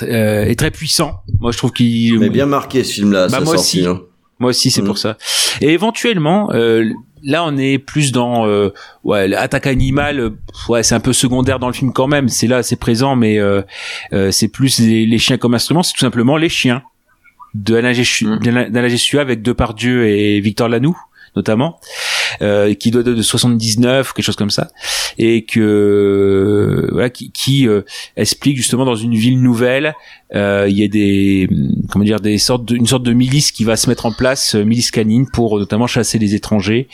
[0.03, 1.21] et très puissant.
[1.41, 3.87] Moi je trouve qu'il Mais bien marqué ce film-là, Bah, moi sortie, aussi.
[3.87, 4.01] hein.
[4.39, 4.87] Moi aussi, c'est Mhm.
[4.87, 5.17] pour ça.
[5.61, 6.91] Et éventuellement, euh,
[7.23, 8.71] là, on est plus dans euh,
[9.05, 10.33] ouais, l'attaque animale.
[10.69, 12.29] Ouais, c'est un peu secondaire dans le film quand même.
[12.29, 13.63] C'est là, c'est présent, mais euh,
[14.13, 15.83] euh, c'est plus les, les chiens comme instrument.
[15.83, 16.83] C'est tout simplement les chiens
[17.55, 20.97] de Alain Gessu- Gessua avec Depardieu et Victor Lanoux
[21.37, 21.79] notamment
[22.43, 24.69] euh, qui doit de 79 quelque chose comme ça
[25.19, 27.83] et que voilà qui, qui euh,
[28.17, 29.95] explique justement dans une ville nouvelle
[30.35, 31.49] euh, il y a des
[31.91, 34.55] comment dire des sortes de, une sorte de milice qui va se mettre en place
[34.57, 36.89] euh, milice canine pour euh, notamment chasser les étrangers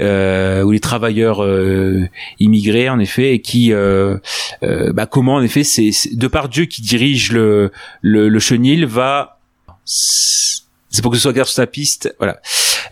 [0.00, 2.06] euh, ou les travailleurs euh,
[2.40, 4.18] immigrés en effet et qui euh,
[4.62, 7.70] euh, bah, comment en effet c'est c'est- Depardieu qui dirige le
[8.02, 9.38] le, le chenil va
[9.84, 12.38] c'est pour que ce soit garde sur sa piste voilà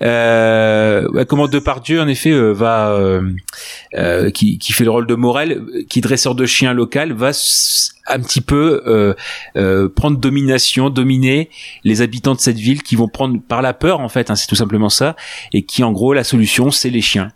[0.02, 3.22] euh, comment Depardieu en effet euh, va euh,
[3.94, 7.30] euh, qui, qui fait le rôle de Morel qui dresseur de chien local va
[8.08, 9.14] un petit peu
[9.94, 11.50] prendre domination dominer
[11.84, 14.46] les habitants de cette ville qui vont prendre par la peur en fait hein, c'est
[14.46, 15.16] tout simplement ça
[15.52, 17.32] et qui en gros la solution c'est les chiens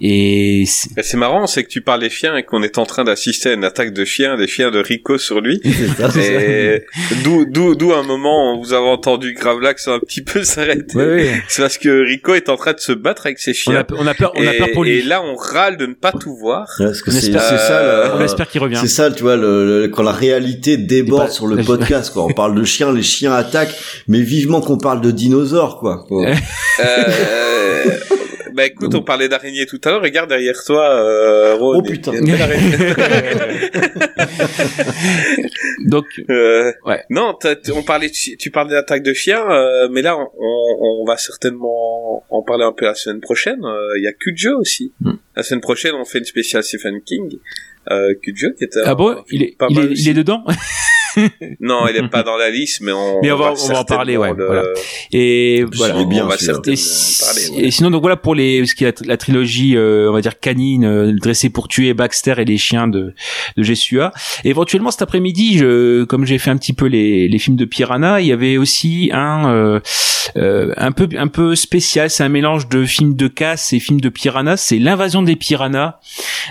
[0.00, 3.50] et c'est- marrant, c'est que tu parles des chiens et qu'on est en train d'assister
[3.50, 5.60] à une attaque de chiens, des chiens de Rico sur lui.
[6.16, 6.82] Et
[7.24, 10.96] d'où, d'où, d'où un moment, où vous avez entendu Gravelax un petit peu s'arrêter.
[10.96, 11.42] ouais, ouais.
[11.48, 13.80] C'est parce que Rico est en train de se battre avec ses On, chiens.
[13.80, 15.94] a, on a peur on a peur pour lui et là, on râle de ne
[15.94, 16.66] pas tout voir.
[16.78, 19.36] Ouais, parce que On c'est ça, le- on espère qu'il revient C'est ça, tu vois,
[19.36, 22.24] le, le- quand la réalité déborde pas- sur le podcast, quoi.
[22.24, 23.74] On parle de chiens, les chiens attaquent,
[24.08, 26.06] mais vivement qu'on parle de dinosaures, quoi.
[26.82, 27.90] Euh,
[28.60, 30.02] bah écoute, on parlait d'araignée tout à l'heure.
[30.02, 31.78] Regarde derrière toi, euh, Ron.
[31.78, 32.12] Oh, putain.
[32.12, 32.76] Il y a une belle araignée.
[35.86, 37.02] donc Euh, Ouais.
[37.08, 37.36] Non,
[37.74, 42.22] on parlait, de tu parlais d'attaque de chiens, euh, mais là, on, on va certainement
[42.28, 43.64] en parler un peu la semaine prochaine.
[43.64, 44.92] Euh, Il y a Cujo aussi.
[45.00, 45.12] Hmm.
[45.36, 47.38] La semaine prochaine, on fait une spéciale Stephen King.
[47.90, 48.80] Euh, Cujo qui était.
[48.84, 49.22] ah bon?
[49.30, 50.44] il est pas il mal est, il est dedans?
[51.60, 53.20] Non, il est pas dans la liste, mais on.
[53.22, 54.62] Mais on va- on va en parler, ouais, voilà.
[55.12, 56.54] et voilà bien, on va celui-là.
[56.54, 57.66] certainement Et, en parler.
[57.66, 60.20] et sinon donc voilà pour les ce qui est la, la trilogie euh, on va
[60.20, 63.14] dire canine euh, dressée pour tuer Baxter et les chiens de
[63.56, 64.12] de Jessua.
[64.44, 68.20] Éventuellement cet après-midi, je comme j'ai fait un petit peu les les films de Piranha,
[68.20, 69.80] il y avait aussi un euh,
[70.36, 74.00] euh, un peu un peu spécial, c'est un mélange de films de casse et films
[74.00, 75.98] de Piranha, c'est l'invasion des Piranhas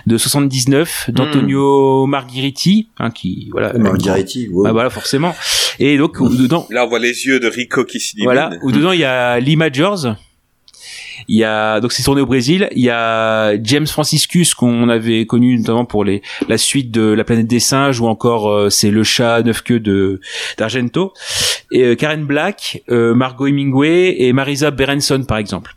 [0.06, 4.68] de 79 d'Antonio Margheriti hein, qui voilà Margheriti, wow.
[4.68, 5.36] Ah, voilà forcément.
[5.80, 8.32] Et donc où dedans Là, on voit les yeux de Rico qui s'illuminent.
[8.34, 10.16] voilà, où dedans il y a Lee Majors.
[11.28, 12.70] Il y a donc c'est tourné au Brésil.
[12.72, 17.24] Il y a James Franciscus qu'on avait connu notamment pour les la suite de La
[17.24, 20.22] planète des singes ou encore euh, c'est le chat neuf queues de
[20.58, 21.14] d'Argento
[21.72, 25.76] et euh, Karen Black, euh, Margot Hemingway et Marisa Berenson par exemple.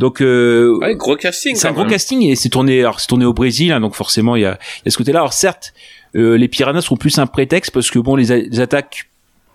[0.00, 1.54] Donc euh, Ouais, gros casting.
[1.54, 4.34] c'est un gros casting et c'est tourné alors c'est tourné au Brésil hein, donc forcément
[4.36, 5.20] il y a, il y a ce côté-là.
[5.20, 5.72] Alors certes,
[6.16, 9.10] euh, les piranhas sont plus un prétexte parce que bon les, les attaques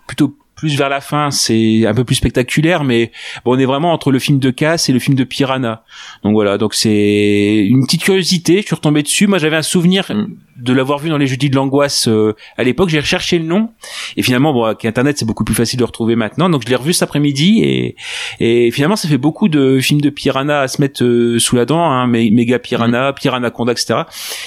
[0.07, 3.11] plutôt plus vers la fin, c'est un peu plus spectaculaire, mais
[3.43, 5.83] bon, on est vraiment entre le film de casse et le film de Piranha.
[6.23, 8.61] Donc voilà, donc c'est une petite curiosité.
[8.61, 9.27] Je suis retombé dessus.
[9.27, 10.27] Moi, j'avais un souvenir Mm.
[10.57, 12.89] De l'avoir vu dans les Jeudis de l'angoisse euh, à l'époque.
[12.89, 13.69] J'ai recherché le nom
[14.17, 16.49] et finalement, bon, avec Internet, c'est beaucoup plus facile de le retrouver maintenant.
[16.49, 17.95] Donc je l'ai revu cet après-midi et
[18.39, 21.65] et finalement, ça fait beaucoup de films de Piranha à se mettre euh, sous la
[21.65, 24.01] dent, hein, Mé- méga Piranha, Piranha Conda, etc.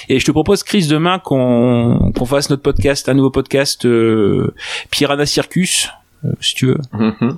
[0.09, 4.53] Et je te propose, Chris, demain qu'on qu'on fasse notre podcast, un nouveau podcast euh,
[4.91, 5.89] Piranha Circus,
[6.25, 6.77] euh, si tu veux.
[6.93, 7.37] Mhm.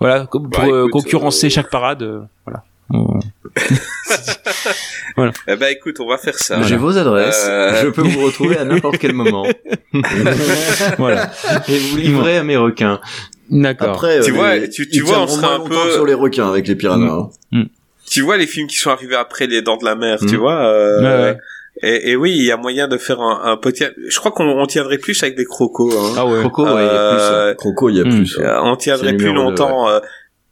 [0.00, 2.02] Voilà, pour Bah, euh, écoute, concurrencer euh, chaque parade.
[2.02, 2.20] euh,
[5.16, 5.32] voilà.
[5.48, 6.60] Eh ben écoute, on va faire ça.
[6.62, 7.46] J'ai vos adresses.
[7.48, 7.82] Euh.
[7.84, 9.46] Je peux vous retrouver à n'importe quel moment.
[10.98, 11.30] voilà.
[11.68, 13.00] Et vous livrez à mes requins.
[13.50, 13.90] D'accord.
[13.90, 16.06] Après, Tu euh, vois, les- tu- tu ils vois, on sera un longtemps peu- sur
[16.06, 17.28] les requins avec les piranhas.
[17.52, 17.64] hein.
[18.10, 20.40] Tu vois les films qui sont arrivés après les Dents de la Mer, tu Mm.
[20.40, 20.66] vois.
[20.66, 21.38] euh, Ouais, ouais.
[21.82, 23.84] Et, et oui, il y a moyen de faire un, un petit.
[24.08, 25.92] Je crois qu'on on tiendrait plus avec des crocos.
[25.92, 26.14] Hein.
[26.16, 26.40] Ah ouais.
[26.40, 27.20] Croco, ouais, il y a plus.
[27.22, 28.38] Euh, Croco, il y a plus.
[28.40, 28.60] hein.
[28.62, 29.86] on tiendrait plus longtemps.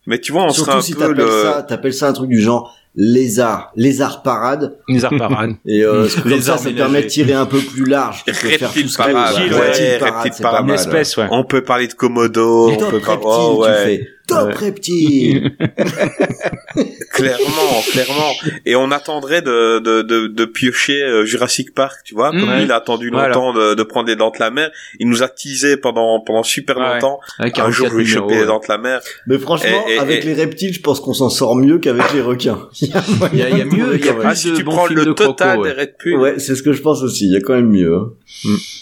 [0.06, 1.42] mais tu vois, on Surtout serait un si peu t'appelles le.
[1.44, 4.76] ça, t'appelles ça un truc du genre lézard, lézard parade.
[4.88, 5.54] Les arts parades.
[5.66, 6.82] Et euh, comme ça, Lézard ça ménager.
[6.82, 8.22] permet de tirer un peu plus large.
[8.26, 10.68] Tu peux faire Reptile parade, Ouais, ouais, reptile parade, reptile c'est pas parade.
[10.68, 11.26] Une espèce, ouais.
[11.30, 12.70] On peut parler de Komodo.
[12.70, 13.68] on Top peut reptile, par- oh, ouais.
[13.68, 14.08] tu fais.
[14.28, 14.54] Top Ouais.
[14.54, 15.56] reptile.
[17.12, 18.32] Clairement, clairement.
[18.66, 22.30] Et on attendrait de, de, de, de piocher euh, Jurassic Park, tu vois.
[22.30, 23.28] Comme lui, il a attendu Voilà.
[23.28, 24.70] longtemps de, de prendre les dents de la mer.
[24.98, 26.94] Il nous a teasé pendant, pendant super Ouais.
[26.94, 27.20] longtemps.
[27.38, 28.46] Avec Un jour, 44 je vais choper les ouais.
[28.46, 29.00] dents de la mer.
[29.26, 32.12] Mais franchement, Et- et- avec et- les reptiles, je pense qu'on s'en sort mieux qu'avec
[32.14, 32.68] les requins.
[32.80, 33.02] Il y a,
[33.32, 34.14] Il y a- il y a moyen de mieux, il y a.
[34.24, 35.74] Ah, si de tu prends le de croco, total ouais.
[35.74, 36.14] des Red Pull.
[36.16, 37.26] Ouais, c'est ce que je pense aussi.
[37.26, 37.94] Il y a quand même mieux.
[37.94, 38.10] hein.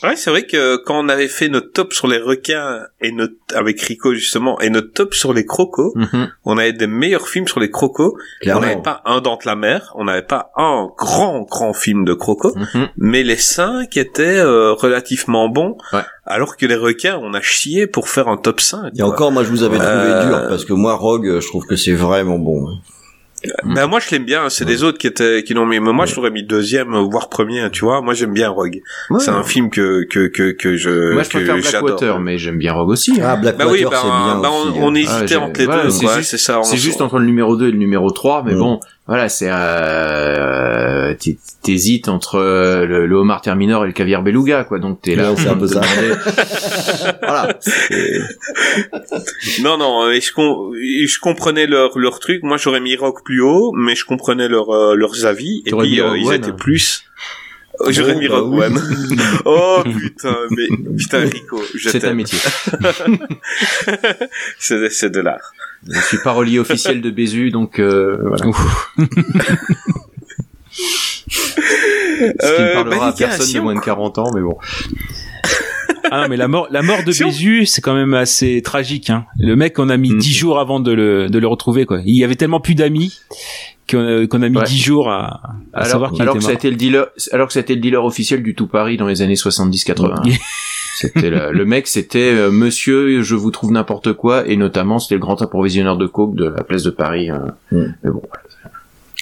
[0.05, 3.35] Ouais, c'est vrai que quand on avait fait notre top sur les requins et notre,
[3.55, 6.31] avec Rico justement, et notre top sur les crocos, Mhm.
[6.45, 8.15] on avait des meilleurs films sur les crocos.
[8.47, 12.05] On n'avait pas un Dent de la mer, on n'avait pas un grand, grand film
[12.05, 12.89] de crocos, Mhm.
[12.97, 15.77] mais les cinq étaient euh, relativement bons.
[15.93, 16.01] Ouais.
[16.27, 18.93] Alors que les requins, on a chié pour faire un top 5.
[18.97, 21.67] Et encore, moi, je vous avais trouvé Euh, dur parce que moi, Rogue, je trouve
[21.67, 22.67] que c'est vraiment bon.
[23.45, 23.49] Hein.
[23.65, 26.07] Ben moi je l'aime bien, c'est des autres qui étaient qui l'ont mis, mais moi
[26.07, 28.01] je l'aurais mis deuxième voire premier, tu vois.
[28.03, 28.83] Moi j'aime bien Rogue.
[29.19, 31.81] C'est un film que que que que je Moi, je que préfère j'adore.
[31.83, 33.19] Blackwater, mais j'aime bien Rogue aussi.
[33.23, 33.37] Ah, hein.
[33.41, 34.79] Blackwater, Bah oui, ben, c'est bien ben, aussi.
[34.79, 34.95] on, on hein.
[34.95, 36.61] hésitait Ah, entre les voilà, deux, c'est juste- C'est ça.
[36.63, 38.81] C'est juste entre le numéro 2 et le numéro 3, mais bon,
[39.11, 44.63] voilà, c'est euh, t'hé- t'hésites entre euh, le, le homard terminor et le caviar beluga,
[44.63, 44.79] quoi.
[44.79, 45.33] Donc t'es là.
[45.33, 45.81] Ouais, c'est un peu ça.
[47.21, 47.59] voilà.
[49.63, 52.45] Non, non, euh, et je, com- et je comprenais leur, leur truc.
[52.45, 55.63] Moi, j'aurais mis Rock plus haut, mais je comprenais leur, euh, leurs avis.
[55.67, 57.03] Et puis, euh, ils étaient plus...
[57.83, 58.61] Oh, mis bah Rogue oui.
[58.65, 58.83] One.
[59.47, 60.67] oh, putain, mais...
[60.99, 62.39] Putain, Rico, je C'est un métier.
[64.59, 65.53] C'est c'est de l'art.
[65.89, 68.45] Je suis parolier officiel de Bézu, donc euh, voilà.
[70.71, 74.43] Ce qui ne Euh, parlera bah, à personne si de moins de 40 ans, mais
[74.43, 74.57] bon.
[76.11, 78.63] Ah non, mais la mort, la mort de Si on- Bézu, c'est quand même assez
[78.63, 79.11] tragique.
[79.11, 79.27] Hein.
[79.39, 80.19] Le mec, on a mis Mm.
[80.19, 81.87] dix jours avant de le, de le retrouver.
[81.87, 82.01] Quoi.
[82.05, 83.21] Il y avait tellement plus d'amis
[83.91, 84.65] qu'on a, qu'on a mis Ouais.
[84.65, 85.41] dix jours à,
[85.73, 86.59] à Alors, savoir qu'il alors était que ça a mort.
[86.61, 89.07] été le dealer, alors que ça a été le dealer officiel du tout Paris dans
[89.07, 90.39] les années 70-80.
[90.97, 95.15] C'était le, le mec, c'était euh, Monsieur, je vous trouve n'importe quoi, et notamment c'était
[95.15, 97.31] le grand approvisionneur de coke de la place de Paris.
[97.31, 97.47] hein.
[97.73, 97.85] Mm.
[98.05, 98.21] Mais bon,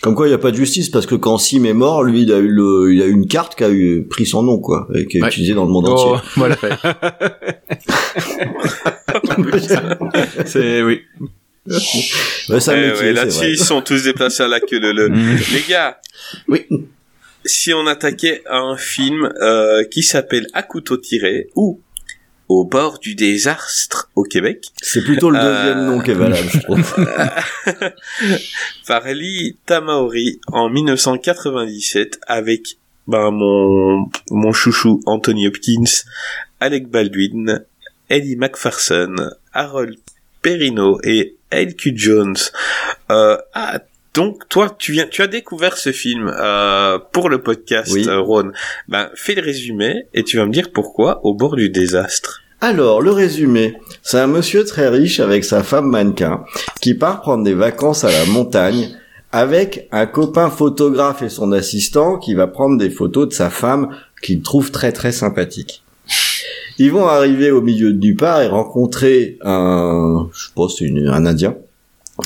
[0.03, 2.23] Comme quoi, il n'y a pas de justice parce que quand Sim est mort, lui,
[2.23, 4.59] il a eu le, il a eu une carte qui a eu pris son nom,
[4.59, 5.29] quoi, et qui est Ouais.
[5.29, 6.15] utilisée dans le monde Oh, entier.
[6.37, 6.57] voilà.
[10.47, 11.03] c'est oui.
[12.49, 15.37] Ouais, c'est un Eh ouais, Là-dessus, ils sont tous déplacés à la queue leu Mm.
[15.53, 16.01] Les gars.
[16.49, 16.67] Oui.
[17.45, 21.81] Si on attaquait un film euh, qui s'appelle À couteau tiré ou
[22.49, 26.49] Au bord du désastre au Québec, C'est plutôt le Euh, deuxième nom qui est valable,
[26.53, 26.95] je trouve.
[28.87, 35.85] par Lee Tamaori en 1997 avec ben, mon, mon chouchou Anthony Hopkins,
[36.61, 37.65] Alec Baldwin,
[38.11, 39.15] Eddie McPherson,
[39.53, 39.97] Harold
[40.43, 41.93] Perrineau et L.Q.
[41.97, 42.37] Jones.
[43.11, 43.81] Euh, ah,
[44.15, 48.07] donc toi, tu viens, tu as découvert ce film euh, pour le podcast, Oui.
[48.09, 48.53] euh, Ron.
[48.89, 52.41] Ben, fais le résumé et tu vas me dire pourquoi au bord du désastre.
[52.61, 53.77] Alors, le résumé.
[54.03, 56.45] C'est un monsieur très riche avec sa femme mannequin
[56.81, 58.97] qui part prendre des vacances à la montagne
[59.31, 63.95] avec un copain photographe et son assistant qui va prendre des photos de sa femme
[64.23, 65.85] qu'il trouve très très sympathique.
[66.79, 71.57] Ils vont arriver au milieu de nulle part et rencontrer un, je une- un Indien,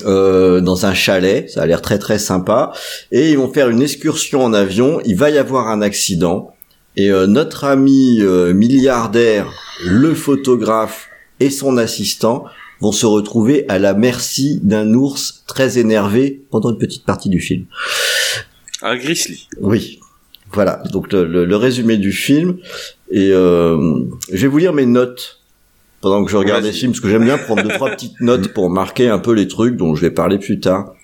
[0.07, 1.49] euh, dans un chalet.
[1.51, 2.73] Ça a l'air très très sympa.
[3.11, 5.01] Et ils vont faire une excursion en avion.
[5.05, 6.55] Il va y avoir un accident.
[6.97, 9.51] Et euh, notre ami euh, milliardaire,
[9.85, 11.09] le photographe
[11.41, 12.45] et son assistant
[12.81, 17.41] vont se retrouver à la merci d'un ours très énervé pendant une petite partie du
[17.41, 17.65] film.
[18.83, 19.47] Un grizzly.
[19.61, 20.01] Oui,
[20.53, 20.83] voilà.
[20.93, 22.59] Donc le, le- le résumé du film.
[23.11, 23.77] Et euh,
[24.33, 25.41] je vais vous lire mes notes
[26.01, 26.73] pendant que je regarde Vas-y.
[26.73, 29.49] films, parce que j'aime bien prendre deux trois petites notes pour marquer un peu les
[29.49, 30.95] trucs dont je vais parler plus tard.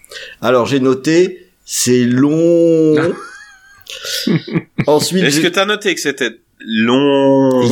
[0.41, 2.95] Alors j'ai noté, c'est long.
[4.87, 6.31] Ensuite, Est-ce que t'as noté que c'était
[6.61, 7.63] long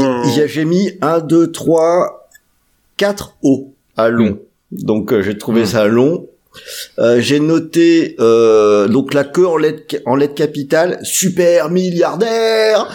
[0.46, 2.28] j'ai mis 1, 2, 3,
[2.96, 4.38] 4 O à long.
[4.72, 6.28] Donc euh, j'ai trouvé ça long.
[6.98, 12.88] Euh, j'ai noté euh, donc la queue en lettres en lettres capitales super milliardaire.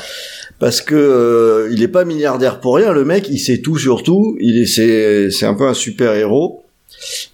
[0.60, 4.04] Parce que euh, il est pas milliardaire pour rien le mec il sait tout sur
[4.04, 6.64] tout il est c'est c'est un peu un super héros.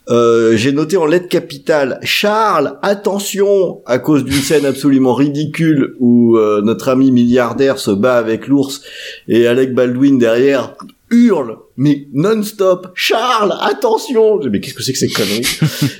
[0.09, 6.37] Euh, j'ai noté en lettres capitales Charles attention à cause d'une scène absolument ridicule où
[6.37, 8.81] euh, notre ami milliardaire se bat avec l'ours
[9.27, 10.75] et Alec Baldwin derrière
[11.11, 14.39] hurle mais non-stop Charles attention!
[14.51, 15.47] Mais qu'est-ce que c'est que ces conneries?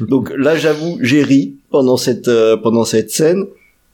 [0.10, 3.46] Donc là j'avoue j'ai ri pendant cette euh, pendant cette scène.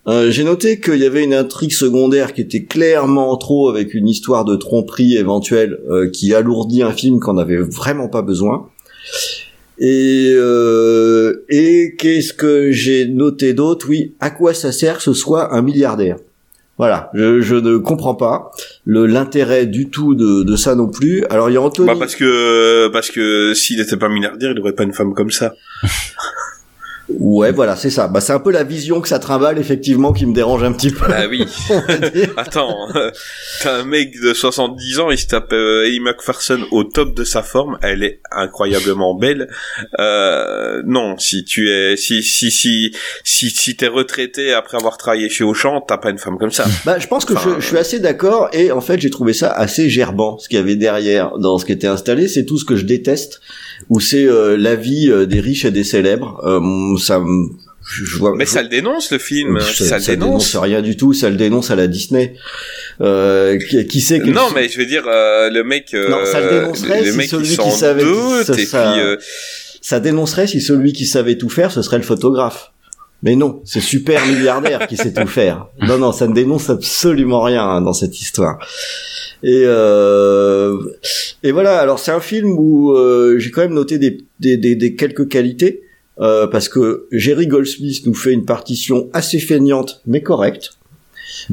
[0.05, 4.09] Euh, j'ai noté qu'il y avait une intrigue secondaire qui était clairement trop avec une
[4.09, 8.67] histoire de tromperie éventuelle euh, qui alourdit un film qu'on n'avait vraiment pas besoin.
[9.79, 13.87] Et euh, et qu'est-ce que j'ai noté d'autre?
[13.89, 16.17] Oui à quoi ça sert que ce soit un milliardaire?
[16.83, 18.51] Voilà, je, je ne comprends pas
[18.83, 21.23] le l'intérêt du tout de, de ça non plus.
[21.29, 21.87] Alors il y a Anthony.
[21.87, 25.31] Bah parce que parce que s'il n'était pas milliardaire, il aurait pas une femme comme
[25.31, 25.53] ça.
[27.19, 28.07] Ouais, voilà, c'est ça.
[28.07, 30.91] Bah c'est un peu la vision que ça trimballe effectivement qui me dérange un petit
[30.91, 31.05] peu.
[31.09, 31.45] Ah oui.
[32.37, 32.87] Attends,
[33.61, 37.23] t'as un mec de 70 ans, il se tape euh, Ellie McPherson au top de
[37.23, 39.49] sa forme, elle est incroyablement belle.
[39.99, 45.29] Euh, non, si tu es, si si si si si t'es retraité après avoir travaillé
[45.29, 46.65] chez Auchan, t'as pas une femme comme ça.
[46.85, 49.33] Bah, je pense que Enfin, je, je suis assez d'accord et en fait j'ai trouvé
[49.33, 52.27] ça assez gerbant ce qu'il y avait derrière dans ce qui était installé.
[52.27, 53.41] C'est tout ce que je déteste,
[53.89, 56.41] où c'est euh, la vie euh, des riches et des célèbres.
[56.45, 57.49] Euh, ça, me-
[57.85, 58.33] je, vois.
[58.35, 60.55] Mais je- ça le dénonce le film, ça, ça, le ça dénonce.
[60.55, 61.13] rien du tout.
[61.13, 62.35] Ça le dénonce à la Disney.
[63.01, 66.25] Euh, qui, qui sait que Non, mais je veux dire, euh, le mec, euh, Non,
[66.25, 69.25] ça le dénoncerait le si mec celui qui savait- doute, ça- et ça- puis
[69.81, 72.69] ça dénoncerait si celui qui savait tout faire, ce serait le photographe.
[73.25, 75.67] Mais non, c'est super milliardaire qui sait tout faire.
[75.81, 78.59] Non, non, ça ne dénonce absolument rien hein, dans cette histoire.
[79.43, 80.77] Et euh,
[81.43, 81.79] et voilà.
[81.79, 85.27] Alors c'est un film où euh, j'ai quand même noté des des, des, des quelques
[85.27, 85.81] qualités
[86.19, 90.71] euh, parce que Jerry Goldsmith nous fait une partition assez feignante mais correcte.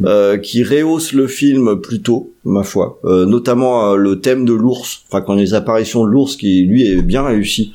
[0.05, 5.03] euh, qui rehausse le film plutôt, ma foi, Euh, notamment euh, le thème de l'ours,
[5.09, 7.73] enfin quand les apparitions de l'ours qui lui est bien réussi.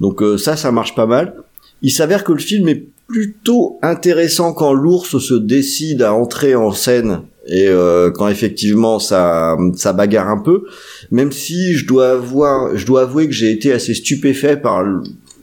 [0.00, 1.34] Donc euh, ça, ça marche pas mal.
[1.80, 6.72] Il s'avère que le film est plutôt intéressant quand l'ours se décide à entrer en
[6.72, 10.64] scène et euh, quand effectivement ça ça bagarre un peu.
[11.10, 14.84] Même si je dois avoir, je dois avouer que j'ai été assez stupéfait par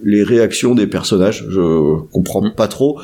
[0.04, 3.00] les réactions des personnages, je comprends pas trop,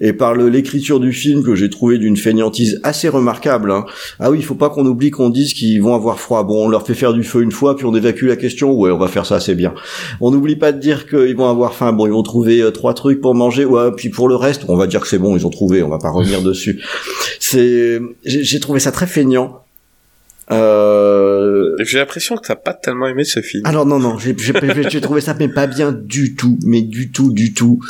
[0.00, 3.70] et par l'écriture du film que j'ai trouvé d'une fainéantise assez remarquable.
[3.70, 3.84] hein.
[4.20, 6.42] Ah oui, il faut pas qu'on oublie qu'on dise qu'ils vont avoir froid.
[6.42, 8.72] Bon, on leur fait faire du feu une fois, puis on évacue la question.
[8.72, 9.74] Ouais, on va faire ça, c'est bien.
[10.20, 11.92] On n'oublie pas de dire qu'ils vont avoir faim.
[11.92, 13.64] Bon, ils vont trouver euh, trois trucs pour manger.
[13.64, 15.82] Ouais, puis pour le reste, on va dire que c'est bon, ils ont trouvé.
[15.82, 16.82] On va pas revenir dessus.
[17.40, 19.60] C'est, j'ai j'ai trouvé ça très feignant.
[20.50, 21.13] Euh...
[21.80, 23.62] j'ai l'impression que t'as pas tellement aimé ce film.
[23.66, 27.10] Alors non non, j'ai j'ai- j'ai trouvé ça mais pas bien du tout, mais du
[27.10, 27.80] tout du tout.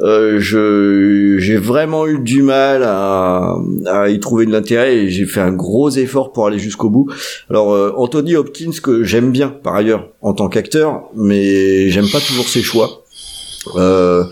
[0.00, 3.54] Euh, je j'ai vraiment eu du mal à,
[3.86, 7.10] à y trouver de l'intérêt et j'ai fait un gros effort pour aller jusqu'au bout.
[7.50, 12.20] Alors euh, Anthony Hopkins que j'aime bien par ailleurs en tant qu'acteur, mais j'aime pas
[12.20, 13.04] toujours ses choix.
[13.76, 14.24] Euh,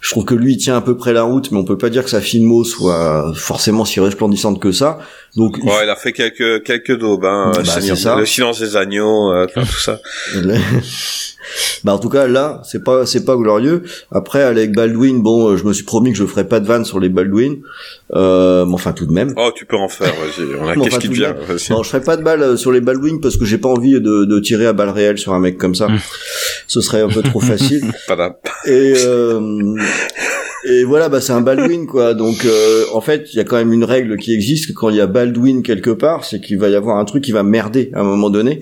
[0.00, 1.90] je trouve que lui il tient à peu près la route, mais on peut pas
[1.90, 4.98] dire que sa filmo soit forcément si resplendissante que ça.
[5.36, 7.52] Donc Ouais, il a fait quelques quelques daubes, hein.
[7.54, 8.16] Bah, Seigneur- c'est ça.
[8.16, 9.98] Le silence des agneaux, euh, tout ça.
[11.84, 15.56] bah en tout cas là c'est pas c'est pas glorieux après avec Baldwin bon euh,
[15.56, 17.56] je me suis promis que je ferais pas de vanne sur les Baldwin
[18.14, 20.12] euh, mais enfin tout de même Oh, tu peux en faire.
[20.14, 21.34] Vas-y, on a Bon, qu'est-ce qui vient.
[21.70, 23.92] non je ferai pas de balle euh, sur les Baldwin parce que j'ai pas envie
[23.92, 25.88] de, de tirer à balles réelles sur un mec comme ça
[26.66, 27.82] ce serait un peu trop facile
[28.66, 29.40] et euh,
[30.64, 32.14] et voilà bah c'est un Baldwin quoi.
[32.14, 34.68] Donc euh, en fait il y a quand même une règle qui existe.
[34.68, 37.24] Que quand il y a Baldwin quelque part c'est qu'il va y avoir un truc
[37.24, 38.60] qui va merder à un moment donné.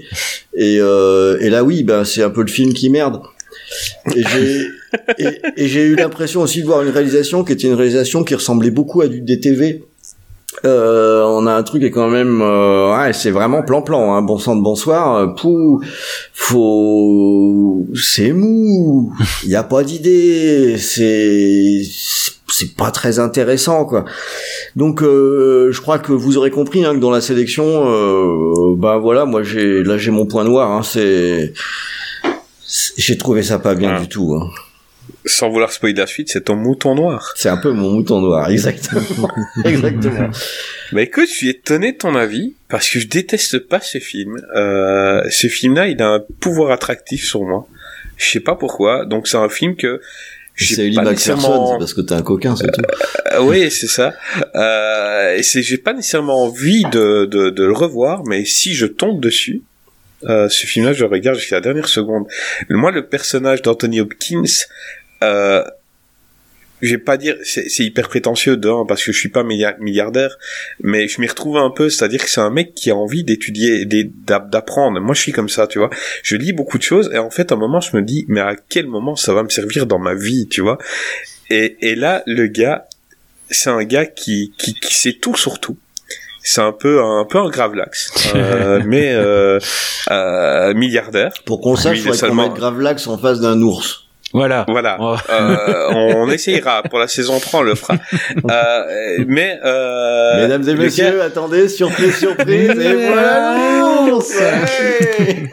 [0.55, 3.21] Et euh, et là oui bah c'est un peu le film qui merde.
[4.15, 4.67] Et j'ai
[5.19, 8.35] et, et j'ai eu l'impression aussi de voir une réalisation qui était une réalisation qui
[8.35, 9.83] ressemblait beaucoup à du DTV
[10.65, 14.15] euh, on a un truc qui est quand même euh, ouais, c'est vraiment plan plan
[14.15, 15.83] hein, bon sang de bonsoir euh, pou
[16.33, 19.13] faut c'est mou
[19.45, 21.83] il y a pas d'idée c'est
[22.49, 24.07] c'est pas très intéressant quoi.
[24.77, 28.97] Donc euh, je crois que vous aurez compris hein, que dans la sélection euh, ben
[28.99, 31.53] voilà moi j'ai là j'ai mon point noir hein, c'est
[32.97, 34.49] j'ai trouvé ça pas bien du tout hein.
[35.29, 37.33] Sans vouloir spoiler la suite, c'est ton mouton noir.
[37.37, 39.29] C'est un peu mon mouton noir, exactement.
[39.65, 40.31] exactement.
[40.93, 44.37] Bah écoute, je suis étonné de ton avis parce que je déteste pas ce film.
[44.55, 47.67] Euh, ce film-là, il a un pouvoir attractif sur moi.
[48.17, 49.05] Je sais pas pourquoi.
[49.05, 50.01] Donc c'est un film que
[50.55, 52.81] j'ai C'est McPherson, nécessairement- c'est parce que t'es un coquin, c'est tout.
[53.35, 54.15] Euh, oui, c'est ça.
[54.55, 58.87] Euh, et c'est, j'ai pas nécessairement envie de, de, de le revoir, mais si je
[58.87, 59.63] tombe dessus,
[60.25, 62.25] euh, ce film-là, je le regarde jusqu'à la dernière seconde.
[62.71, 64.45] Moi, le personnage d'Anthony Hopkins,
[65.23, 65.63] euh,
[66.83, 69.79] je vais pas dire, c'est, c'est hyper prétentieux d'un parce que je suis pas milliard-
[69.81, 70.37] milliardaire,
[70.83, 73.87] mais je m'y retrouve un peu, c'est-à-dire que c'est un mec qui a envie d'étudier,
[73.87, 75.01] d'é- d'app- d'apprendre.
[75.01, 75.89] Moi, je suis comme ça, tu vois.
[76.23, 78.41] Je lis beaucoup de choses et en fait, à un moment, je me dis, mais
[78.41, 80.77] à quel moment ça va me servir dans ma vie, tu vois?
[81.49, 82.87] Et, et là, le gars,
[83.51, 85.79] c'est un gars qui, qui, qui sait tout sur tout.
[86.43, 89.59] C'est un peu un peu un gravelax, euh, mais euh,
[90.11, 91.33] euh, milliardaire.
[91.47, 94.06] Pour qu'on sache, il est faudrait qu'on seulement- mette Gravelax en face d'un ours.
[94.37, 94.65] Voilà.
[94.69, 94.97] Voilà.
[95.01, 95.17] Oh.
[95.31, 97.97] Euh, on essayera pour la saison 3, on le fera.
[98.51, 105.49] Euh, mais euh, Mesdames et messieurs, gars- attendez, surprise, surprise, et voilà Ouais.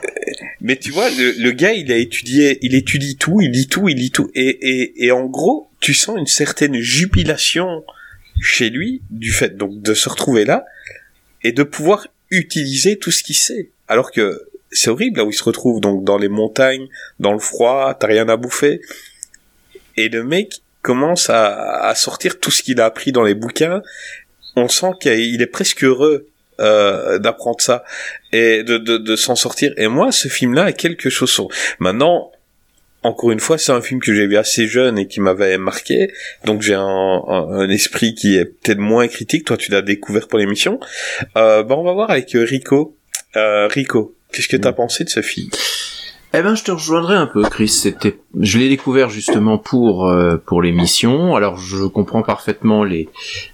[0.62, 3.90] Mais tu vois, le, le gars, il a étudié, il étudie tout, il lit tout,
[3.90, 7.84] il lit tout, et, et, et en gros, tu sens une certaine jubilation
[8.42, 10.66] chez lui du fait donc de se retrouver là
[11.44, 13.70] et de pouvoir utiliser tout ce qu'il sait.
[13.88, 14.42] Alors que
[14.74, 16.88] c'est horrible là où il se retrouve, donc dans les montagnes,
[17.20, 18.82] dans le froid, t'as rien à bouffer,
[19.98, 23.82] et le mec commence à, à sortir tout ce qu'il a appris dans les bouquins.
[24.56, 26.28] On sent qu'il est presque heureux
[26.60, 27.84] euh, d'apprendre ça
[28.32, 29.74] et de, de, de s'en sortir.
[29.78, 31.42] Et moi, ce film-là a quelque chose.
[31.80, 32.32] Maintenant,
[33.02, 36.12] encore une fois, c'est un film que j'ai vu assez jeune et qui m'avait marqué.
[36.46, 39.46] Donc j'ai un, un, un esprit qui est peut-être moins critique.
[39.46, 40.80] Toi, tu l'as découvert pour l'émission.
[41.36, 42.96] Euh, bah, on va voir avec euh, Rico.
[43.36, 45.50] Euh, Rico, qu'est-ce que t'as pensé de ce film
[46.34, 47.70] Eh ben, je te rejoindrai un peu, Chris.
[47.70, 51.36] C'était, je l'ai découvert justement pour euh, pour l'émission.
[51.36, 53.08] Alors, je comprends parfaitement les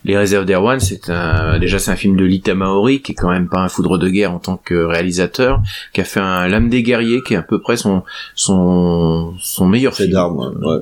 [0.05, 0.79] les réserves d'Erwan.
[0.79, 3.69] C'est un déjà c'est un film de Lita Maori qui est quand même pas un
[3.69, 5.61] foudre de guerre en tant que réalisateur,
[5.93, 8.03] qui a fait un L'âme des guerriers qui est à peu près son
[8.33, 10.79] son son meilleur C'est film, d'armes, ouais.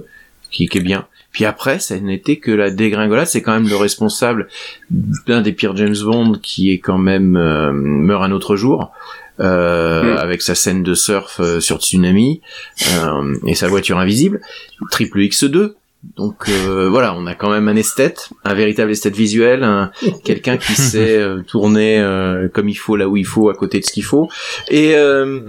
[0.52, 1.08] qui qui est bien.
[1.38, 3.28] Puis après, ça n'était que la dégringolade.
[3.28, 4.48] C'est quand même le responsable
[4.90, 8.92] d'un des pires James Bond qui est quand même euh, meurt un autre jour.
[9.40, 10.18] Euh, Mm.
[10.18, 12.42] avec sa scène de surf euh, sur Tsunami
[12.96, 14.42] euh, et sa voiture invisible,
[14.90, 15.74] triple X2.
[16.16, 19.92] Donc euh, voilà, on a quand même un esthète, un véritable esthète visuel, un,
[20.24, 23.80] quelqu'un qui sait euh, tourner euh, comme il faut, là où il faut, à côté
[23.80, 24.28] de ce qu'il faut.
[24.70, 25.42] Et euh,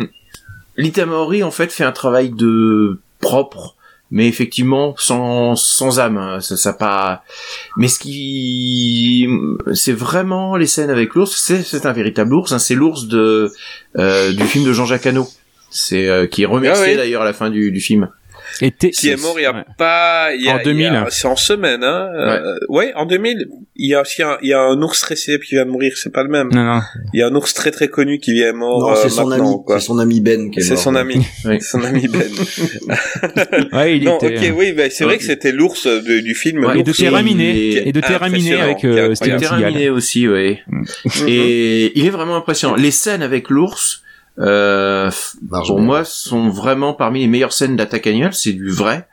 [0.77, 3.75] Lita Maori en fait fait un travail de propre,
[4.11, 6.17] mais effectivement sans sans âme.
[6.19, 6.41] hein.
[6.41, 7.23] Ça, ça pas.
[7.77, 9.29] Mais ce qui
[9.75, 11.37] c'est vraiment les scènes avec l'ours.
[11.37, 12.53] C'est c'est un véritable ours.
[12.53, 12.59] hein.
[12.59, 13.53] C'est l'ours de
[13.97, 15.29] euh, du film de Jean-Jacques Hano.
[15.71, 18.09] C'est euh, qui est remercié Ah d'ailleurs à la fin du, du film.
[18.61, 19.65] Et Qui est mort il y a Ouais.
[19.77, 20.35] pas...
[20.35, 20.87] Il y a, En 2000.
[20.87, 22.93] il y a- C'est en semaine, hein euh, ouais.
[22.97, 25.55] en 2000, il y a aussi un, il y a un ours très célèbre qui
[25.55, 26.49] vient de mourir, c'est pas le même.
[26.53, 26.81] Non, non.
[27.15, 29.27] Il y a un ours très très connu qui vient mort Non, euh, c'est son
[29.27, 30.83] maintenant, ami, c'est son ami Ben qui est C'est mort.
[30.83, 31.27] son ami.
[31.45, 31.61] Oui.
[31.61, 32.23] Son ami Ben.
[33.73, 34.51] Ouais, il non, était.
[34.51, 36.65] ok, oui, bah, c'est vrai que c'était l'ours du film.
[36.65, 37.73] Ouais, Et de Terraminé.
[37.77, 39.15] est Et de Terraminé avec qui est euh.
[39.15, 39.91] Steven Seagal.
[39.91, 40.59] aussi, oui.
[41.27, 42.75] Et il est vraiment impressionnant.
[42.77, 44.03] Les scènes avec l'ours,
[44.41, 45.11] euh,
[45.67, 48.33] pour moi, sont vraiment parmi les meilleures scènes d'attaque annuelle.
[48.35, 49.07] C'est du vrai.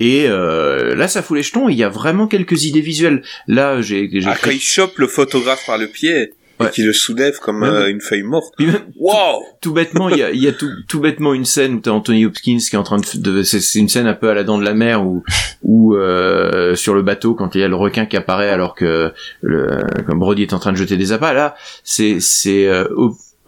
[0.00, 1.68] Et euh, là, ça fout les jetons.
[1.68, 3.22] Il y a vraiment quelques idées visuelles.
[3.48, 6.66] Là, j'ai j'ai Ah, quand il chope le photographe par le pied Ouais.
[6.66, 8.52] et qu'il le soulève comme euh, une feuille morte.
[8.58, 11.74] Même, Wow tout bêtement, il y a, il y a tout, tout bêtement une scène
[11.74, 14.28] où t'as Anthony Hopkins qui est en train de, de c'est une scène un peu
[14.28, 15.22] à la dent de la mer où,
[15.62, 19.12] où euh, sur le bateau quand il y a le requin qui apparaît alors que
[19.40, 19.68] le,
[20.08, 21.54] comme Brody est en train de jeter des appâts, là
[21.84, 22.88] c'est c'est euh,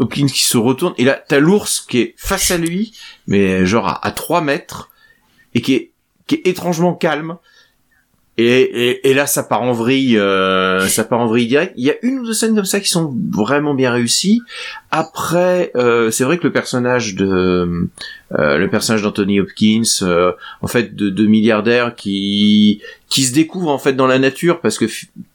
[0.00, 2.92] Hopkins qui se retourne et là t'as l'ours qui est face à lui,
[3.26, 4.90] mais genre à, à 3 mètres
[5.54, 5.90] et qui est
[6.26, 7.36] qui est étrangement calme.
[8.38, 11.74] Et, et, et là, ça part en vrille, euh, ça part en vrille direct.
[11.76, 14.40] Il y a une ou deux scènes comme ça qui sont vraiment bien réussies.
[14.90, 17.88] Après, euh, c'est vrai que le personnage de
[18.38, 20.32] euh, le personnage d'Anthony Hopkins, euh,
[20.62, 22.80] en fait, de, de milliardaire qui
[23.10, 24.86] qui se découvre en fait dans la nature parce que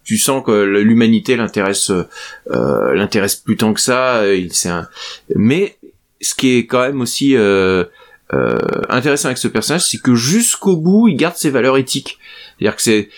[0.04, 4.34] tu sens que l'humanité l'intéresse euh, l'intéresse plus tant que ça.
[4.34, 4.88] il- C'est un...
[5.36, 5.78] mais
[6.22, 7.84] ce qui est quand même aussi euh,
[8.90, 12.18] intéressant avec ce personnage, c'est que jusqu'au bout, il garde ses valeurs éthiques.
[12.58, 13.10] C'est-à-dire que c'est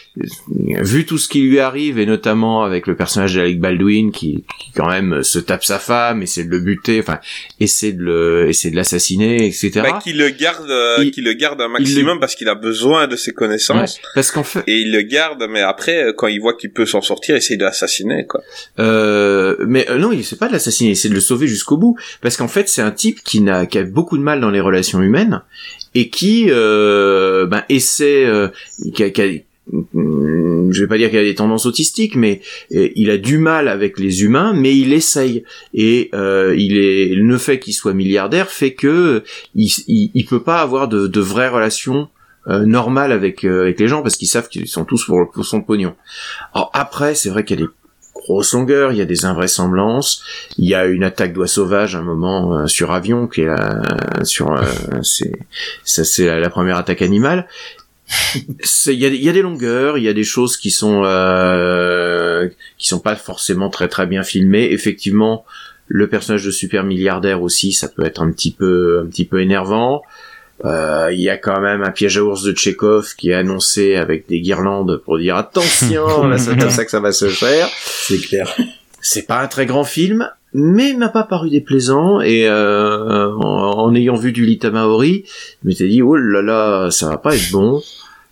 [0.49, 4.71] vu tout ce qui lui arrive et notamment avec le personnage d'Alec Baldwin qui, qui
[4.75, 7.19] quand même se tape sa femme, essaie de le buter, enfin
[7.59, 9.71] essaie de le essaie de l'assassiner, etc.
[9.83, 13.07] bah, qu'il le garde, euh, Il- qu'il le garde un maximum parce qu'il a besoin
[13.07, 13.99] de ses connaissances.
[14.15, 16.85] Parce qu'en fait, Et il le garde, mais après, euh, quand il voit qu'il peut
[16.85, 18.41] s'en sortir, il essaye de l'assassiner, quoi.
[18.79, 21.77] Euh, mais euh, non, il essaie pas de l'assassiner, il essaie de le sauver jusqu'au
[21.77, 24.49] bout, parce qu'en fait c'est un type qui n'a qui a beaucoup de mal dans
[24.49, 25.41] les relations humaines
[25.95, 28.49] et qui euh, ben, essaie, euh,
[28.93, 29.41] qui a- qui a-
[29.73, 32.41] je vais pas dire qu'il a des tendances autistiques, mais
[32.73, 35.43] euh, il a du mal avec les humains, mais il essaye.
[35.73, 39.23] Et euh, il est le fait qu'il soit milliardaire fait que
[39.55, 42.09] il, il, il peut pas avoir de, de vraies relations
[42.47, 45.45] euh, normales avec euh, avec les gens parce qu'ils savent qu'ils sont tous pour, pour
[45.45, 45.95] son pognon.
[46.53, 47.71] Alors après, c'est vrai qu'il y a des
[48.13, 50.21] grosses longueurs, il y a des invraisemblances,
[50.57, 53.55] il y a une attaque d'oies sauvages à un moment euh, sur avion qui est
[54.23, 54.63] sur euh,
[55.03, 55.33] c'est
[55.83, 57.47] ça c'est la première attaque animale.
[58.63, 60.71] C'est- Il y a, il y a des longueurs, il y a des choses qui
[60.71, 62.47] sont euh,
[62.77, 64.71] qui sont pas forcément très très bien filmées.
[64.71, 65.45] Effectivement,
[65.87, 69.41] le personnage de super milliardaire aussi, ça peut être un petit peu un petit peu
[69.41, 70.01] énervant.
[70.65, 73.95] Euh, Il y a quand même un piège à ours de Tchekhov qui est annoncé
[73.95, 77.67] avec des guirlandes pour dire attention, là c'est comme ça que ça va se faire.
[77.85, 78.55] C'est clair.
[79.01, 84.15] C'est pas un très grand film, mais m'a pas paru déplaisant et euh, en, ayant
[84.15, 85.25] vu du Lita Maori,
[85.63, 87.81] je m'étais dit oh là là, ça va pas être bon,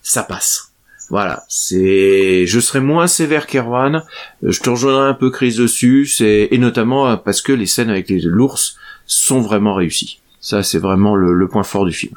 [0.02, 0.72] ça passe.
[1.08, 4.02] Voilà, c'est, je serai moins sévère qu'Erwan.
[4.42, 8.76] Je te rejoindrai un peu Chris dessus, et notamment parce que les scènes avec l'ours
[9.06, 10.18] sont vraiment réussies.
[10.40, 12.14] Ça, c'est vraiment le, point fort du film.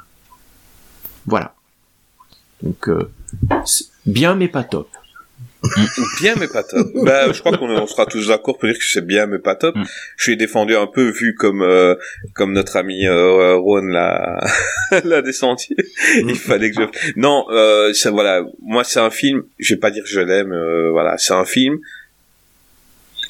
[1.26, 1.54] Voilà.
[2.64, 3.12] Donc euh,
[4.06, 4.90] bien mais pas top.
[6.22, 6.88] Bien mais pas top.
[7.04, 9.56] bah, je crois qu'on on sera tous d'accord pour dire que c'est bien mais pas
[9.56, 9.76] top.
[9.76, 9.84] Mm.
[10.18, 11.96] Je suis défendu un peu vu comme euh,
[12.34, 14.40] comme notre ami euh, Ron l'a
[15.04, 15.76] l'a descendu.
[16.16, 19.92] Il fallait que je Non, euh, ça voilà, moi c'est un film, je vais pas
[19.92, 21.80] dire que je l'aime euh, voilà, c'est un film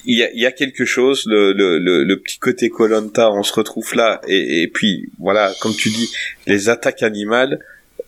[0.06, 3.31] il y a, il y a quelque chose, le, le, le, le petit côté Colanta,
[3.31, 6.10] on se retrouve là, et, et puis voilà, comme tu dis,
[6.47, 7.60] les attaques animales,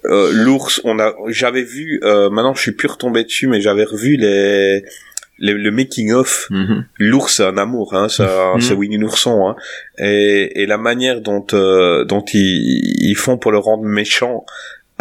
[0.05, 3.83] euh, l'ours, on a, j'avais vu, euh, maintenant je suis plus retombé dessus, mais j'avais
[3.83, 4.83] revu les,
[5.39, 6.47] les- le making of.
[6.49, 6.85] Mhm.
[6.97, 8.61] L'ours, c'est un amour, hein, c'est, Mhm.
[8.61, 9.55] c'est Winnie l'ourson, hein,
[9.97, 14.45] et, et la manière dont euh, dont ils, ils font pour le rendre méchant,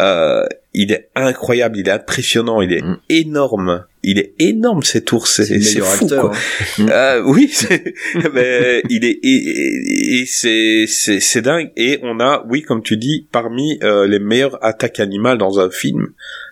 [0.01, 2.97] euh, il est incroyable, il est impressionnant, il est Mhm.
[3.09, 6.21] énorme, il est énorme cet ours, c'est, fou, acteur.
[6.29, 6.31] quoi.
[6.79, 6.85] hein.
[6.89, 7.51] Euh, oui,
[8.33, 13.79] mais il est et, c'est c'est dingue et on a oui comme tu dis parmi
[13.83, 16.07] euh, les meilleures attaques animales dans un film.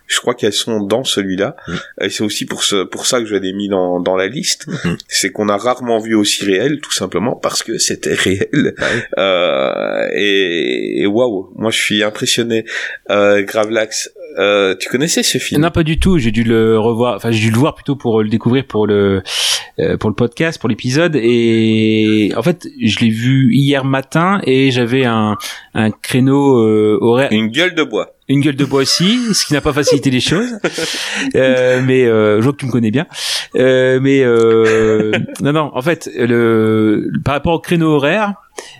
[0.09, 1.55] Je crois qu'elles sont dans celui-là.
[2.01, 4.67] Et c'est aussi pour ce pour ça que je l'ai mis dans dans la liste.
[4.67, 4.97] Mhm.
[5.07, 8.75] C'est qu'on a rarement vu aussi réel, tout simplement parce que c'était réel.
[9.17, 12.65] Euh, et et waouh, moi je suis impressionné.
[13.09, 15.61] Euh, Gravelax, euh, tu connaissais ce film?
[15.61, 16.17] Non, pas du tout.
[16.17, 17.15] J'ai dû le revoir.
[17.15, 19.21] Enfin, j'ai dû le voir plutôt pour le découvrir pour le
[19.79, 21.15] euh, pour le podcast, pour l'épisode.
[21.15, 25.37] Et en fait, je l'ai vu hier matin et j'avais un
[25.73, 28.09] un créneau euh, horaire, Une gueule de bois.
[28.27, 30.51] une gueule de bois aussi, ce qui n'a pas facilité les choses.
[31.35, 33.05] Euh, mais euh, je vois que tu me connais bien.
[33.55, 35.11] Euh, mais euh,
[35.41, 35.71] non, non.
[35.73, 38.33] En fait, le par rapport au créneau horaire,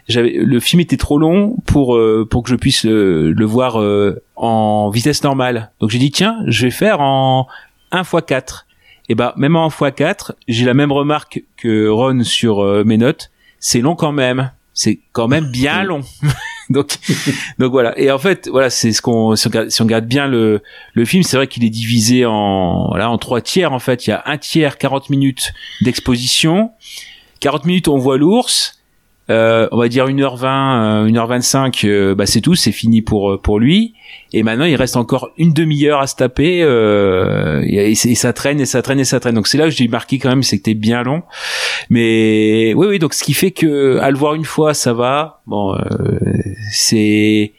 [0.08, 3.80] j'avais le film était trop long pour euh, pour que je puisse le, le voir
[3.80, 5.72] euh, en vitesse normale.
[5.80, 7.48] Donc j'ai dit tiens, je vais faire en
[7.92, 8.68] 1 x 4.
[9.10, 12.84] Et bah même en 1 x 4, j'ai la même remarque que Ron sur euh,
[12.84, 14.52] mes notes, c'est long quand même.
[14.74, 16.02] C'est quand même bien long.
[16.70, 16.98] donc
[17.60, 17.98] donc voilà.
[18.00, 20.62] Et en fait, voilà, c'est ce qu'on si on regarde, si on regarde bien le
[20.94, 24.12] le film, c'est vrai qu'il est divisé en voilà, en trois tiers en fait, il
[24.12, 26.72] y a un tiers 40 minutes d'exposition.
[27.40, 28.79] 40 minutes on voit l'ours,
[29.30, 33.38] euh, on va dire 1h20, euh, 1h25, euh, bah c'est tout, c'est fini pour euh,
[33.38, 33.94] pour lui.
[34.34, 38.60] Et maintenant, il reste encore une demi-heure à se taper, euh, et, et ça traîne
[38.60, 39.36] et ça traîne et ça traîne.
[39.36, 41.24] Donc c'est là que j'ai marqué quand même, t'es bien long.
[41.90, 43.00] Mais oui, oui.
[43.00, 45.42] Donc ce qui fait que à le voir une fois, ça va.
[45.48, 45.80] Bon, euh,
[46.72, 47.54] c'est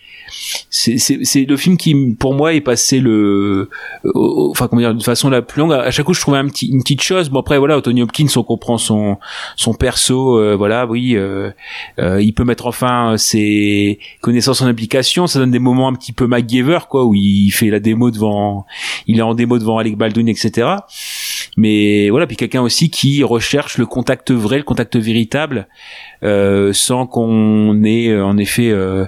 [0.70, 3.69] c'est le film qui pour moi est passé le
[4.15, 5.73] enfin comment dire de façon la plus longue.
[5.73, 6.48] À chaque coup je trouvais une
[6.82, 7.28] petite chose.
[7.28, 9.19] Bon après voilà Tony Hopkins on comprend son
[9.57, 11.51] son perso euh, voilà oui euh,
[11.98, 15.27] euh, il peut mettre enfin ses connaissances en application.
[15.27, 18.66] Ça donne des moments un petit peu MacGyver quoi où il fait la démo devant
[19.07, 20.69] il est en démo devant Alec Baldwin etc
[21.57, 25.69] mais voilà puis quelqu'un aussi qui recherche le contact vrai le contact véritable
[26.23, 29.07] euh, sans qu'on ait euh, en effet euh,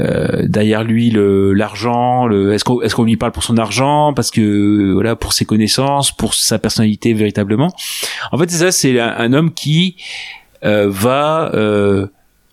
[0.00, 4.12] euh, derrière lui l'argent le est-ce qu'on est-ce qu'on lui parle pour son argent?
[4.14, 7.72] Parce que voilà pour ses connaissances pour sa personnalité véritablement.
[8.32, 9.96] En fait c'est ça c'est un, un homme qui
[10.62, 11.52] va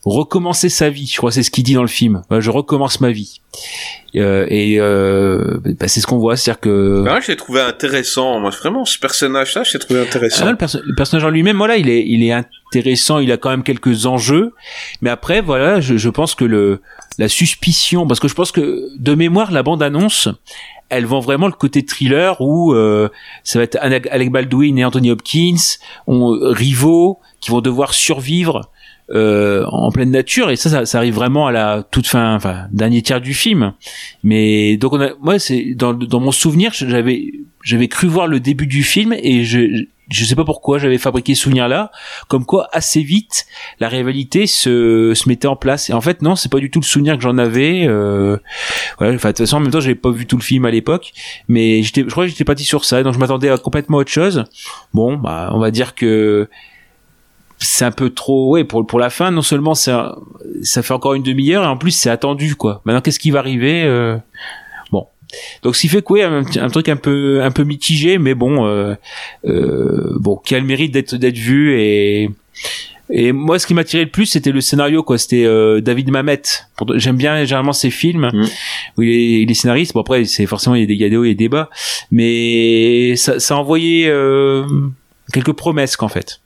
[0.05, 1.07] recommencer sa vie.
[1.11, 2.21] Je crois que c'est ce qu'il dit dans le film.
[2.29, 3.41] Voilà, je recommence ma vie.
[4.15, 6.37] Euh, et euh, bah, c'est ce qu'on voit.
[6.37, 8.39] C'est-à-dire que Ah, je l'ai trouvé intéressant.
[8.39, 10.45] Moi, vraiment, ce personnage-là, je l'ai trouvé intéressant.
[10.47, 13.37] ah, le, perso- le personnage en lui-même, voilà, il est, il est intéressant, il a
[13.37, 14.53] quand même quelques enjeux,
[15.01, 16.81] mais après, voilà, je, je pense que le,
[17.17, 20.29] la suspicion, parce que je pense que de mémoire, la bande annonce,
[20.89, 23.09] elle vend vraiment le côté thriller où euh,
[23.43, 25.55] ça va être Alec Baldwin et Anthony Hopkins,
[26.07, 28.69] ont rivaux qui vont devoir survivre
[29.11, 32.67] euh, en pleine nature et ça, ça, ça arrive vraiment à la toute fin, enfin
[32.71, 33.73] dernier tiers du film.
[34.23, 37.31] Mais donc on a, moi c'est dans dans mon souvenir, j'avais
[37.63, 41.33] j'avais cru voir le début du film et je je sais pas pourquoi j'avais fabriqué
[41.33, 41.91] ce souvenir là
[42.27, 43.47] comme quoi assez vite
[43.79, 46.79] la rivalité se se mettait en place et en fait non c'est pas du tout
[46.79, 48.37] le souvenir que j'en avais euh,
[48.99, 50.71] voilà enfin de toute façon en même temps j'avais pas vu tout le film à
[50.71, 51.11] l'époque
[51.47, 54.11] mais j'étais je crois que j'étais parti sur ça donc je m'attendais à complètement autre
[54.11, 54.43] chose
[54.93, 56.47] bon bah on va dire que
[57.65, 60.17] c'est un peu trop ouais pour pour la fin non seulement ça
[60.61, 62.81] ça fait encore une demi-heure et en plus c'est attendu quoi.
[62.85, 64.17] Maintenant qu'est-ce qui va arriver euh,
[64.91, 65.07] bon.
[65.63, 68.65] Donc ce qui fait quoi un, un truc un peu un peu mitigé mais bon
[68.65, 68.95] euh,
[69.45, 72.29] euh, bon qui a le mérite d'être d'être vu et
[73.09, 75.17] et moi ce qui m'a tiré le plus c'était le scénario quoi.
[75.17, 76.41] C'était euh, David Mamet.
[76.95, 78.29] J'aime bien généralement ces films.
[78.33, 78.45] Mm.
[78.97, 79.93] où il est, il est scénariste.
[79.93, 81.49] Bon après c'est forcément il y a des il y a des hauts et des
[81.49, 81.69] bas
[82.11, 84.65] mais ça ça a envoyé euh,
[85.33, 86.41] quelques promesses qu'en fait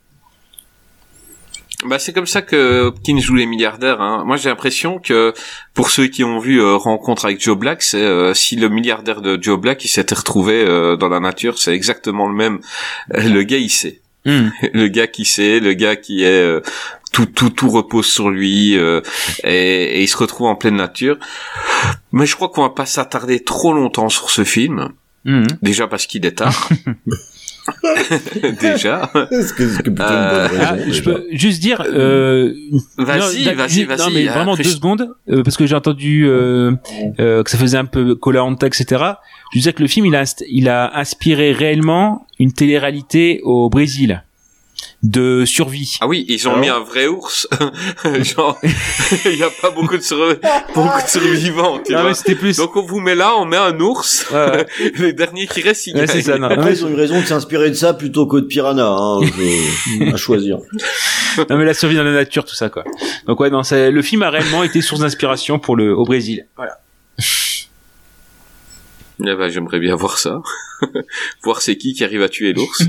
[1.86, 4.02] Bah c'est comme ça que Hopkins joue les milliardaires.
[4.02, 4.24] Hein.
[4.26, 5.34] Moi j'ai l'impression que
[5.74, 9.22] pour ceux qui ont vu euh, Rencontre avec Joe Black, c'est euh, si le milliardaire
[9.22, 12.60] de Joe Black il s'était retrouvé euh, dans la nature, c'est exactement le même.
[13.14, 16.60] Euh, Le gars il sait, le gars qui sait, le gars qui est euh,
[17.14, 19.00] tout tout tout repose sur lui euh,
[19.46, 21.18] et, et il se retrouve en pleine nature.
[22.12, 24.90] Mais je crois qu'on va pas s'attarder trop longtemps sur ce film.
[25.24, 25.48] Mhm.
[25.62, 26.70] Déjà parce qu'il est tard.
[28.62, 29.12] Déjà.
[29.32, 32.54] Est-ce que une Euh, Ah, je peux juste dire euh,
[32.98, 34.14] Vas-y, non, vas-y, non, vas-y.
[34.14, 36.72] mais vraiment après, deux secondes euh, parce que j'ai entendu euh,
[37.20, 39.04] euh, que ça faisait un peu Colanta etc.
[39.54, 44.24] Je disais que le film il a il a inspiré réellement une télé-réalité au Brésil
[45.02, 45.98] de survie.
[46.02, 47.48] Ah oui, ils ont Alors mis un vrai ours.
[48.22, 48.60] Genre,
[49.26, 50.18] il y a pas beaucoup de, sur-
[50.76, 52.14] beaucoup de survivants, tu Ah vois.
[52.14, 52.58] c'était plus.
[52.58, 54.26] Donc on vous met là, on met un ours.
[54.32, 54.66] Ouais.
[54.96, 56.38] Les derniers qui restent, ils Ouais, ça.
[56.38, 58.86] Non, Après, mais, ils ont eu raison de s'inspirer de ça plutôt que de Piranha,
[58.88, 60.58] hein, je- à choisir.
[61.50, 62.84] non, mais la survie dans la nature, tout ça quoi.
[63.26, 66.46] Donc ouais, non, le film a réellement été source d'inspiration pour le au Brésil.
[66.58, 66.80] Voilà.
[69.22, 70.42] Eh ben, j'aimerais bien voir ça.
[71.44, 72.84] voir c'est qui qui arrive à tuer l'ours.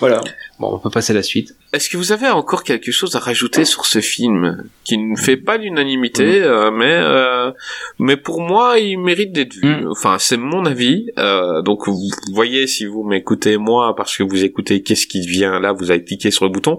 [0.00, 0.20] Voilà.
[0.58, 1.54] Bon, on peut passer à la suite.
[1.72, 5.36] Est-ce que vous avez encore quelque chose à rajouter sur ce film qui ne fait
[5.36, 6.44] pas l'unanimité, Mm.
[6.44, 7.50] euh, mais euh,
[7.98, 9.68] mais pour moi, il mérite d'être vu.
[9.68, 9.88] Mm.
[9.90, 11.06] Enfin, c'est mon avis.
[11.18, 11.98] Euh, donc vous
[12.32, 16.04] voyez si vous m'écoutez moi parce que vous écoutez qu'est-ce qui vient là, vous avez
[16.04, 16.76] cliqué sur le bouton.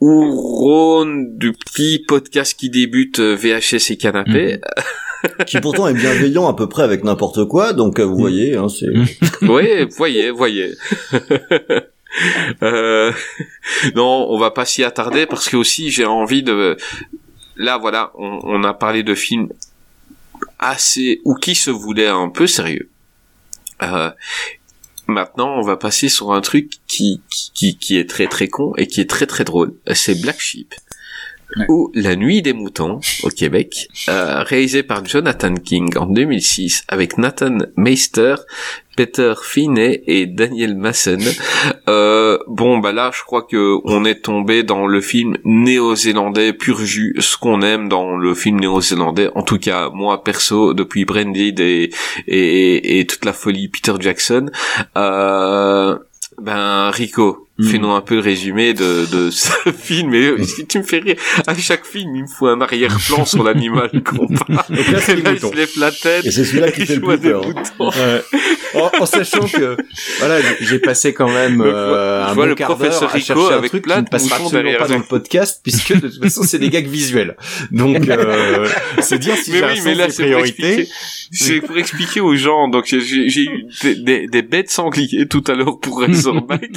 [0.00, 4.60] Ou Ron du petit podcast qui débute VHS et canapé.
[5.46, 8.68] Qui pourtant est bienveillant à peu près avec n'importe quoi, donc euh, vous voyez, hein,
[8.68, 8.88] c'est...
[8.88, 9.06] Mm.
[9.50, 10.74] oui, voyez, voyez.
[12.64, 13.12] Euh,
[13.94, 16.76] non, on va pas s'y attarder parce que aussi j'ai envie de.
[17.56, 19.48] Là, voilà, on, on a parlé de films
[20.58, 22.90] assez ou qui se voulaient un peu sérieux.
[23.82, 24.10] Euh,
[25.06, 27.22] maintenant, on va passer sur un truc qui,
[27.54, 29.74] qui qui est très très con et qui est très très drôle.
[29.94, 30.74] C'est Black Sheep.
[31.68, 37.18] Ou La Nuit des Moutons au Québec, euh, réalisé par Jonathan King en 2006 avec
[37.18, 38.36] Nathan Meister,
[38.96, 41.18] Peter Finney et Daniel Mason.
[41.88, 46.78] Euh, bon, bah là, je crois que on est tombé dans le film néo-zélandais pur
[46.84, 49.30] jus, ce qu'on aime dans le film néo-zélandais.
[49.34, 51.90] En tout cas, moi perso, depuis Branded et,
[52.26, 54.50] et, et toute la folie Peter Jackson.
[54.96, 55.98] Euh,
[56.40, 57.68] ben Rico, Mm.
[57.68, 60.14] fais-nous un peu le résumé de, de ce film.
[60.14, 61.16] Et euh, si tu me fais rire,
[61.46, 64.48] à chaque film, il me faut un arrière-plan sur l'animal qu'on parle.
[64.58, 64.66] Là,
[65.08, 66.26] Et là, il se lève la tête.
[66.26, 67.44] Et c'est celui-là qui fait le plus peur.
[67.78, 68.22] Ouais.
[68.74, 69.76] en, en sachant que
[70.20, 73.42] voilà j'ai passé quand même euh, un vois bon le quart professeur d'heure à chercher
[73.54, 76.22] un avec truc plein qui ne passera absolument pas dans le podcast puisque de toute
[76.22, 77.36] façon c'est des gags visuels
[77.72, 78.68] donc euh,
[79.00, 80.88] c'est dire si j'ai un oui, sens mais là, des c'est pour priorités expliquer,
[81.32, 82.68] c'est pour expliquer aux gens.
[82.68, 86.70] Donc, j'ai- eu des, des, des bêtes sangliers tout à l'heure pour Razorback.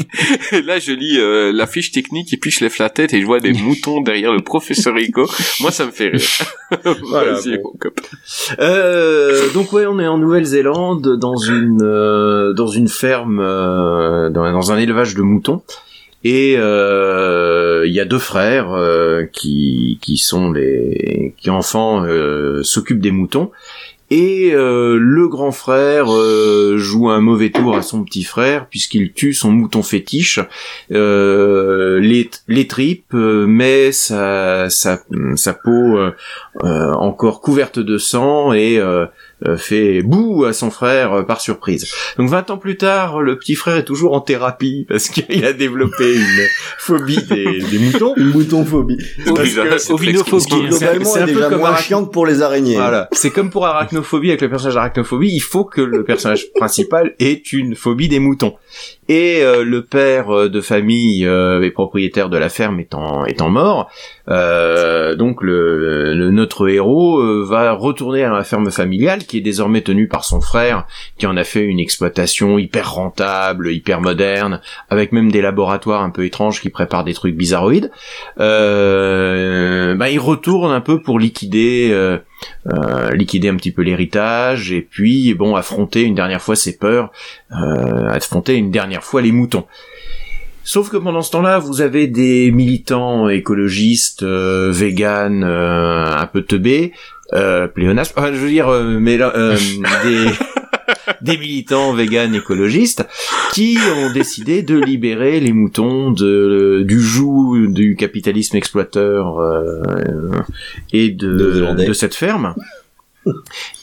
[0.51, 3.21] et là, je lis euh, la fiche technique et puis je lève la tête et
[3.21, 5.29] je vois des moutons derrière le professeur Rico.
[5.59, 6.21] Moi, ça me fait rire.
[7.09, 7.63] Voilà, Vas-y, bon.
[7.65, 8.01] mon copain.
[8.59, 14.71] Euh, donc ouais, on est en Nouvelle-Zélande dans une euh, dans une ferme dans, dans
[14.71, 15.61] un élevage de moutons
[16.23, 18.75] et il y a deux frères
[19.31, 22.03] qui qui sont les qui enfants
[22.63, 23.51] s'occupent des moutons
[24.13, 29.11] et euh, le grand frère euh, joue un mauvais tour à son petit frère puisqu'il
[29.11, 30.39] tue son mouton fétiche,
[30.91, 34.99] euh, les, les tripes, met sa, sa,
[35.63, 35.97] peau
[36.61, 38.79] encore couverte de sang et
[39.57, 41.91] fait bouh à son frère euh, par surprise.
[42.17, 45.53] Donc 20 ans plus tard, le petit frère est toujours en thérapie parce qu'il a
[45.53, 46.47] développé une
[46.77, 48.13] phobie des, des moutons.
[48.15, 48.97] Une moutonphobie.
[49.27, 50.53] Ovinophobie, explicite.
[50.53, 52.75] Globalement, c'est un elle est peu déjà comme moins chiante pour les araignées.
[52.75, 57.13] Voilà, c'est comme pour arachnophobie avec le personnage arachnophobie, il faut que le personnage principal
[57.19, 58.55] ait une phobie des moutons.
[59.09, 63.49] Et euh, le père euh, de famille euh, et propriétaire de la ferme étant étant
[63.49, 63.89] mort,
[64.29, 70.07] euh, donc le, notre héros va retourner à la ferme familiale qui est désormais tenue
[70.07, 70.85] par son frère,
[71.17, 76.09] qui en a fait une exploitation hyper rentable, hyper moderne, avec même des laboratoires un
[76.09, 77.91] peu étranges qui préparent des trucs bizarroïdes.
[78.37, 82.19] Bah, il retourne un peu pour liquider.
[82.67, 87.11] Euh, liquider un petit peu l'héritage et puis bon affronter une dernière fois ses peurs,
[87.51, 89.65] euh, affronter une dernière fois les moutons.
[90.65, 96.41] Sauf que pendant ce temps-là, vous avez des militants écologistes, euh, véganes, euh, un peu
[96.41, 96.93] teubés,
[97.33, 97.67] euh,
[97.97, 99.57] enfin, je veux dire, euh, mais là, euh,
[100.03, 100.27] des,
[101.21, 103.05] des militants véganes écologistes
[103.53, 109.81] qui ont décidé de libérer les moutons de, du joug du capitalisme exploiteur euh,
[110.91, 112.55] et de, cette ferme.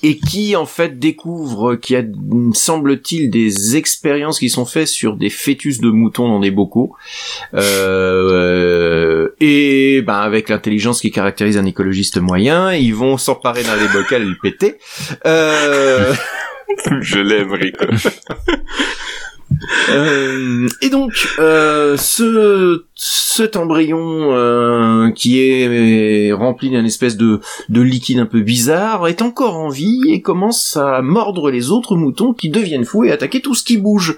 [0.02, 2.05] Et qui en fait découvre qu'il y a
[2.52, 6.93] semble-t-il des expériences qui sont faites sur des fœtus de moutons dans des bocaux.
[7.55, 13.89] Euh, et ben avec l'intelligence qui caractérise un écologiste moyen ils vont s'emparer d'un des
[13.89, 14.77] bocals et le péter.
[15.24, 16.12] Euh,
[17.01, 17.56] Je l'aime.
[19.90, 27.80] Euh, et donc, euh, ce cet embryon euh, qui est rempli d'une espèce de, de
[27.80, 32.34] liquide un peu bizarre est encore en vie et commence à mordre les autres moutons
[32.34, 34.16] qui deviennent fous et attaquer tout ce qui bouge.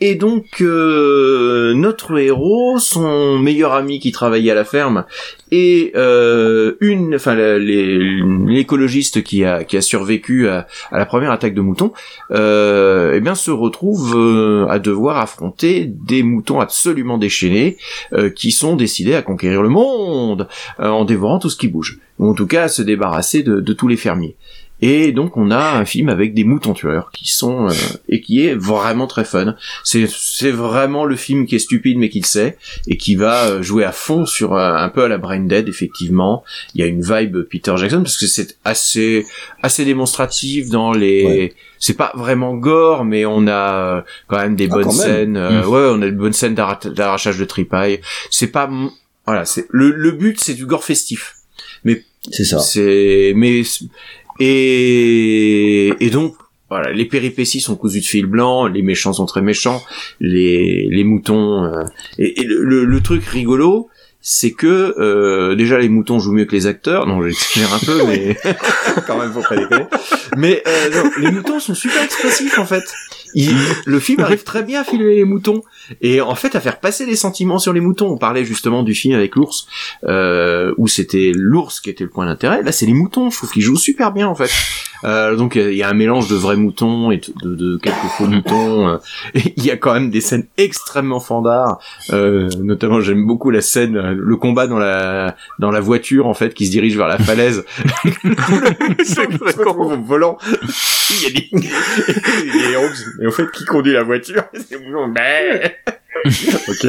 [0.00, 5.04] Et donc, notre héros, son meilleur ami qui travaillait à la ferme,
[5.52, 11.92] et euh, une, enfin l'écologiste qui a survécu à, la première attaque de moutons,
[12.30, 17.76] euh, eh bien se retrouve euh, à devoir affronter des moutons absolument déchaînés
[18.14, 20.48] euh, qui sont décidés à conquérir le monde
[20.80, 23.72] euh, en dévorant tout ce qui bouge, ou en tout cas à se débarrasser de
[23.74, 24.36] tous les fermiers.
[24.84, 27.72] Et donc on a un film avec des moutons tueurs qui sont euh,
[28.08, 29.54] et qui est vraiment très fun.
[29.84, 33.44] C'est c'est vraiment le film qui est stupide mais qui le sait et qui va
[33.46, 36.42] euh, jouer à fond sur euh, un peu à la Brain Dead effectivement.
[36.74, 39.24] Il y a une vibe Peter Jackson parce que c'est assez
[39.62, 41.54] assez démonstratif dans les Ouais.
[41.78, 45.62] c'est pas vraiment gore mais on a euh, quand même des Ah, bonnes scènes euh,
[45.62, 45.68] Mm.
[45.68, 48.00] ouais on a des bonnes scènes d'arra- d'arrachage de tripaille.
[48.30, 48.68] C'est pas
[49.26, 51.36] voilà, c'est le le but c'est du gore festif.
[52.30, 52.60] C'est ça.
[52.60, 53.62] C'est mais
[54.38, 56.34] et et donc
[56.68, 59.82] voilà, les péripéties sont cousues de fil blanc, les méchants sont très méchants,
[60.20, 61.84] les les moutons euh,
[62.18, 63.90] et, et le, le, le truc rigolo,
[64.22, 67.06] c'est que euh, déjà les moutons jouent mieux que les acteurs.
[67.06, 68.36] Non, j'exagère un peu, mais
[69.06, 69.86] quand même faut pas déconner.
[70.36, 72.84] Mais euh, non, les moutons sont super expressifs en fait.
[73.34, 73.56] Il-
[73.86, 75.62] le film arrive très bien à filmer les moutons
[76.00, 78.08] et en fait à faire passer les sentiments sur les moutons.
[78.10, 79.66] On parlait justement du film avec l'ours
[80.04, 82.62] euh, où c'était l'ours qui était le point d'intérêt.
[82.62, 83.30] Là, c'est les moutons.
[83.30, 84.50] Je trouve qu'ils jouent super bien en fait.
[85.04, 88.26] Euh, donc il y a un mélange de vrais moutons et de, de quelques faux
[88.26, 88.88] moutons.
[88.88, 88.96] euh,
[89.34, 91.80] il y a quand même des scènes extrêmement fandards.
[92.12, 96.34] Euh, notamment, j'aime beaucoup la scène, euh, le combat dans la dans la voiture en
[96.34, 97.64] fait qui se dirige vers la falaise.
[99.04, 100.38] c'est au volant.
[101.10, 102.86] Il y a des, il y a des héros
[103.18, 105.70] mais au fait, qui conduit la voiture C'est bon, ben.
[106.68, 106.84] ok.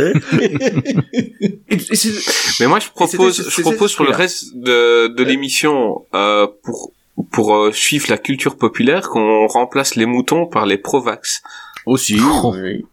[1.14, 6.06] Et- et c'est- Mais moi, je propose, je propose pour le reste de, de l'émission,
[6.14, 6.92] euh, pour
[7.32, 11.42] pour euh, suivre la culture populaire, qu'on remplace les moutons par les provax.
[11.86, 12.18] Aussi.
[12.22, 12.54] Oh.
[12.56, 12.86] oui.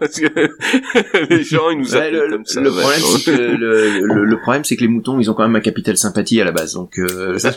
[0.00, 2.60] Parce que les gens, ils nous Ouais, appellent le, comme ça.
[2.60, 2.80] le ouais.
[2.80, 5.54] problème, c'est que le, le- le problème, c'est que les moutons, ils ont quand même
[5.56, 6.72] un capital sympathie à la base.
[6.74, 7.54] Donc, euh, ça-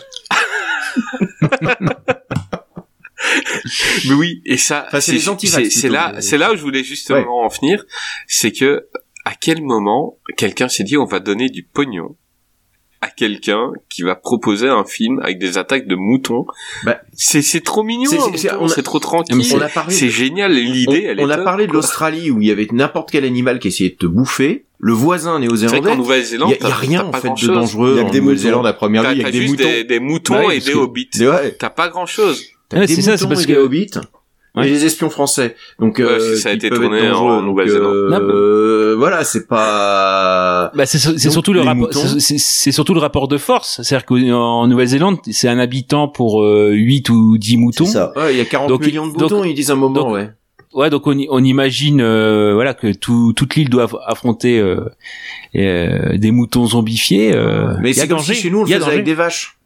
[4.05, 5.19] Mais oui, et ça, Enfin, c'est
[5.69, 7.85] c'est là, c'est là où je voulais justement en venir,
[8.27, 8.87] c'est que
[9.25, 12.15] à quel moment quelqu'un s'est dit on va donner du pognon
[13.01, 16.45] à quelqu'un qui va proposer un film avec des attaques de moutons?
[16.83, 19.35] Bah, c'est c'est trop mignon, c'est- on trop tranquille.
[19.55, 22.31] on a parlé C'est génial l'idée, elle on, on est a top, parlé de l'Australie
[22.31, 24.65] où il y avait n'importe quel animal qui essayait de te bouffer.
[24.83, 27.27] Le voisin néo-zélandais, qu'en il Nouvelle-Zélande, y, a- il y a rien en fait de
[27.27, 27.49] grand-chose.
[27.53, 29.09] dangereux Il y a que en des Nouvelle-Zélande à première vue.
[29.17, 29.63] Il y a des juste moutons.
[29.69, 31.09] des, des moutons oui, et des que- hobbits.
[31.13, 31.55] C'est vrai.
[31.59, 32.43] T'as pas grand chose.
[32.67, 33.91] T'as Ouais, des c'est ça, moutons c'est parce et des que- hobbits.
[34.53, 34.67] Ouais.
[34.67, 35.55] Et des espions français.
[35.79, 37.31] Donc, Ouais, euh, ça a été tourné être dangereux.
[37.31, 37.93] en Nouvelle-Zélande.
[37.93, 40.71] euh, voilà, c'est pas.
[40.75, 40.97] Bah c'est
[41.29, 45.47] surtout le les rapport moutons- c'est- surtout le rapport de force c'est-à-dire qu'en Nouvelle-Zélande c'est
[45.47, 48.11] un habitant pour euh, 8 ou 10 moutons C'est ça.
[48.17, 50.11] Ouais, il y a 40 Donc, millions de donc- moutons, ils disent un moment, donc-
[50.13, 50.29] ouais.
[50.73, 54.85] Ouais donc on, on imagine euh, voilà que tout, toute l'île doit aff- affronter euh,
[55.55, 59.05] euh, des moutons zombifiés euh, Mais c'est comme si chez nous, on le faisait avec
[59.05, 59.57] des vaches.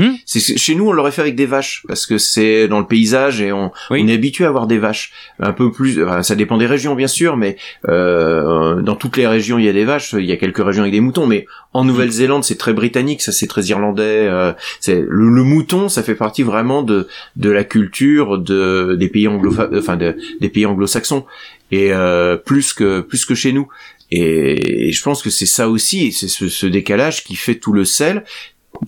[0.00, 0.14] Hmm.
[0.24, 3.42] C'est chez nous on l'aurait fait avec des vaches parce que c'est dans le paysage
[3.42, 4.00] et on, Oui.
[4.02, 6.02] on est habitué à avoir des vaches un peu plus.
[6.02, 7.56] enfin, ça dépend des régions bien sûr, mais
[7.88, 10.14] euh, dans toutes les régions il y a des vaches.
[10.14, 11.44] Il y a quelques régions avec des moutons, mais
[11.74, 14.26] en Nouvelle-Zélande c'est très britannique, ça c'est très irlandais.
[14.28, 17.06] euh, c'est le, le mouton, ça fait partie vraiment de
[17.36, 21.26] de la culture de des pays anglo enfin de- des pays anglo-saxons
[21.72, 23.68] et euh, plus que plus que chez nous.
[24.12, 27.72] Et, et je pense que c'est ça aussi, c'est ce, ce décalage qui fait tout
[27.72, 28.24] le sel,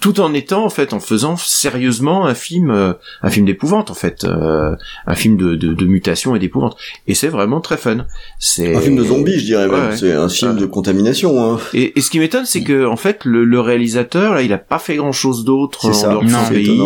[0.00, 2.92] tout en étant en fait en faisant sérieusement un film, euh,
[3.22, 4.74] un film d'épouvante en fait, euh,
[5.06, 6.76] un film de, de, de mutation et d'épouvante.
[7.08, 8.06] Et c'est vraiment très fun.
[8.38, 9.90] C'est Un film de zombies, je dirais même.
[9.90, 9.96] Ouais.
[9.96, 11.44] C'est un film de contamination.
[11.54, 11.58] Hein.
[11.74, 14.58] Et, et ce qui m'étonne, c'est que en fait le, le réalisateur là, il a
[14.58, 16.80] pas fait grand chose d'autre en dehors de son pays.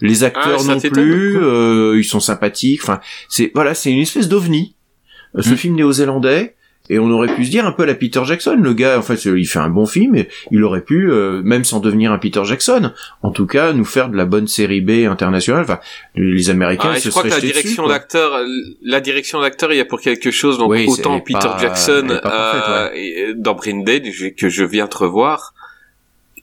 [0.00, 2.80] Les acteurs Ah, non plus, euh, ils sont sympathiques.
[2.82, 4.74] Enfin, c'est voilà, c'est une espèce d'ovni.
[5.36, 5.56] Euh, Ce Mm.
[5.56, 6.54] film néo-zélandais.
[6.90, 9.02] Et on aurait pu se dire un peu à la Peter Jackson, le gars, en
[9.02, 12.18] fait, il fait un bon film, et il aurait pu, euh, même sans devenir un
[12.18, 12.92] Peter Jackson,
[13.22, 15.62] en tout cas, nous faire de la bonne série B internationale.
[15.64, 15.80] Enfin,
[16.14, 18.40] les Américains Ah, se je crois que la direction d'acteur,
[18.82, 20.58] la direction d'acteur, il y a pour quelque chose.
[20.58, 24.64] Donc Oui, autant Peter pas- Jackson pas parfaite, euh, dans Brain Dead je- que je
[24.64, 25.54] viens de revoir,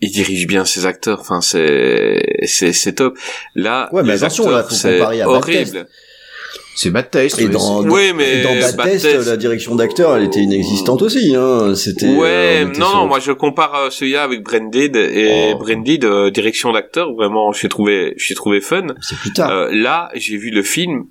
[0.01, 1.19] il dirige bien ses acteurs.
[1.21, 3.17] Enfin, c'est c'est c'est top.
[3.55, 5.87] Là, Ouais, mais les attention, acteurs, là, faut c'est comparer à Bad horrible.
[6.77, 7.39] C'est bad taste.
[7.39, 10.41] Et ouais, dans, c'est- dans- Oui, mais et dans Bad la direction d'acteur, elle était
[10.41, 11.33] inexistante aussi.
[11.35, 11.73] Hein.
[11.75, 12.07] C'était.
[12.15, 15.57] Ouais, euh, était non, sur- non, moi je compare euh, celui-là avec Branded et Oh.
[15.57, 18.87] Branded, euh, direction d'acteur, vraiment, j'ai trouvé, j'ai trouvé fun.
[19.01, 19.49] C'est plus tard.
[19.51, 21.05] Euh, là, j'ai vu le film.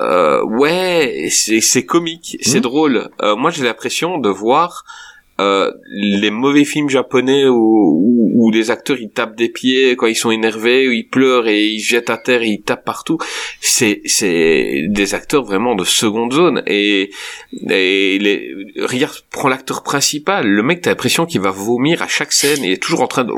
[0.00, 2.62] Euh, ouais, c'est c'est comique, c'est Mhm.
[2.62, 3.08] drôle.
[3.22, 4.84] Euh, moi, j'ai l'impression de voir
[5.40, 10.06] euh, les mauvais films japonais où, où, où les acteurs ils tapent des pieds quand
[10.06, 12.84] ils sont énervés, où ils pleurent et ils se jettent à terre et ils tapent
[12.84, 13.18] partout.
[13.60, 16.62] C'est c'est des acteurs vraiment de seconde zone.
[16.66, 17.10] Et
[17.70, 18.52] et les
[18.84, 22.62] regarde prends l'acteur principal, le mec t'as l'impression qu'il va vomir à chaque scène.
[22.64, 23.32] Et est toujours en train de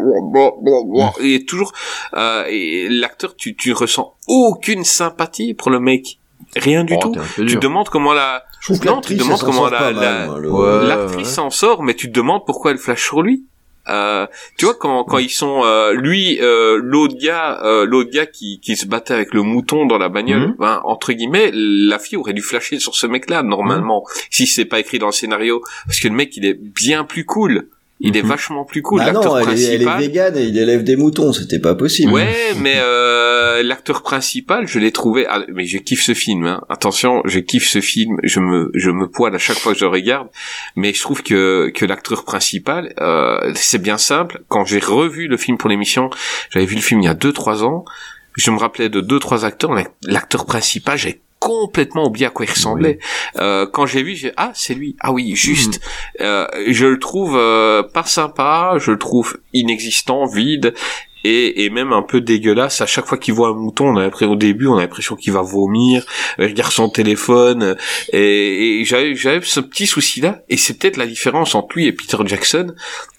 [1.22, 1.72] et est toujours
[2.14, 6.18] euh, et l'acteur tu tu ressens aucune sympathie pour le mec,
[6.56, 7.14] rien du Oh, tout.
[7.46, 9.78] Tu demandes comment la Je trouve que non, tu l'actrice, te demandes comment sort la-
[9.78, 10.86] pas la- le- Ouais.
[10.86, 13.44] l'actrice s'en sort, mais tu te demandes pourquoi elle flash sur lui.
[13.88, 18.26] Euh, tu vois quand quand ils sont euh, lui euh, l'autre gars euh, l'autre gars
[18.26, 20.56] qui qui se battait avec le mouton dans la bagnole Mhm.
[20.60, 24.66] ben, entre guillemets la fille aurait dû flasher sur ce mec là normalement si c'est
[24.66, 27.66] pas écrit dans le scénario parce que le mec il est bien plus cool
[28.02, 28.28] il est Mhm.
[28.28, 30.84] vachement plus cool Ah l'acteur non, elle est, elle est principal végane et il élève
[30.84, 32.12] des moutons, c'était pas possible.
[32.12, 35.24] Ouais, mais euh, l'acteur principal, je l'ai trouvé.
[35.28, 36.44] ah, mais je kiffe ce film.
[36.46, 36.60] Hein.
[36.68, 38.16] Attention, je kiffe ce film.
[38.22, 40.28] Je me, je me poile à chaque fois que je le regarde.
[40.76, 44.42] Mais je trouve que que l'acteur principal, euh, c'est bien simple.
[44.48, 46.10] Quand j'ai revu le film pour l'émission,
[46.50, 47.84] j'avais vu le film il y a deux trois ans.
[48.36, 49.72] Je me rappelais de deux trois acteurs.
[50.06, 53.00] L'acteur principal, j'ai complètement oublié à quoi il ressemblait.
[53.40, 54.94] Euh, quand j'ai vu, j'ai ah c'est lui.
[55.00, 55.80] Ah oui, juste.
[56.20, 58.74] Euh, je le trouve euh, pas sympa.
[58.78, 60.72] Je le trouve inexistant, vide
[61.24, 62.80] et, et même un peu dégueulasse.
[62.80, 65.16] À chaque fois qu'il voit un mouton, on a l'impression au début, on a l'impression
[65.16, 66.04] qu'il va vomir.
[66.38, 67.74] Il regarde son téléphone euh,
[68.12, 70.42] et, et j'avais ce petit souci là.
[70.48, 72.72] Et c'est peut-être la différence entre lui et Peter Jackson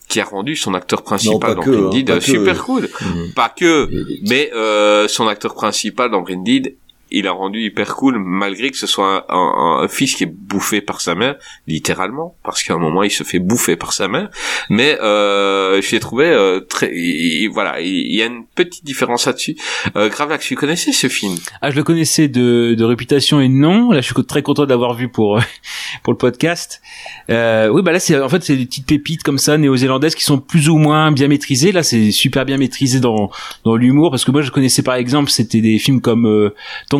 [0.07, 2.19] qui a rendu son acteur principal dans que, hein, pas que.
[2.19, 2.89] super cool.
[3.01, 3.33] Mhm.
[3.33, 3.89] Pas que,
[4.29, 6.75] mais euh, son acteur principal dans Brindid,
[7.13, 10.33] il a rendu hyper cool malgré que ce soit un, un- un fils qui est
[10.33, 11.35] bouffé par sa mère,
[11.67, 14.29] littéralement, parce qu'à un moment il se fait bouffer par sa mère.
[14.69, 19.25] Mais euh, j'ai trouvé euh, très, il- il- voilà, il y a une petite différence
[19.25, 19.55] là-dessus.
[19.95, 21.35] Euh, Gravelax, tu connaissais ce film?
[21.61, 23.91] Ah, je le connaissais de, de réputation et nom.
[23.91, 25.39] Là, je suis très content d'avoir vu pour
[26.03, 26.81] pour le podcast.
[27.29, 30.23] Euh, oui, bah là, c'est en fait c'est des petites pépites comme ça néo-zélandaises qui
[30.23, 31.71] sont plus ou moins bien maîtrisées.
[31.71, 33.29] Là, c'est super bien maîtrisé dans
[33.63, 36.53] dans l'humour parce que moi, je connaissais par exemple, c'était des films comme euh,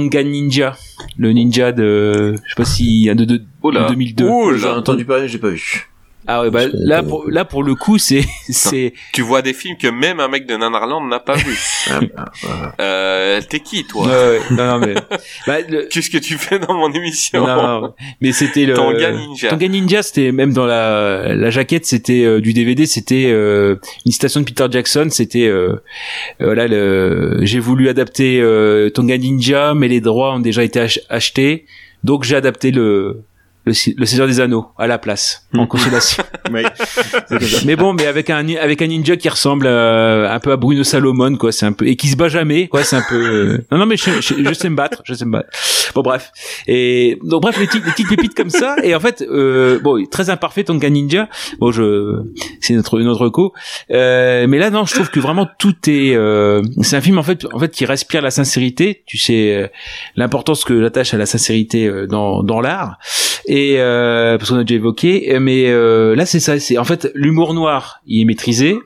[0.10, 0.78] Tonga Ninja,
[1.18, 3.84] le ninja de, je sais pas si un de, de, Oula.
[3.84, 4.28] de 2002.
[4.28, 4.58] Oula.
[4.58, 5.88] J'ai entendu parler, j'ai pas vu.
[6.28, 9.78] Ah ouais, bah là pour là pour le coup, c'est c'est Tu vois des films
[9.78, 11.58] que même un mec de Nanarland n'a pas vu.
[11.92, 12.76] Ah, ah, ah.
[12.82, 14.06] Euh, T'es qui, toi?
[14.08, 14.40] Ouais, ouais.
[14.52, 14.94] non non mais
[15.48, 17.46] bah, le- Qu'est-ce que tu fais dans mon émission?
[17.46, 19.50] Non, non, mais c'était le Tonga Ninja.
[19.50, 23.76] Tonga Ninja, c'était même dans la la jaquette, c'était euh, du DVD, c'était euh,
[24.06, 29.18] une citation de Peter Jackson, c'était euh, euh, voilà le j'ai voulu adapter euh, Tonga
[29.18, 31.66] Ninja, mais les droits ont déjà été ach- achetés,
[32.06, 33.24] donc j'ai adapté le
[33.66, 36.24] le, le Seigneur des Anneaux à la place en consolation.
[37.66, 40.84] mais bon, mais avec un avec un ninja qui ressemble euh, un peu à Bruno
[40.84, 43.58] Salomon quoi, c'est un peu et qui se bat jamais quoi, c'est un peu euh,
[43.72, 45.50] Non non mais je, je, je sais me battre, je sais me battre.
[45.96, 46.32] Bon bref.
[46.68, 50.04] Et donc bref les petites les petites pépites comme ça et en fait euh, bon,
[50.06, 51.30] très imparfait Tonga Ninja.
[51.60, 52.22] Bon je
[52.62, 53.54] c'est notre notre co.
[53.92, 57.24] Euh, mais là non, je trouve que vraiment tout est euh, c'est un film en
[57.24, 59.68] fait en fait qui respire la sincérité, tu sais euh,
[60.16, 62.98] l'importance que l'attache à la sincérité euh, dans dans l'art
[63.46, 66.84] et euh, parce qu'on a déjà évoqué euh, mais euh, là c'est ça c'est en
[66.84, 68.78] fait l'humour noir il est maîtrisé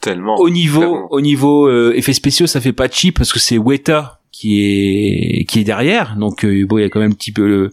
[0.00, 0.36] tellement.
[0.36, 1.08] au niveau tellement.
[1.12, 4.60] au niveau euh, effets spéciaux ça fait pas cheap parce que c'est Weta qui
[5.40, 7.46] est qui est derrière donc euh, bon il y a quand même un petit peu
[7.48, 7.70] le,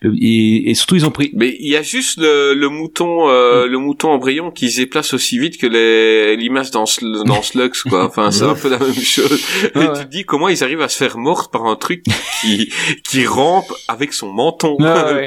[0.00, 3.28] le- et, et surtout ils ont pris Mais il y a juste le, le mouton,
[3.28, 3.70] euh, Mm.
[3.70, 6.84] le mouton embryon qui se déplace aussi vite que les l'image dans
[7.26, 8.04] dans Slugs quoi.
[8.10, 9.40] Enfin, c'est un peu la même chose.
[9.74, 12.02] Et Ouais, tu te dis comment ils arrivent à se faire mordre par un truc
[12.40, 12.72] qui
[13.08, 14.76] qui rampe avec son menton.
[14.78, 14.86] Ouais,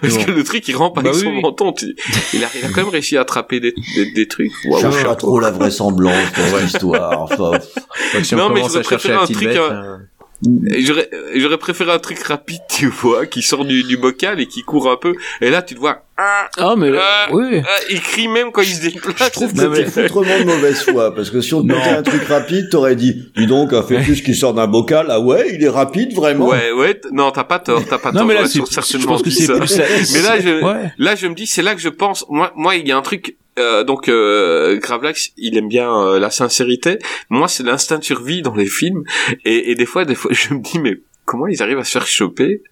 [0.00, 0.24] Parce Bon.
[0.24, 1.40] que le truc il rampe avec Bah oui, son oui.
[1.42, 1.72] menton.
[1.72, 1.94] tu-
[2.34, 4.52] Il a il a quand même réussi à attraper des des, des trucs.
[4.64, 4.80] Waouh.
[4.80, 7.22] Cherche pas trop la vraisemblance dans cette histoire.
[7.22, 7.52] Enfin,
[8.32, 9.91] Non, mais commence je à chercher préfère un truc, bête, euh, Et
[10.78, 14.62] J'aurais j'aurais préféré un truc rapide, tu vois, qui sort du, du bocal et qui
[14.62, 15.14] court un peu.
[15.40, 17.28] Et là, tu te vois, ah, ah mais Ah.
[17.30, 19.14] oui ah, il crie même quand il se déplace.
[19.18, 22.02] je trouve que t'es foutrement de mauvaise foi, parce que si on te mettait un
[22.02, 25.62] truc rapide, t'aurais dit, dis donc, un fœtus qui sort d'un bocal, ah ouais, il
[25.62, 26.48] est rapide, vraiment.
[26.48, 28.26] Ouais, ouais, non, t'as pas tort, t'as pas non tort.
[28.28, 28.58] mais là ouais, c'est
[28.98, 29.54] je pense que c'est ça.
[29.54, 32.24] plus la- Mais là, je, ouais là, je me dis, c'est là que je pense.
[32.28, 33.36] Moi, moi, il y a un truc.
[33.58, 36.98] Euh, donc, euh, Gravelax, il aime bien euh, la sincérité.
[37.28, 39.04] Moi, c'est l'instinct de survie dans les films.
[39.44, 41.92] Et, et des fois, des fois, je me dis, mais comment ils arrivent à se
[41.92, 42.62] faire choper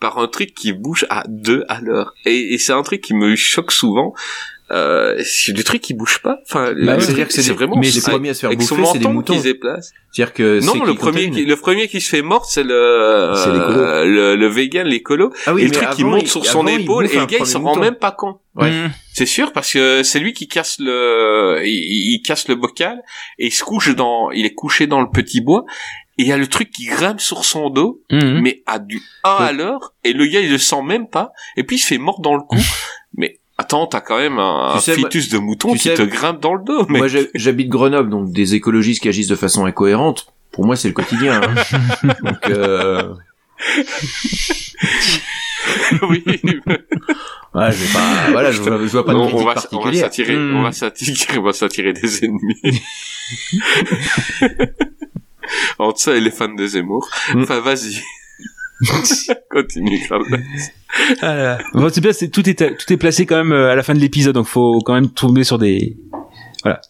[0.00, 2.14] par un truc qui bouge à deux à l'heure?
[2.24, 4.14] Et, et c'est un truc qui me choque souvent.
[4.70, 6.38] Euh, c'est des trucs qui bougent pas.
[6.48, 8.82] Enfin, le c'est-à-dire truc, que c'est vraiment mais c'est- les premiers à se faire bouffer,
[8.92, 9.34] c'est des moutons.
[9.34, 9.92] qui se déplace.
[10.10, 12.62] C'est-à-dire que c'est Non, le qui premier, qui, le premier qui se fait mort, c'est
[12.62, 15.32] le, euh, le, le vegan, l'écolo.
[15.46, 17.46] Ah oui, et le truc qui monte sur son avant, épaule, et le gars, il
[17.46, 18.40] s'en rend même pas compte.
[18.54, 18.70] Ouais.
[18.70, 18.90] Mm.
[19.12, 23.02] C'est sûr, parce que c'est lui qui casse le, il, il casse le bocal,
[23.38, 25.64] et il se couche dans, il est couché dans le petit bois,
[26.16, 28.40] et il y a le truc qui grimpe sur son dos, Mhm.
[28.40, 31.64] mais à du 1 à l'heure, et le gars, il le sent même pas, et
[31.64, 32.56] puis il se fait mort dans le cou.
[33.16, 35.88] mais, attends, t'as quand même un, Tu un sais, moi- fœtus de mouton tu qui
[35.88, 36.98] sais, te grimpe dans le dos, mais.
[36.98, 40.26] Moi, j'habite Grenoble, donc des écologistes qui agissent de façon incohérente.
[40.52, 41.40] Pour moi, c'est le quotidien.
[41.42, 41.54] hein.
[42.22, 43.14] donc, euh,
[46.08, 46.22] oui.
[46.26, 49.92] ouais, je vais pas, voilà, je vois, je vois pas de on, va, on va
[49.94, 50.56] s'attirer, Hmm.
[50.56, 52.60] on va s'attirer, on va s'attirer des ennemis.
[55.78, 57.08] Entre ça et les fans de Zemmour.
[57.32, 57.42] Hmm.
[57.42, 58.00] Enfin, vas-y.
[59.50, 60.38] Continue, Carla.
[61.22, 61.58] Ah.
[61.74, 63.94] Bon, c'est bien, c'est tout est tout est placé quand même euh, à la fin
[63.94, 65.96] de l'épisode, donc faut quand même tomber sur des
[66.62, 66.80] voilà.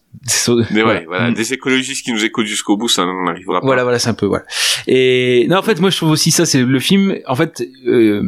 [0.70, 1.00] Mais voilà.
[1.00, 3.66] ouais, voilà, des écologistes qui nous écoutent jusqu'au bout, ça n'arrivera pas.
[3.66, 4.44] Voilà, voilà, c'est un peu voilà.
[4.86, 7.16] Et non, en fait, moi, je trouve aussi ça, c'est le film.
[7.26, 8.22] En fait, euh,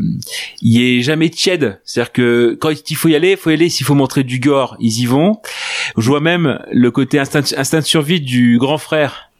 [0.60, 1.80] il est jamais tiède.
[1.84, 3.68] C'est-à-dire que quand il faut y aller, il faut y aller.
[3.68, 5.40] S'il faut montrer du gore, ils y vont.
[5.97, 9.30] Je vois même le côté instinct, instinct de survie du grand frère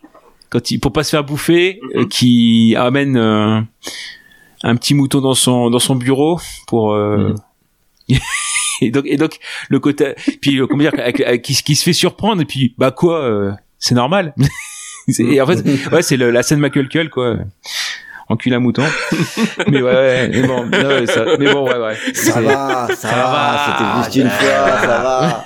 [0.49, 2.01] quand il pour pas se faire bouffer, Mhm.
[2.03, 3.61] euh, qui amène euh,
[4.69, 6.93] un petit mouton dans son dans son bureau pour.
[6.93, 7.35] euh,
[8.81, 9.39] et donc et donc
[9.69, 12.75] le côté puis euh, comment dire avec- avec- qui, qui se fait surprendre et puis
[12.79, 14.35] bah quoi euh, c'est normal.
[15.09, 17.37] C'est- et en fait ouais c'est la scène McCulkle quoi
[18.29, 18.83] encule un mouton
[19.71, 22.97] mais ouais, ouais mais bon non, ouais, ça- mais bon ouais ouais Ça va, ça,
[22.97, 23.61] Ça va, va.
[23.67, 25.45] c'était juste une fois, ça va.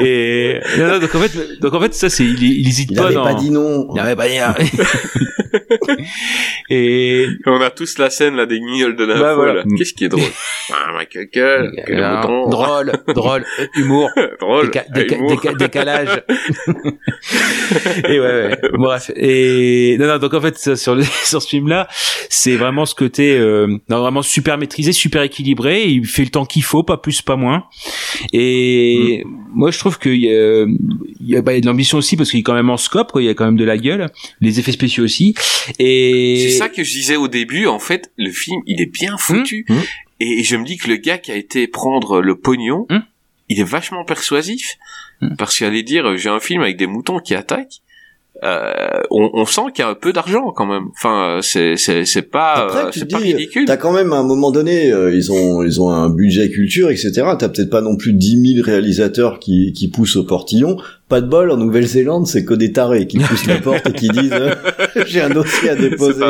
[0.00, 2.96] et non, non, donc en fait donc en fait ça c'est il, il hésite Il
[2.96, 3.88] pas avait dans pas dit non.
[3.94, 4.38] il avait pas dit
[6.70, 9.54] et On a tous la scène, là, des guignols de l'info, Bah, voilà.
[9.54, 9.62] là.
[9.76, 10.22] Qu'est-ce qui est drôle?
[10.72, 12.50] ah, Michael Cull, que le alors, mouton.
[12.50, 14.10] drôle drôle humour
[14.40, 14.68] drôle.
[14.68, 15.32] Déca- Ah, déca- humour.
[15.32, 16.22] déca- décalage.
[18.08, 18.58] et ouais, ouais.
[18.74, 19.10] Bref.
[19.16, 21.88] Et non, non, donc en fait, ça, sur le, sur ce film-là,
[22.28, 25.88] c'est vraiment ce côté, euh, non, vraiment super maîtrisé, super équilibré.
[25.88, 27.64] Il fait le temps qu'il faut, pas plus, pas moins.
[28.32, 29.24] Et
[29.54, 31.98] moi, je trouve qu'il y a, il y a, bah, il y a de l'ambition
[31.98, 33.22] aussi parce qu'il est quand même en scope, quoi.
[33.22, 34.10] Il y a quand même de la gueule.
[34.40, 35.34] Les effets spéciaux aussi.
[35.78, 39.16] Et C'est ça que je disais au début, en fait, le film, il est bien
[39.16, 39.66] foutu.
[39.68, 39.82] Hum, hum.
[40.20, 42.86] Et je me dis que le gars qui a été prendre le pognon,
[43.48, 44.76] il est vachement persuasif.
[45.36, 47.80] Parce qu'il allait dire, j'ai un film avec des moutons qui attaquent.
[48.42, 48.72] Euh,
[49.10, 50.84] on, on sent qu'il y a un peu d'argent quand même.
[50.96, 53.66] Enfin, c'est c'est c'est pas euh, tu c'est pas ridicule.
[53.66, 56.90] t'as quand même à un moment donné, euh, ils ont ils ont un budget culture,
[56.90, 57.12] etc.
[57.38, 60.76] T'as peut-être pas non plus 10 000 réalisateurs qui qui poussent au portillon.
[61.10, 64.08] Pas de bol, en Nouvelle-Zélande, c'est que des tarés qui poussent la porte et qui
[64.08, 64.54] disent euh,
[65.06, 66.24] j'ai un dossier à déposer.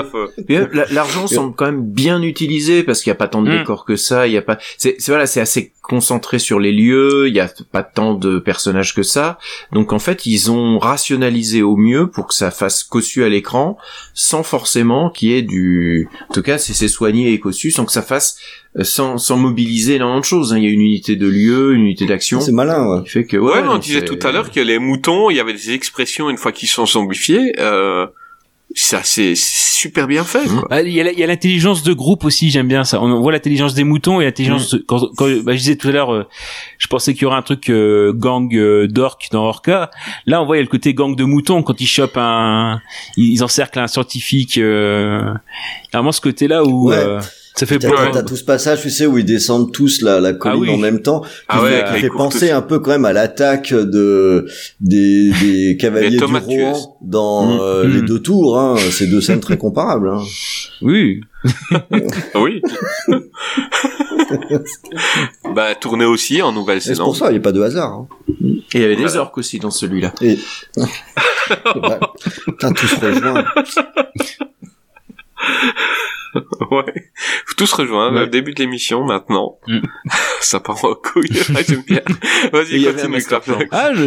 [0.91, 3.59] L'argent semble quand même bien utilisé parce qu'il y a pas tant de Mm.
[3.59, 4.27] décors que ça.
[4.27, 4.59] Il y a pas.
[4.79, 7.29] C'est voilà, c'est assez concentré sur les lieux.
[7.29, 9.39] Il y a pas tant de personnages que ça.
[9.73, 13.77] Donc en fait, ils ont rationalisé au mieux pour que ça fasse cossu à l'écran,
[14.15, 16.09] sans forcément qu'il y ait du.
[16.31, 18.37] En tout cas, c'est c'est soigné et cossu, sans que ça fasse
[18.83, 20.53] sans sans mobiliser énormément de choses.
[20.53, 20.59] hein.
[20.59, 22.41] Il y a une unité de lieu, une unité d'action.
[22.41, 23.03] C'est malin, ouais.
[23.05, 25.41] qui fait que Ouais, ouais, on disait tout à l'heure que les moutons, il y
[25.41, 27.55] avait des expressions une fois qu'ils sont zombifiés.
[27.59, 28.07] Euh,
[28.73, 30.47] c'est assez c'est super bien fait.
[30.47, 30.69] Quoi.
[30.71, 33.03] Ah, Il y a l'intelligence de groupe aussi, j'aime bien ça.
[33.03, 34.75] On voit l'intelligence des moutons et l'intelligence.
[34.75, 36.25] de- Quand, quand bah, je disais tout à l'heure, euh,
[36.79, 39.91] je pensais qu'il y aurait un truc euh, gang euh, d'orques dans Orca.
[40.27, 42.81] Là, on voit il y a le côté gang de moutons quand ils chopent un,
[43.17, 44.59] ils, encerclent un scientifique.
[44.59, 46.91] Euh, il y a vraiment ce côté-là où.
[46.91, 47.19] Ouais.
[47.61, 50.33] Ça fait T'as t'as tout ce passage, tu sais, où ils descendent tous la, la
[50.33, 50.71] colline oui.
[50.71, 53.75] en même temps, qui Ah ouais, fait, fait penser un peu quand même à l'attaque
[53.75, 54.47] de
[54.81, 56.25] des, des cavaliers du.
[56.25, 57.59] Rouen dans Mmh.
[57.61, 57.93] euh, Mmh.
[57.97, 58.59] les deux tours.
[58.59, 58.77] Hein.
[58.91, 60.09] C'est deux scènes très comparables.
[60.09, 60.23] Hein.
[60.81, 61.21] Oui.
[62.35, 62.63] Oui.
[65.55, 67.05] bah, tourné aussi en nouvelle Et C'est saison.
[67.05, 67.93] pour ça, il n'y a pas de hasard.
[67.93, 68.09] Hein.
[68.73, 70.15] Et il y avait des orques aussi dans celui-là.
[70.23, 70.39] Et...
[71.75, 71.99] Ouais.
[72.47, 73.45] Putain, tout se rejoint.
[76.71, 76.85] Ouais.
[77.47, 78.21] Faut tous rejoindre Ouais.
[78.25, 79.59] le début de l'émission maintenant.
[79.67, 79.81] Mm.
[80.41, 81.29] Ça part en couille.
[81.69, 82.01] J'aime bien.
[82.53, 83.45] Vas-y, continue, Clark.
[83.73, 84.05] Ah, je...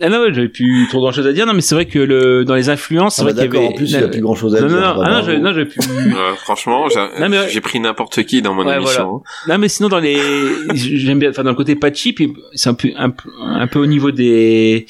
[0.00, 1.44] Ah non, ouais, j'avais plus trop grand chose à dire.
[1.44, 3.58] Non, mais c'est vrai que le, dans les influences, c'est Ah bah vrai qu'il y
[3.58, 3.66] avait...
[3.66, 4.76] en plus, il n'y a plus grand chose à non, dire.
[4.76, 5.80] non, non, Bah, ah non, j'avais, non, j'avais plus...
[6.16, 9.24] Euh, franchement, j'ai Non, mais- j'ai pris n'importe qui dans mon Ouais, émission.
[9.48, 10.16] Non, mais sinon dans les,
[10.74, 12.20] j'aime bien, enfin dans le côté pas cheap,
[12.54, 14.86] c'est un peu, un, peu- un peu au niveau des,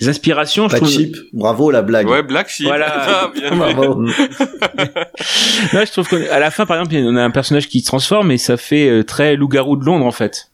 [0.00, 0.66] des inspirations.
[0.68, 1.16] je Pas trouve- cheap.
[1.32, 2.08] Bravo la blague.
[2.08, 2.66] Ouais, Black Sheep.
[2.66, 2.86] Voilà.
[3.50, 3.54] Ah.
[3.54, 4.02] Bravo.
[5.72, 8.30] Là, je trouve qu'à la fin, par exemple, on a un personnage qui se transforme
[8.30, 10.50] et ça fait euh, très loup-garou de Londres en fait.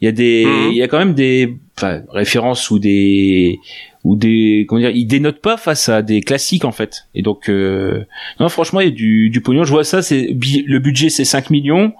[0.00, 0.70] Il y a des, Mhm.
[0.72, 3.58] il y a quand même des, enfin, références ou des,
[4.04, 7.06] ou des, comment dire, il dénote pas face à des classiques en fait.
[7.14, 8.04] Et donc, euh,
[8.40, 9.64] non, franchement, il y a du, du pognon.
[9.64, 11.92] Je vois ça, c'est le budget, c'est 5 millions.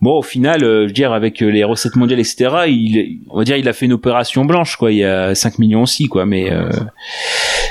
[0.00, 3.38] Bon, au final, euh, je veux dire, avec euh, les recettes mondiales, etc., il, on
[3.38, 4.92] va dire, il a fait une opération blanche, quoi.
[4.92, 6.24] Il y a 5 millions aussi, quoi.
[6.24, 6.70] Mais euh,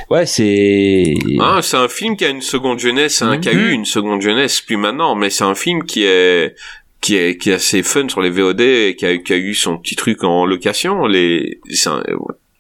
[0.10, 1.14] ouais, c'est.
[1.40, 3.60] Ah, c'est un film qui a une seconde jeunesse, hein, qui a Mhm.
[3.60, 6.56] eu une seconde jeunesse, plus maintenant, mais c'est un film qui est
[7.00, 9.54] qui est qui est assez fun sur les VOD et qui a, qui a eu
[9.54, 11.06] son petit truc en location.
[11.06, 11.62] Les,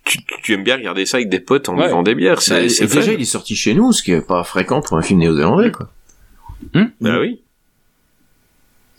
[0.05, 1.87] tu, tu aimes bien regarder ça avec des potes en Ouais.
[1.87, 2.99] buvant des bières, Bah, c'est fun.
[3.01, 5.71] déjà, il est sorti chez nous, ce qui est pas fréquent pour un film néo-zélandais,
[5.71, 5.89] quoi.
[7.01, 7.41] Bah oui.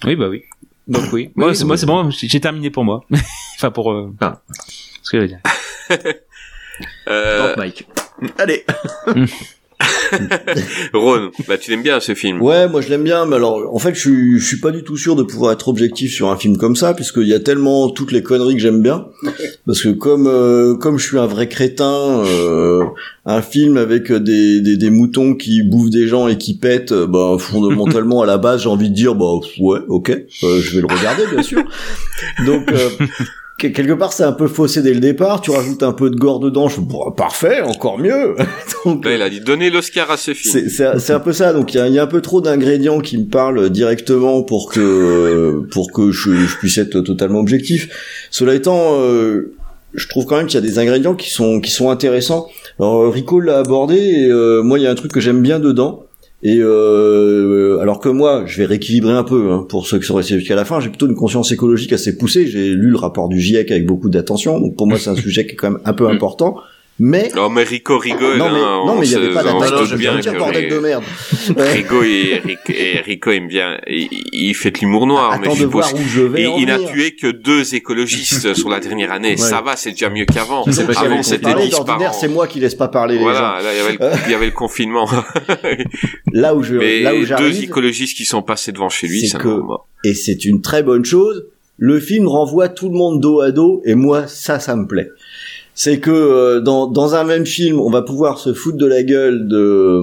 [0.04, 0.42] Oui, bah oui.
[0.88, 1.30] Donc oui.
[1.36, 2.10] Moi, c'est, moi, c'est bon.
[2.10, 3.04] J'ai terminé pour moi.
[3.56, 3.92] enfin, pour.
[3.92, 4.12] Euh...
[4.20, 4.40] Ah.
[5.02, 5.40] Ce que je veux dire.
[7.08, 7.88] Euh, Drop Mike.
[8.38, 8.64] Allez.
[10.92, 12.42] Ron, bah tu l'aimes bien ce film.
[12.42, 14.82] Ouais, moi je l'aime bien, mais alors en fait je suis, je suis pas du
[14.82, 17.88] tout sûr de pouvoir être objectif sur un film comme ça, puisqu'il y a tellement
[17.90, 19.06] toutes les conneries que j'aime bien,
[19.66, 22.84] parce que comme euh, comme je suis un vrai crétin, euh,
[23.24, 27.06] un film avec des, des, des moutons qui bouffent des gens et qui pètent, euh,
[27.06, 30.80] bah fondamentalement à la base j'ai envie de dire bah ouais ok, euh, je vais
[30.86, 31.62] le regarder bien sûr.
[32.46, 32.88] Donc euh,
[33.58, 36.38] quelque part c'est un peu faussé dès le départ, tu rajoutes un peu de gore
[36.38, 38.36] dedans, je bon, parfait, encore mieux.
[38.84, 40.68] Donc Là, il a dit donner l'Oscar à ce film.
[40.68, 41.52] c'est un peu ça.
[41.52, 45.66] Donc il y y a un peu trop d'ingrédients qui me parlent directement pour que
[45.72, 47.88] pour que je, je puisse être totalement objectif.
[48.30, 49.54] Cela étant, euh,
[49.94, 52.48] je trouve quand même qu'il y a des ingrédients qui sont qui sont intéressants.
[52.78, 53.96] Alors euh, Rico l'a abordé.
[53.96, 56.04] Et, euh, moi, il y a un truc que j'aime bien dedans.
[56.42, 60.14] Et euh, alors que moi, je vais rééquilibrer un peu hein, pour ceux qui sont
[60.14, 60.78] restés jusqu'à la fin.
[60.78, 62.46] J'ai plutôt une conscience écologique assez poussée.
[62.46, 64.60] J'ai lu le rapport du GIEC avec beaucoup d'attention.
[64.60, 66.56] Donc pour moi, c'est un sujet qui est quand même un peu important.
[67.00, 68.38] Mais Non, mais Rico rigole.
[68.38, 69.96] non mais hein, non on mais il y avait pas d'attaque.
[69.96, 71.04] bien dire bordel de merde.
[71.56, 75.56] Rico, et, Rico, et Rico aime bien, il, il fait de l'humour noir, mais Attends
[75.60, 79.36] de voir où je vais il n'a tué que deux écologistes sur la dernière année.
[79.36, 80.64] Ça va, c'est déjà mieux qu'avant.
[80.64, 83.26] Avant, c'était d'ordinaire, c'est moi qui laisse pas parler les gens.
[83.30, 83.70] Voilà, là,
[84.26, 85.08] il y avait le, confinement.
[86.32, 89.38] Là où je, Mais là où deux écologistes qui sont passés devant chez lui, c'est
[89.38, 89.60] que-
[90.04, 91.46] et c'est une très bonne chose,
[91.76, 95.10] le film renvoie tout le monde dos à dos, et moi, ça, ça me plaît.
[95.80, 99.04] C'est que euh, dans, dans un même film, on va pouvoir se foutre de la
[99.04, 100.02] gueule de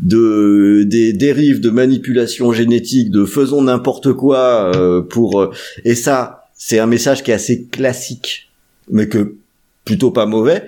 [0.00, 5.50] de des dérives de manipulation génétique, de faisons n'importe quoi euh, pour euh,
[5.84, 8.50] et ça, c'est un message qui est assez classique,
[8.90, 9.34] mais que
[9.84, 10.64] plutôt pas mauvais.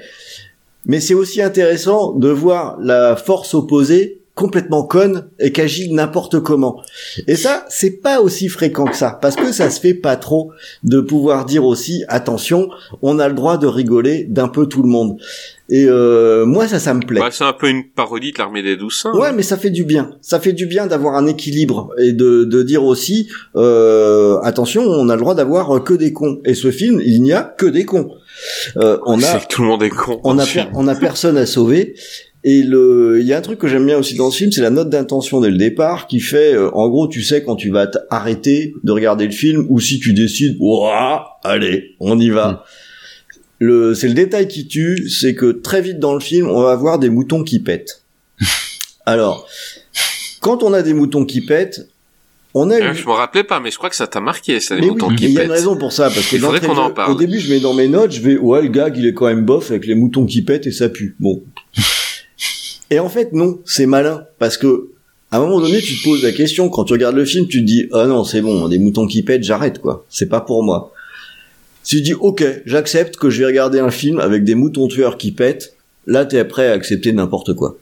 [0.84, 6.40] Mais c'est aussi intéressant de voir la force opposée complètement conne et qui agit n'importe
[6.40, 6.82] comment.
[7.28, 10.50] Et ça, c'est pas aussi fréquent que ça, parce que ça se fait pas trop
[10.82, 12.68] de pouvoir dire aussi, attention,
[13.00, 15.18] on a le droit de rigoler d'un peu tout le monde.
[15.70, 17.20] Et euh, moi, ça, ça me plaît.
[17.20, 19.06] Bah, c'est un peu une parodie de l'armée des douze.
[19.14, 20.10] Ouais, mais ça fait du bien.
[20.20, 25.08] Ça fait du bien d'avoir un équilibre et de, de dire aussi, euh, attention, on
[25.08, 26.40] a le droit d'avoir que des cons.
[26.44, 28.10] Et ce film, il n'y a que des cons.
[28.76, 30.20] Euh, on a, tout le monde est con.
[30.24, 30.44] on a,
[30.74, 31.94] on a personne à sauver.
[32.46, 34.60] Et le, il y a un truc que j'aime bien aussi dans ce film, c'est
[34.60, 37.70] la note d'intention dès le départ qui fait, euh, en gros, tu sais quand tu
[37.70, 42.64] vas t'arrêter de regarder le film ou si tu décides, ouah, allez, on y va.
[43.60, 46.76] Le, c'est le détail qui tue, c'est que très vite dans le film, on va
[46.76, 48.02] voir des moutons qui pètent.
[49.06, 49.48] Alors,
[50.40, 51.88] quand on a des moutons qui pètent,
[52.52, 54.60] on a Hein, eu- Je me rappelais pas, mais je crois que ça t'a marqué,
[54.60, 55.46] ça, les mais moutons oui, qui mais il y a pètent.
[55.48, 57.10] une raison pour ça, parce que d'entrée qu'on en parle.
[57.12, 59.26] Au début, je mets dans mes notes, je vais, ouais, le gag, il est quand
[59.26, 61.16] même bof avec les moutons qui pètent et ça pue.
[61.18, 61.42] Bon.
[62.90, 64.88] et en fait, non, c'est malin, parce que,
[65.30, 67.60] à un moment donné, tu te poses la question, quand tu regardes le film, tu
[67.60, 70.04] te dis, ah non, c'est bon, des moutons qui pètent, j'arrête, quoi.
[70.10, 70.92] C'est pas pour moi.
[71.82, 75.16] Si tu dis, ok, j'accepte que je vais regarder un film avec des moutons tueurs
[75.18, 75.74] qui pètent,
[76.06, 77.76] là t'es prêt à accepter n'importe quoi.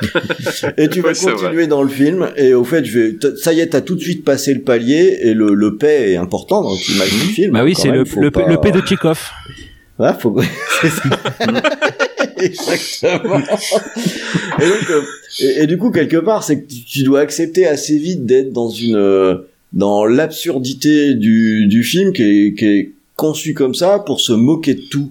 [0.78, 3.60] et tu vas Ouais, continuer dans le film et au fait je vais ça y
[3.60, 6.74] est t'as tout de suite passé le palier et le, le paix est important dans
[6.74, 7.52] l'image du film.
[7.52, 9.20] Bah oui, c'est le, le, pas- le P de Tchekhov.
[9.98, 10.36] Ouais, faut...
[10.80, 11.02] c'est ça.
[12.46, 13.38] Exactement.
[13.38, 15.02] Et donc, euh,
[15.62, 18.68] et, du coup, quelque part, c'est que tu- tu dois accepter assez vite d'être dans
[18.68, 19.36] une, euh,
[19.72, 24.74] dans l'absurdité du, du film qui est, qui est conçu comme ça pour se moquer
[24.74, 25.10] de tout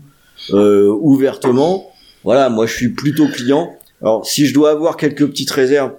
[0.53, 1.89] euh, ouvertement.
[2.23, 3.73] Voilà, moi, je suis plutôt client.
[4.01, 5.91] Alors, si je dois avoir quelques petites réserves,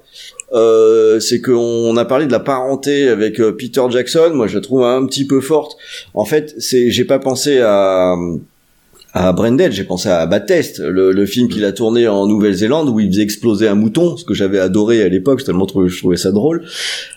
[0.53, 4.31] euh, c'est qu'on a parlé de la parenté avec euh, Peter Jackson.
[4.35, 5.77] Moi, je la trouve un petit peu forte.
[6.15, 8.15] En fait, c'est, j'ai pas pensé à
[9.15, 12.89] à Brendel, j'ai pensé à Bad Taste, le, le film qu'il a tourné en Nouvelle-Zélande
[12.89, 16.17] où il faisait exploser un mouton, ce que j'avais adoré à l'époque, tellement je trouvais
[16.17, 16.65] ça drôle.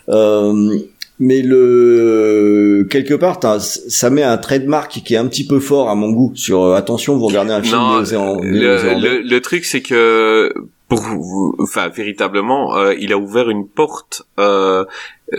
[0.09, 0.77] Euh,
[1.19, 5.95] mais le quelque part, ça met un trademark qui est un petit peu fort à
[5.95, 6.33] mon goût.
[6.35, 8.99] Sur euh, attention, vous regardez un film Non, le, néo-zélandais.
[8.99, 10.51] le, le truc c'est que
[10.89, 14.23] pour vous, enfin véritablement, euh, il a ouvert une porte.
[14.39, 14.83] euh,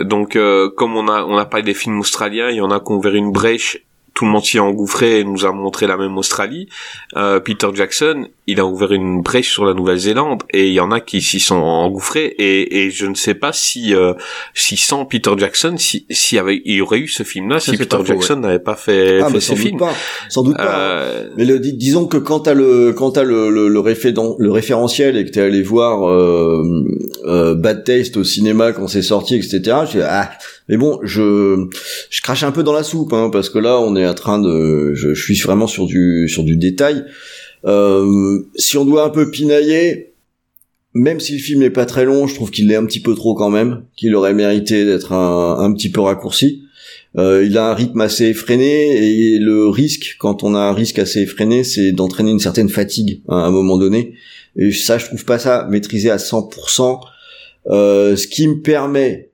[0.01, 2.79] donc euh, comme on a on a parlé des films australiens, il y en a
[2.79, 3.83] qui ont ouvert une brèche.
[4.17, 6.67] Tout le monde s'y est engouffré et nous a montré la même Australie.
[7.15, 10.91] Euh, Peter Jackson, il a ouvert une brèche sur la Nouvelle-Zélande et il y en
[10.91, 14.13] a qui s'y sont engouffrés et, et je ne sais pas si euh,
[14.53, 17.71] si sans Peter Jackson, si s'il y avait il y aurait eu ce film-là, Ça,
[17.73, 19.77] si Peter Jackson n'avait pas fait, Ah, fait ce sans doute film.
[19.79, 19.93] pas,
[20.29, 20.79] sans doute pas.
[20.79, 24.13] Euh, Mais le, dis- disons que quand t'as le quand t'as le le, le, réfé-
[24.39, 26.63] le référentiel et que t'es allé voir euh,
[27.25, 29.59] euh, Bad Taste au cinéma quand c'est sorti, etc.
[29.85, 30.29] Je dis, ah,
[30.69, 31.67] mais bon, je
[32.09, 34.39] je crache un peu dans la soupe hein, parce que là on est en train
[34.39, 37.03] de, je, je suis vraiment sur du sur du détail.
[37.65, 40.13] Euh, si on doit un peu pinailler,
[40.93, 43.13] même si le film n'est pas très long, je trouve qu'il l'est un petit peu
[43.15, 46.63] trop quand même, qu'il aurait mérité d'être un, un petit peu raccourci.
[47.17, 50.99] Euh, il a un rythme assez effréné et le risque, quand on a un risque
[50.99, 54.13] assez effréné, c'est d'entraîner une certaine fatigue hein, à un moment donné.
[54.55, 56.99] Et ça, je trouve pas ça maîtrisé à 100%.
[57.69, 59.29] Euh, ce qui me permet,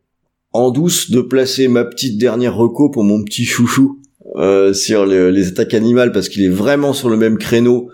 [0.53, 3.99] en douce, de placer ma petite dernière reco pour mon petit chouchou
[4.37, 7.89] euh, sur le- les attaques animales parce qu'il est vraiment sur le même créneau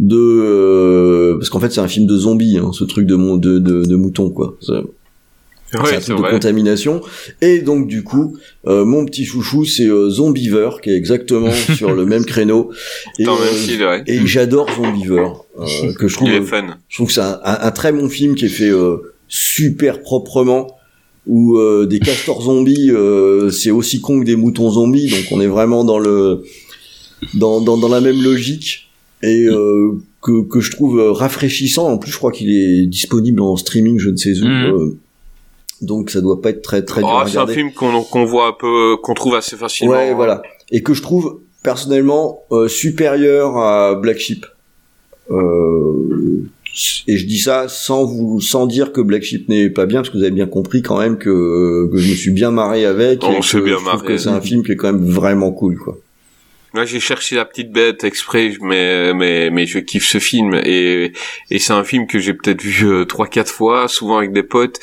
[0.00, 3.36] de euh, parce qu'en fait c'est un film de zombies hein, ce truc de mon
[3.36, 4.82] de de, de mouton quoi C'est- ouais,
[5.88, 6.30] c'est un truc de vrai.
[6.32, 7.00] contamination.
[7.42, 8.36] Et donc du coup,
[8.66, 12.72] euh, mon petit chouchou, c'est euh, Zombiever, qui est exactement sur le même créneau.
[13.20, 13.24] Et,
[13.54, 14.02] style, ouais.
[14.08, 15.28] et j'adore Zombiever,
[15.60, 16.66] euh, que je trouve, Il est fun.
[16.88, 18.72] je trouve que c'est un, un- un très bon film qui est fait
[19.28, 20.76] super proprement.
[21.26, 25.40] Où euh, des castors zombies, euh, c'est aussi con que des moutons zombies, donc on
[25.42, 26.42] est vraiment dans le
[27.34, 28.89] dans dans, dans la même logique
[29.22, 29.92] et euh,
[30.22, 31.88] que que je trouve euh, rafraîchissant.
[31.88, 34.46] En plus, je crois qu'il est disponible en streaming, je ne sais où.
[34.46, 34.64] Mhm.
[34.74, 34.98] euh,
[35.82, 38.48] donc ça doit pas être très très dur Oh, c'est un film qu'on qu'on voit
[38.48, 39.94] un peu, qu'on trouve assez facilement.
[39.94, 40.42] Ouais, voilà.
[40.70, 44.44] Et que je trouve personnellement euh, supérieur à Black Sheep.
[45.30, 46.44] Euh,
[47.06, 50.10] et je dis ça sans vous, sans dire que Black Sheep n'est pas bien, parce
[50.10, 53.24] que vous avez bien compris quand même que, que je me suis bien marré avec.
[53.24, 54.06] On et s'est que bien je trouve marré.
[54.06, 55.98] que c'est un film qui est quand même vraiment cool, quoi.
[56.72, 60.54] Là, j'ai cherché la petite bête exprès, mais mais mais je kiffe ce film.
[60.64, 61.12] Et
[61.50, 64.44] et c'est un film que j'ai peut-être vu euh, trois quatre fois, souvent avec des
[64.44, 64.78] potes,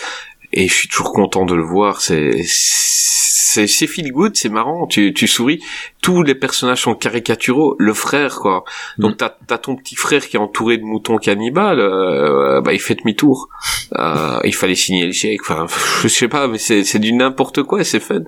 [0.54, 2.02] et je suis toujours content de le voir.
[2.02, 4.88] C'est c'est c'est feel good, c'est marrant.
[4.88, 5.62] Tu tu souris.
[6.02, 7.76] Tous les personnages sont caricaturaux.
[7.80, 8.64] Le frère, quoi.
[8.98, 11.80] Donc t'as t'as ton petit frère qui est entouré de moutons cannibales.
[11.80, 13.50] euh, bah il fait demi-tour.
[13.98, 15.42] Euh, il fallait signer le chèque.
[15.42, 15.66] Enfin,
[16.04, 17.82] je sais pas, mais c'est c'est du n'importe quoi.
[17.82, 18.22] et C'est fun.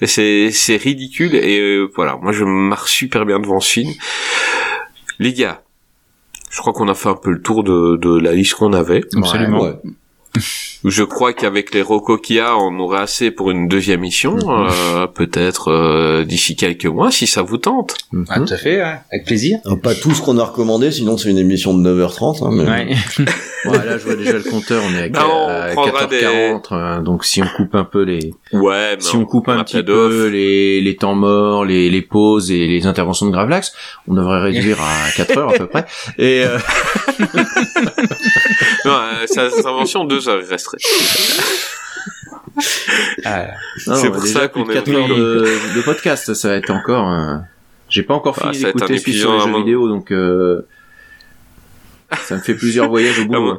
[0.00, 3.92] Et c'est c'est ridicule et euh, voilà moi je marre super bien devant ce film
[5.18, 5.62] les gars
[6.50, 9.02] je crois qu'on a fait un peu le tour de, de la liste qu'on avait
[9.16, 9.62] Absolument.
[9.62, 9.74] Ouais.
[10.84, 14.36] Je crois qu'avec les rocos qu'il y a on aurait assez pour une deuxième mission
[14.46, 17.96] euh, peut-être euh, d'ici quelques mois si ça vous tente
[18.28, 18.96] Ah, tout à fait, ouais.
[19.12, 19.58] avec plaisir.
[19.82, 22.44] Pas tout ce qu'on a recommandé, sinon c'est une émission de 9h30.
[22.44, 22.64] Hein, mais...
[22.64, 22.96] Ouais.
[23.64, 26.64] Bon, là, je vois déjà le compteur, on est à, Non, on à prendra 4h40,
[26.72, 29.82] euh, donc si on coupe un peu les, ouais mais si on coupe un petit
[29.82, 33.72] peu les, les temps morts, les, les pauses et les interventions de Gravelax,
[34.06, 35.86] on devrait réduire à 4 heures à peu près.
[36.18, 36.58] Et euh,
[38.84, 40.78] non euh, sa sa invention deux heures il resterait
[43.24, 43.46] Ah,
[43.76, 47.10] C'est pour ça qu'on est 4 heures de, de podcast, ça va être encore.
[47.10, 47.36] euh,
[47.88, 50.62] J'ai pas encore Ah, fini un d'écouter celui sur les jeux vidéo, donc euh,
[52.22, 53.58] ça me fait plusieurs voyages au bout.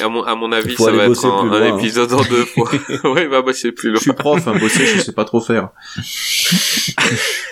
[0.00, 1.78] À mon à mon avis ça va être un, un hein.
[1.78, 2.68] épisode en deux fois
[3.04, 5.40] ouais bah bah c'est plus Je loin suis prof, hein, bosser, je sais pas trop
[5.40, 5.68] faire.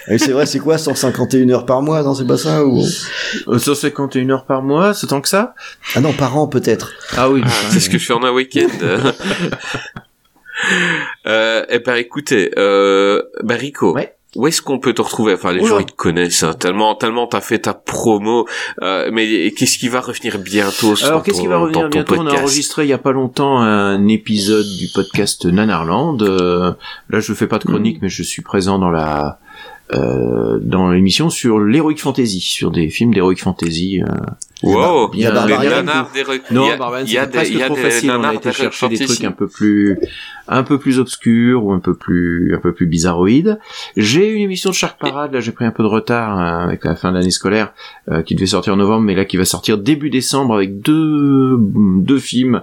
[0.09, 2.83] Et c'est vrai, c'est quoi 151 heures par mois Non, c'est pas ça ou...
[3.49, 5.55] Euh, 151 heures par mois, c'est tant que ça?
[5.95, 6.93] Ah non, par an peut-être.
[7.17, 8.69] Ah oui, Ah, c'est ce que je fais en un week-end.
[11.27, 14.15] euh, eh ben écoutez, euh, bah Rico, Ouais.
[14.37, 15.35] Où est-ce qu'on peut te retrouver?
[15.35, 15.69] Enfin, les Oula.
[15.71, 18.47] gens ils te connaissent hein, tellement, tellement t'as fait ta promo.
[18.83, 22.15] Euh, mais qu'est-ce qui va revenir bientôt sur Alors, qu'est-ce qui va revenir bientôt?
[22.15, 22.43] On a podcast?
[22.43, 26.23] enregistré il y a pas longtemps un épisode du podcast Nanarland.
[26.23, 26.73] Euh,
[27.09, 29.39] là, je fais pas de chronique, mais je suis présent dans la
[29.95, 34.03] euh, dans l'émission sur l'heroic fantasy, sur des films d'heroic fantasy.
[34.03, 34.13] euh.
[34.65, 37.21] Wow, Il y a des nanars d'Heroic- Non, il y a- Barbarian, il y a
[37.27, 38.11] c'était des, presque il y a trop des facile.
[38.11, 39.99] On a été chercher des trucs un peu plus,
[40.49, 43.61] un peu plus obscurs ou un peu plus, un peu plus bizarroïdes.
[43.97, 45.33] J'ai une émission de Shark Parade.
[45.33, 47.73] Là, j'ai pris un peu de retard euh, avec la fin de l'année scolaire,
[48.11, 51.57] euh, qui devait sortir en novembre, mais là, qui va sortir début décembre avec deux,
[51.59, 52.63] deux films,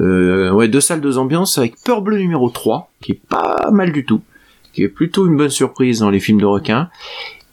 [0.00, 3.92] euh, ouais, deux salles, deux ambiances avec Peur Bleue numéro 3, qui est pas mal
[3.92, 4.22] du tout,
[4.74, 6.88] qui est plutôt une bonne surprise dans les films de requins.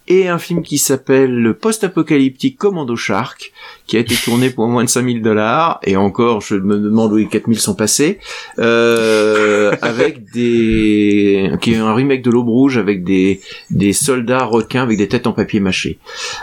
[0.08, 3.52] Et un film qui s'appelle Le Post-Apocalyptique Commando Shark,
[3.86, 7.16] qui a été tourné pour moins de 5000 dollars, et encore, je me demande où
[7.16, 8.18] les 4000 sont passés,
[8.58, 13.40] euh, avec des, qui est un remake de l'Aube Rouge avec des,
[13.70, 15.98] des soldats requins avec des têtes en papier mâché.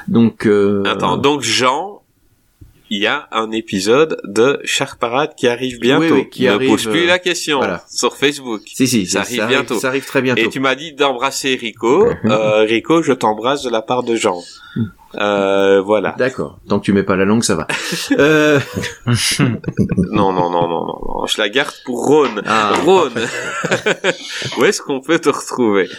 [0.08, 1.99] Donc, euh, Attends, donc Jean,
[2.90, 6.04] il y a un épisode de Shark Parade qui arrive bientôt.
[6.04, 7.84] Oui, oui, qui ne arrive, pose plus euh, la question voilà.
[7.90, 8.62] sur Facebook.
[8.66, 9.80] si, si, ça arrive bientôt.
[9.80, 10.42] Ça arrive très bientôt.
[10.42, 12.08] Et tu m'as dit d'embrasser Rico.
[12.26, 14.42] euh, Rico, je t'embrasse de la part de Jean.
[15.16, 16.16] Euh, voilà.
[16.18, 16.60] D'accord.
[16.68, 17.68] Tant que tu mets pas la langue, ça va.
[18.20, 18.60] euh,
[20.12, 21.26] Non, non, non, non, non, non.
[21.26, 22.42] Je la garde pour Rhône.
[22.46, 23.14] ah, Rhône.
[24.58, 25.90] Où est-ce qu'on peut te retrouver?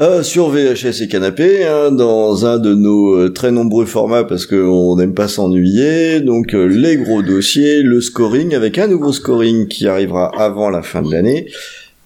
[0.00, 4.46] Euh, sur VHS et canapé, hein, dans un de nos euh, très nombreux formats parce
[4.46, 6.20] qu'on n'aime pas s'ennuyer.
[6.20, 10.82] Donc euh, les gros dossiers, le scoring avec un nouveau scoring qui arrivera avant la
[10.82, 11.48] fin de l'année.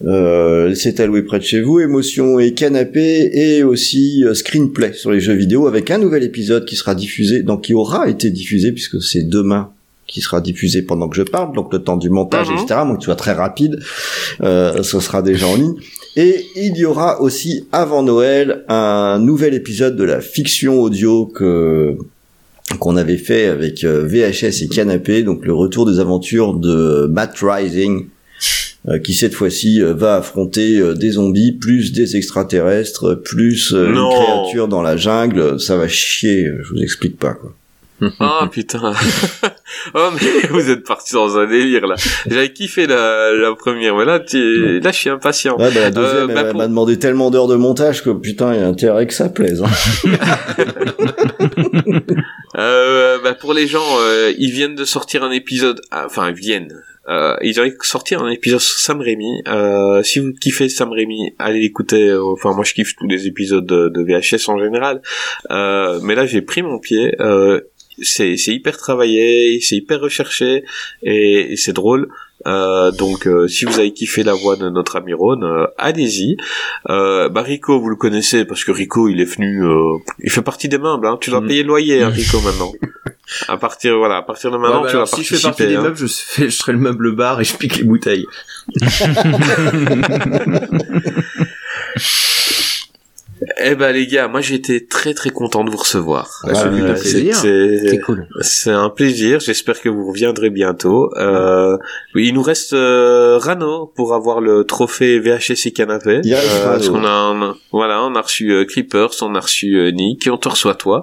[0.07, 5.21] Euh, c'est alloué près de chez vous, émotion et canapé et aussi screenplay sur les
[5.21, 9.03] jeux vidéo avec un nouvel épisode qui sera diffusé, donc qui aura été diffusé puisque
[9.03, 9.71] c'est demain
[10.13, 12.59] qui sera diffusé pendant que je parle, donc le temps du montage, Mhm.
[12.59, 12.81] etc.
[12.87, 13.81] Donc tu sois très rapide,
[14.43, 15.75] euh, ce sera déjà en ligne.
[16.17, 21.97] Et il y aura aussi avant Noël un nouvel épisode de la fiction audio que
[22.79, 27.37] qu'on avait fait avec euh, VHS et Canapé, donc le retour des aventures de Matt
[27.43, 28.07] Rising,
[28.89, 34.69] euh, qui cette fois-ci euh, va affronter des zombies, plus des extraterrestres, plus une créature
[34.69, 35.59] dans la jungle.
[35.61, 37.53] Ça va chier, je vous explique pas quoi.
[38.21, 38.93] Ah putain.
[39.95, 41.95] oh mais vous êtes parti dans un délire là.
[42.29, 44.81] J'avais kiffé la, la première, mais là, tu...
[44.81, 45.57] là je suis impatient.
[45.59, 48.11] Ouais, bah, la deuxième, Euh, bah, elle pour- m'a demandé tellement d'heures de montage que
[48.11, 49.63] putain, il y a intérêt que ça plaise.
[49.63, 50.11] Hein.
[52.59, 56.35] Euh, bah, pour les gens, euh, ils viennent de sortir un épisode, ah, enfin ils
[56.35, 56.73] viennent.
[57.09, 59.43] Euh, ils ont sorti un épisode sur Sam Raimi.
[59.49, 62.09] Euh, si vous kiffez Sam Raimi, allez l'écouter.
[62.11, 65.03] Euh, Enfin, moi, je kiffe tous les épisodes de, de VHS en général.
[65.51, 67.13] Euh, mais là, j'ai pris mon pied.
[68.01, 70.65] C'est c'est hyper travaillé, c'est hyper recherché
[71.03, 72.09] et, et c'est drôle.
[72.45, 76.37] Euh, donc, euh, si vous avez kiffé la voix de notre ami Ron, euh, allez-y.
[76.91, 80.43] Euh, bah Rico, vous le connaissez parce que Rico, il est venu, euh, il fait
[80.43, 81.07] partie des meubles.
[81.07, 81.19] Hein.
[81.21, 81.47] Tu dois Mm.
[81.47, 82.73] payer le loyer, hein, Rico, maintenant.
[83.47, 85.37] À partir, voilà, à partir de Ouais, maintenant, bah tu vas si participer.
[85.37, 85.83] je fais partie des hein.
[85.83, 88.27] meubles, je, fais, je serai le meuble bar et je pique les bouteilles.
[93.65, 96.29] Eh ben les gars, moi été très très content de vous recevoir.
[96.45, 97.35] Bah, du ouais, plaisir.
[97.37, 98.27] c'est- C'est cool.
[98.41, 99.41] C'est un plaisir.
[99.41, 101.11] J'espère que vous reviendrez bientôt.
[101.17, 101.77] Euh,
[102.15, 106.21] oui, il nous reste euh, Rano pour avoir le trophée VHS et canapé.
[106.65, 106.73] Rano.
[106.73, 109.91] parce qu'on a, on a- voilà, on a reçu euh, Creepers, on a reçu euh,
[109.91, 111.03] Nick, et on te reçoit toi.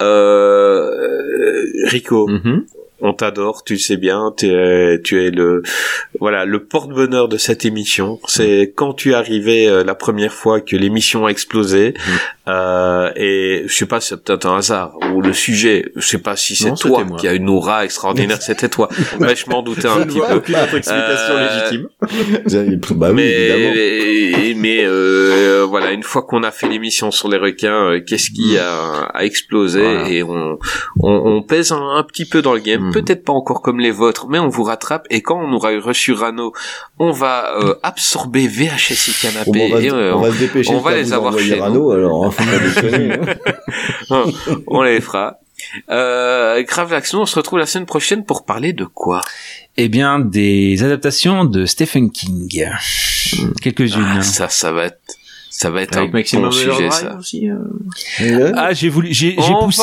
[0.00, 2.64] Euh, euh, Rico, Mhm.
[3.00, 5.62] On t'adore, tu le sais bien, tu es, tu es le,
[6.18, 8.18] voilà, le porte-bonheur de cette émission.
[8.26, 11.94] C'est quand tu es arrivé euh, la première fois que l'émission a explosé,
[12.48, 16.36] euh, et je sais pas, c'est peut-être un hasard ou le sujet, je sais pas
[16.36, 18.88] si c'est toi qui a une aura extraordinaire, c'était toi.
[19.20, 20.76] Mais je m'en doutais un petit peu.
[20.76, 21.88] explication Euh, légitime.
[22.96, 23.72] bah oui, évidemment.
[23.74, 28.30] mais mais euh, voilà, une fois qu'on a fait l'émission sur les requins, euh, qu'est-ce
[28.30, 30.08] qui a, a explosé Voilà.
[30.08, 30.58] et on,
[31.00, 32.92] on on pèse un, un petit peu dans le game, Mhm.
[32.92, 36.12] peut-être pas encore comme les vôtres, mais on vous rattrape et quand on aura reçu
[36.12, 36.52] Rano,
[36.98, 40.38] on va euh, absorber VHS et Bon, canapé on, va, et euh, on va se
[40.38, 42.30] dépêcher on va les avoir chez Rano, alors hein,
[44.10, 44.24] hein.
[44.66, 45.38] on les fera.
[45.90, 49.20] Euh, Gravelax, nous on se retrouve la semaine prochaine pour parler de quoi?
[49.76, 52.68] Eh bien, des adaptations de Stephen King.
[53.60, 54.04] Quelques-unes.
[54.18, 55.00] ah, Ça, ça va être,
[55.60, 57.16] ça va être Avec un Maxime bon sujet ça.
[57.18, 57.50] aussi.
[57.50, 58.52] euh.
[58.54, 59.82] Ah, j'ai voulu, j'ai, j'ai On poussé,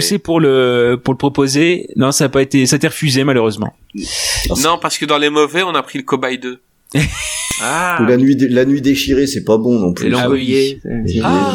[0.00, 1.86] j'ai pour le, pour le proposer.
[1.94, 3.72] Non, ça a pas été, ça a été refusé malheureusement.
[4.64, 6.60] Non, parce que dans les mauvais, on a pris le cobaye 2.
[7.64, 10.06] Ah, la nuit, la nuit déchirée, c'est pas bon non plus.
[10.06, 10.80] les langoliers.
[11.22, 11.54] Ah.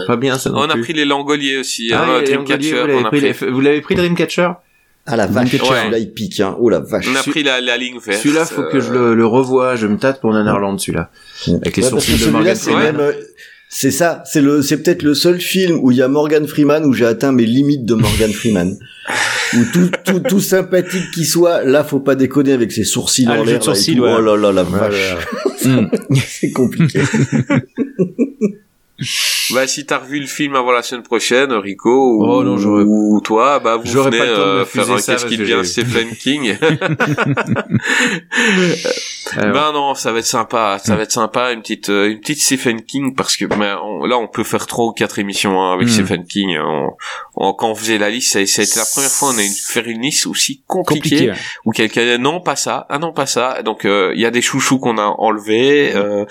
[0.00, 2.82] C'est Pas bien ça non on a pris les langoliers aussi, Ah, hein, les Dreamcatcher,
[2.92, 4.50] on a pris, les- vous l'avez pris Dreamcatcher?
[5.10, 5.58] Ah la vache, Ouais.
[5.58, 6.54] celui-là il pique, hein.
[6.60, 7.06] Oh la vache.
[7.10, 8.20] on a pris la, la ligne verte.
[8.22, 9.74] Celui-là, faut que je le, le revoie.
[9.74, 11.10] Je me tâte pour Nanarland, celui-là.
[11.48, 12.82] Avec les Ouais, sourcils de celui-là, Morgan c'est Freeman.
[12.96, 13.12] même, euh,
[13.70, 16.84] C'est ça, c'est le, c'est peut-être le seul film où il y a Morgan Freeman
[16.84, 18.76] où j'ai atteint mes limites de Morgan Freeman.
[19.54, 23.40] où tout, tout, tout sympathique qu'il soit, là, faut pas déconner avec ses sourcils Ah,
[23.40, 23.66] en l'air.
[23.66, 23.94] ouais.
[23.96, 25.16] Oh là là, la vache.
[25.64, 25.88] Mm.
[26.24, 27.00] c'est compliqué.
[29.54, 33.20] Bah, si t'as revu le film avant la semaine prochaine, Rico, ou, Oh non, ou
[33.20, 36.08] toi, bah, vous venez pas le temps de euh, faire un qu'est-ce qui devient Stephen
[36.16, 36.56] King.
[39.36, 42.20] Alors, Ben non, ça va être sympa, ça va être sympa, une petite, euh, une
[42.20, 45.60] petite Stephen King, parce que ben, on- là, on peut faire trois ou quatre émissions
[45.62, 45.90] hein, avec Mm.
[45.90, 46.58] Stephen King.
[46.58, 46.90] On-
[47.36, 49.42] on- quand on faisait la liste, ça, ça a été la première fois on a
[49.42, 51.30] eu faire une liste aussi compliquée, Compliqué.
[51.30, 51.36] ouais.
[51.66, 53.62] où quelqu'un non pas ça, ah non pas ça.
[53.62, 55.92] Donc euh, il y a des chouchous qu'on a enlevés.
[55.94, 56.24] Euh,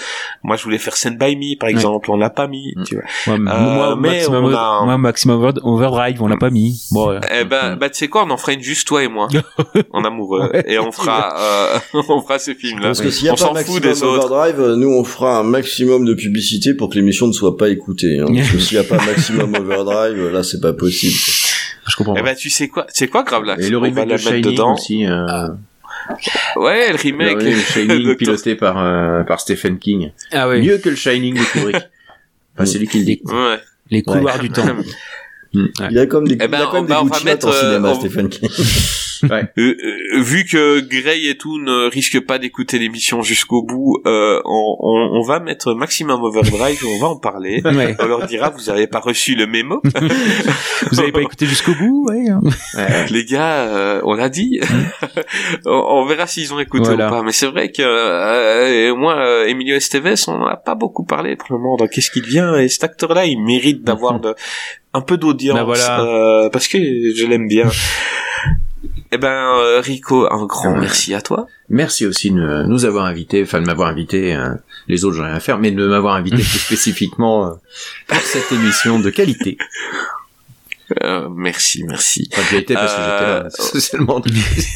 [0.43, 2.56] moi, je voulais faire Send by Me, par exemple, on l'a pas mis.
[2.75, 2.83] Mm.
[2.83, 3.33] Tu vois.
[3.33, 6.85] Ouais, moi, mais maximum, on a- moi, maximum Over- overdrive, on l'a pas mis.
[6.91, 7.19] Bon, ouais.
[7.33, 9.27] Eh ben, bah, tu sais quoi, on en fera une juste toi et moi,
[9.91, 11.79] en amoureux, Ouais, et on fera, euh,
[12.09, 12.87] on fera ces films-là.
[12.87, 14.25] Parce que s'il y a on pas s'en fout maximum des autres.
[14.31, 17.69] overdrive, euh, nous on fera un maximum de publicité pour que l'émission ne soit pas
[17.69, 18.19] écoutée.
[18.19, 18.27] Hein.
[18.35, 21.13] Parce que s'il y a pas maximum overdrive, euh, là c'est pas possible.
[21.87, 22.13] je comprends.
[22.15, 22.25] Eh pas.
[22.29, 24.73] ben, tu sais quoi, sais quoi, Gravelax et le remake de Shining dedans.
[24.73, 25.05] aussi.
[25.05, 25.47] Euh,
[26.55, 27.37] Ouais, le le remake.
[27.39, 30.11] de Shining piloté par euh, par Stephen King.
[30.31, 30.61] Ah oui.
[30.61, 31.75] Mieux que le Shining de Kubrick.
[32.57, 33.21] Enfin, c'est lui qui le dit.
[33.25, 33.59] Ouais.
[33.91, 34.65] Les couloirs du temps.
[34.65, 34.83] Ouais.
[35.91, 37.15] Il a comme des, Eh ben, il a comme bah, des on va goûts de
[37.15, 38.49] chatte mettre, en cinéma, euh, on- Stephen King.
[39.23, 44.39] Euh, euh, vu que Gray et tout ne risquent pas d'écouter l'émission jusqu'au bout, euh,
[44.45, 47.61] on, on, on va mettre Maximum Overdrive, on va en parler.
[47.77, 47.95] Ouais.
[47.99, 49.81] On leur dira, vous avez pas reçu le mémo.
[50.91, 52.29] Vous avez pas écouté jusqu'au bout, ouais.
[52.29, 52.39] hein.
[53.11, 54.59] Les gars, euh, on l'a dit.
[55.65, 57.07] on, on verra s'ils ont écouté Voilà.
[57.07, 57.23] ou pas.
[57.23, 61.53] Mais c'est vrai que euh, moi, Emilio Estevez, on n'en a pas beaucoup parlé pour
[61.55, 61.75] le moment.
[61.77, 64.33] Donc qu'est-ce qu'il devient Et cet acteur-là, il mérite d'avoir de,
[64.93, 66.01] un peu d'audience Bah voilà.
[66.01, 67.69] euh, parce que je l'aime bien.
[69.11, 70.79] Eh ben, euh, Rico, un grand Ouais.
[70.81, 71.47] merci à toi.
[71.69, 74.49] Merci aussi de nous avoir invités, enfin de m'avoir invité, euh,
[74.87, 77.51] les autres j'en ai rien à faire, mais de m'avoir invité plus spécifiquement euh,
[78.07, 79.57] pour cette émission de qualité.
[81.03, 82.29] Euh, merci, merci.
[82.31, 83.49] Enfin, j'ai été parce que j'étais là, Euh.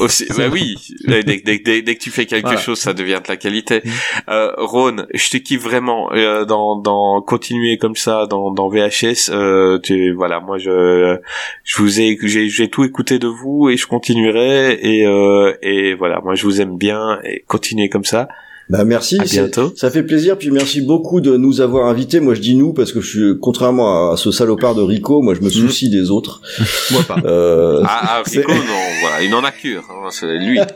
[0.00, 0.76] Aussi, bah oui,
[1.06, 2.60] dès, dès, dès, que tu fais quelque Voilà.
[2.60, 3.82] chose, ça devient de la qualité.
[4.28, 9.30] Euh, Ron, je te kiffe vraiment euh, dans, dans continuer comme ça dans, dans VHS.
[9.30, 11.16] Euh, tu, voilà, moi je,
[11.64, 15.94] je vous ai, j'ai, j'ai tout écouté de vous et je continuerai et euh, et
[15.94, 18.28] voilà, moi je vous aime bien et continuez comme ça.
[18.70, 19.18] Bah merci.
[19.20, 19.72] À c'est- bientôt.
[19.76, 22.20] Ça fait plaisir, puis merci beaucoup de nous avoir invités.
[22.20, 25.34] Moi je dis nous parce que je suis contrairement à ce salopard de Rico, moi
[25.34, 26.40] je me soucie des autres.
[26.92, 27.16] Moi pas.
[27.24, 28.58] Euh, Ah, ah c'est- Rico, non,
[29.02, 30.58] voilà, il n'en a cure, hein, c'est lui.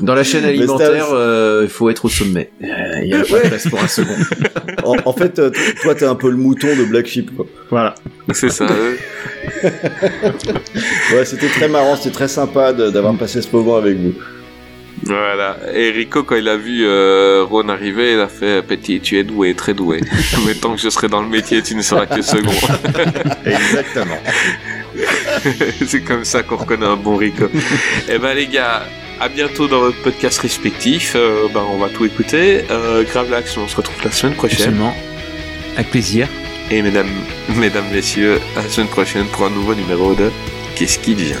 [0.00, 2.50] Dans la chaîne Mais alimentaire, euh, il faut être au sommet.
[2.62, 2.66] Euh,
[3.02, 3.42] Il y a pas Ouais.
[3.44, 4.14] de place pour un second.
[4.84, 5.50] en, en fait, euh,
[5.82, 7.34] toi t'es un peu le mouton de Black Sheep.
[7.34, 7.46] Quoi.
[7.70, 7.94] Voilà.
[8.32, 8.66] C'est ça.
[11.14, 14.12] Ouais, c'était très marrant, c'était très sympa d'avoir passé ce moment avec vous.
[15.04, 15.56] Voilà.
[15.74, 19.24] Et Rico, quand il a vu euh, Ron arriver, il a fait Petit, tu es
[19.24, 20.00] doué, très doué.
[20.46, 22.50] Mais tant que je serai dans le métier, tu ne seras que second.
[23.46, 24.18] Exactement.
[25.86, 27.48] C'est comme ça qu'on reconnaît un bon Rico.
[28.08, 28.82] Eh ben les gars,
[29.20, 31.12] à bientôt dans votre podcast respectif.
[31.16, 32.64] Euh, ben on va tout écouter.
[32.70, 34.60] Euh, Gravelax, on se retrouve la semaine prochaine.
[34.60, 34.94] Absolument.
[35.76, 36.28] Avec plaisir.
[36.70, 37.08] Et mesdames,
[37.56, 40.30] mesdames, messieurs, à la semaine prochaine pour un nouveau numéro de
[40.76, 41.38] Qu'est-ce qui vient?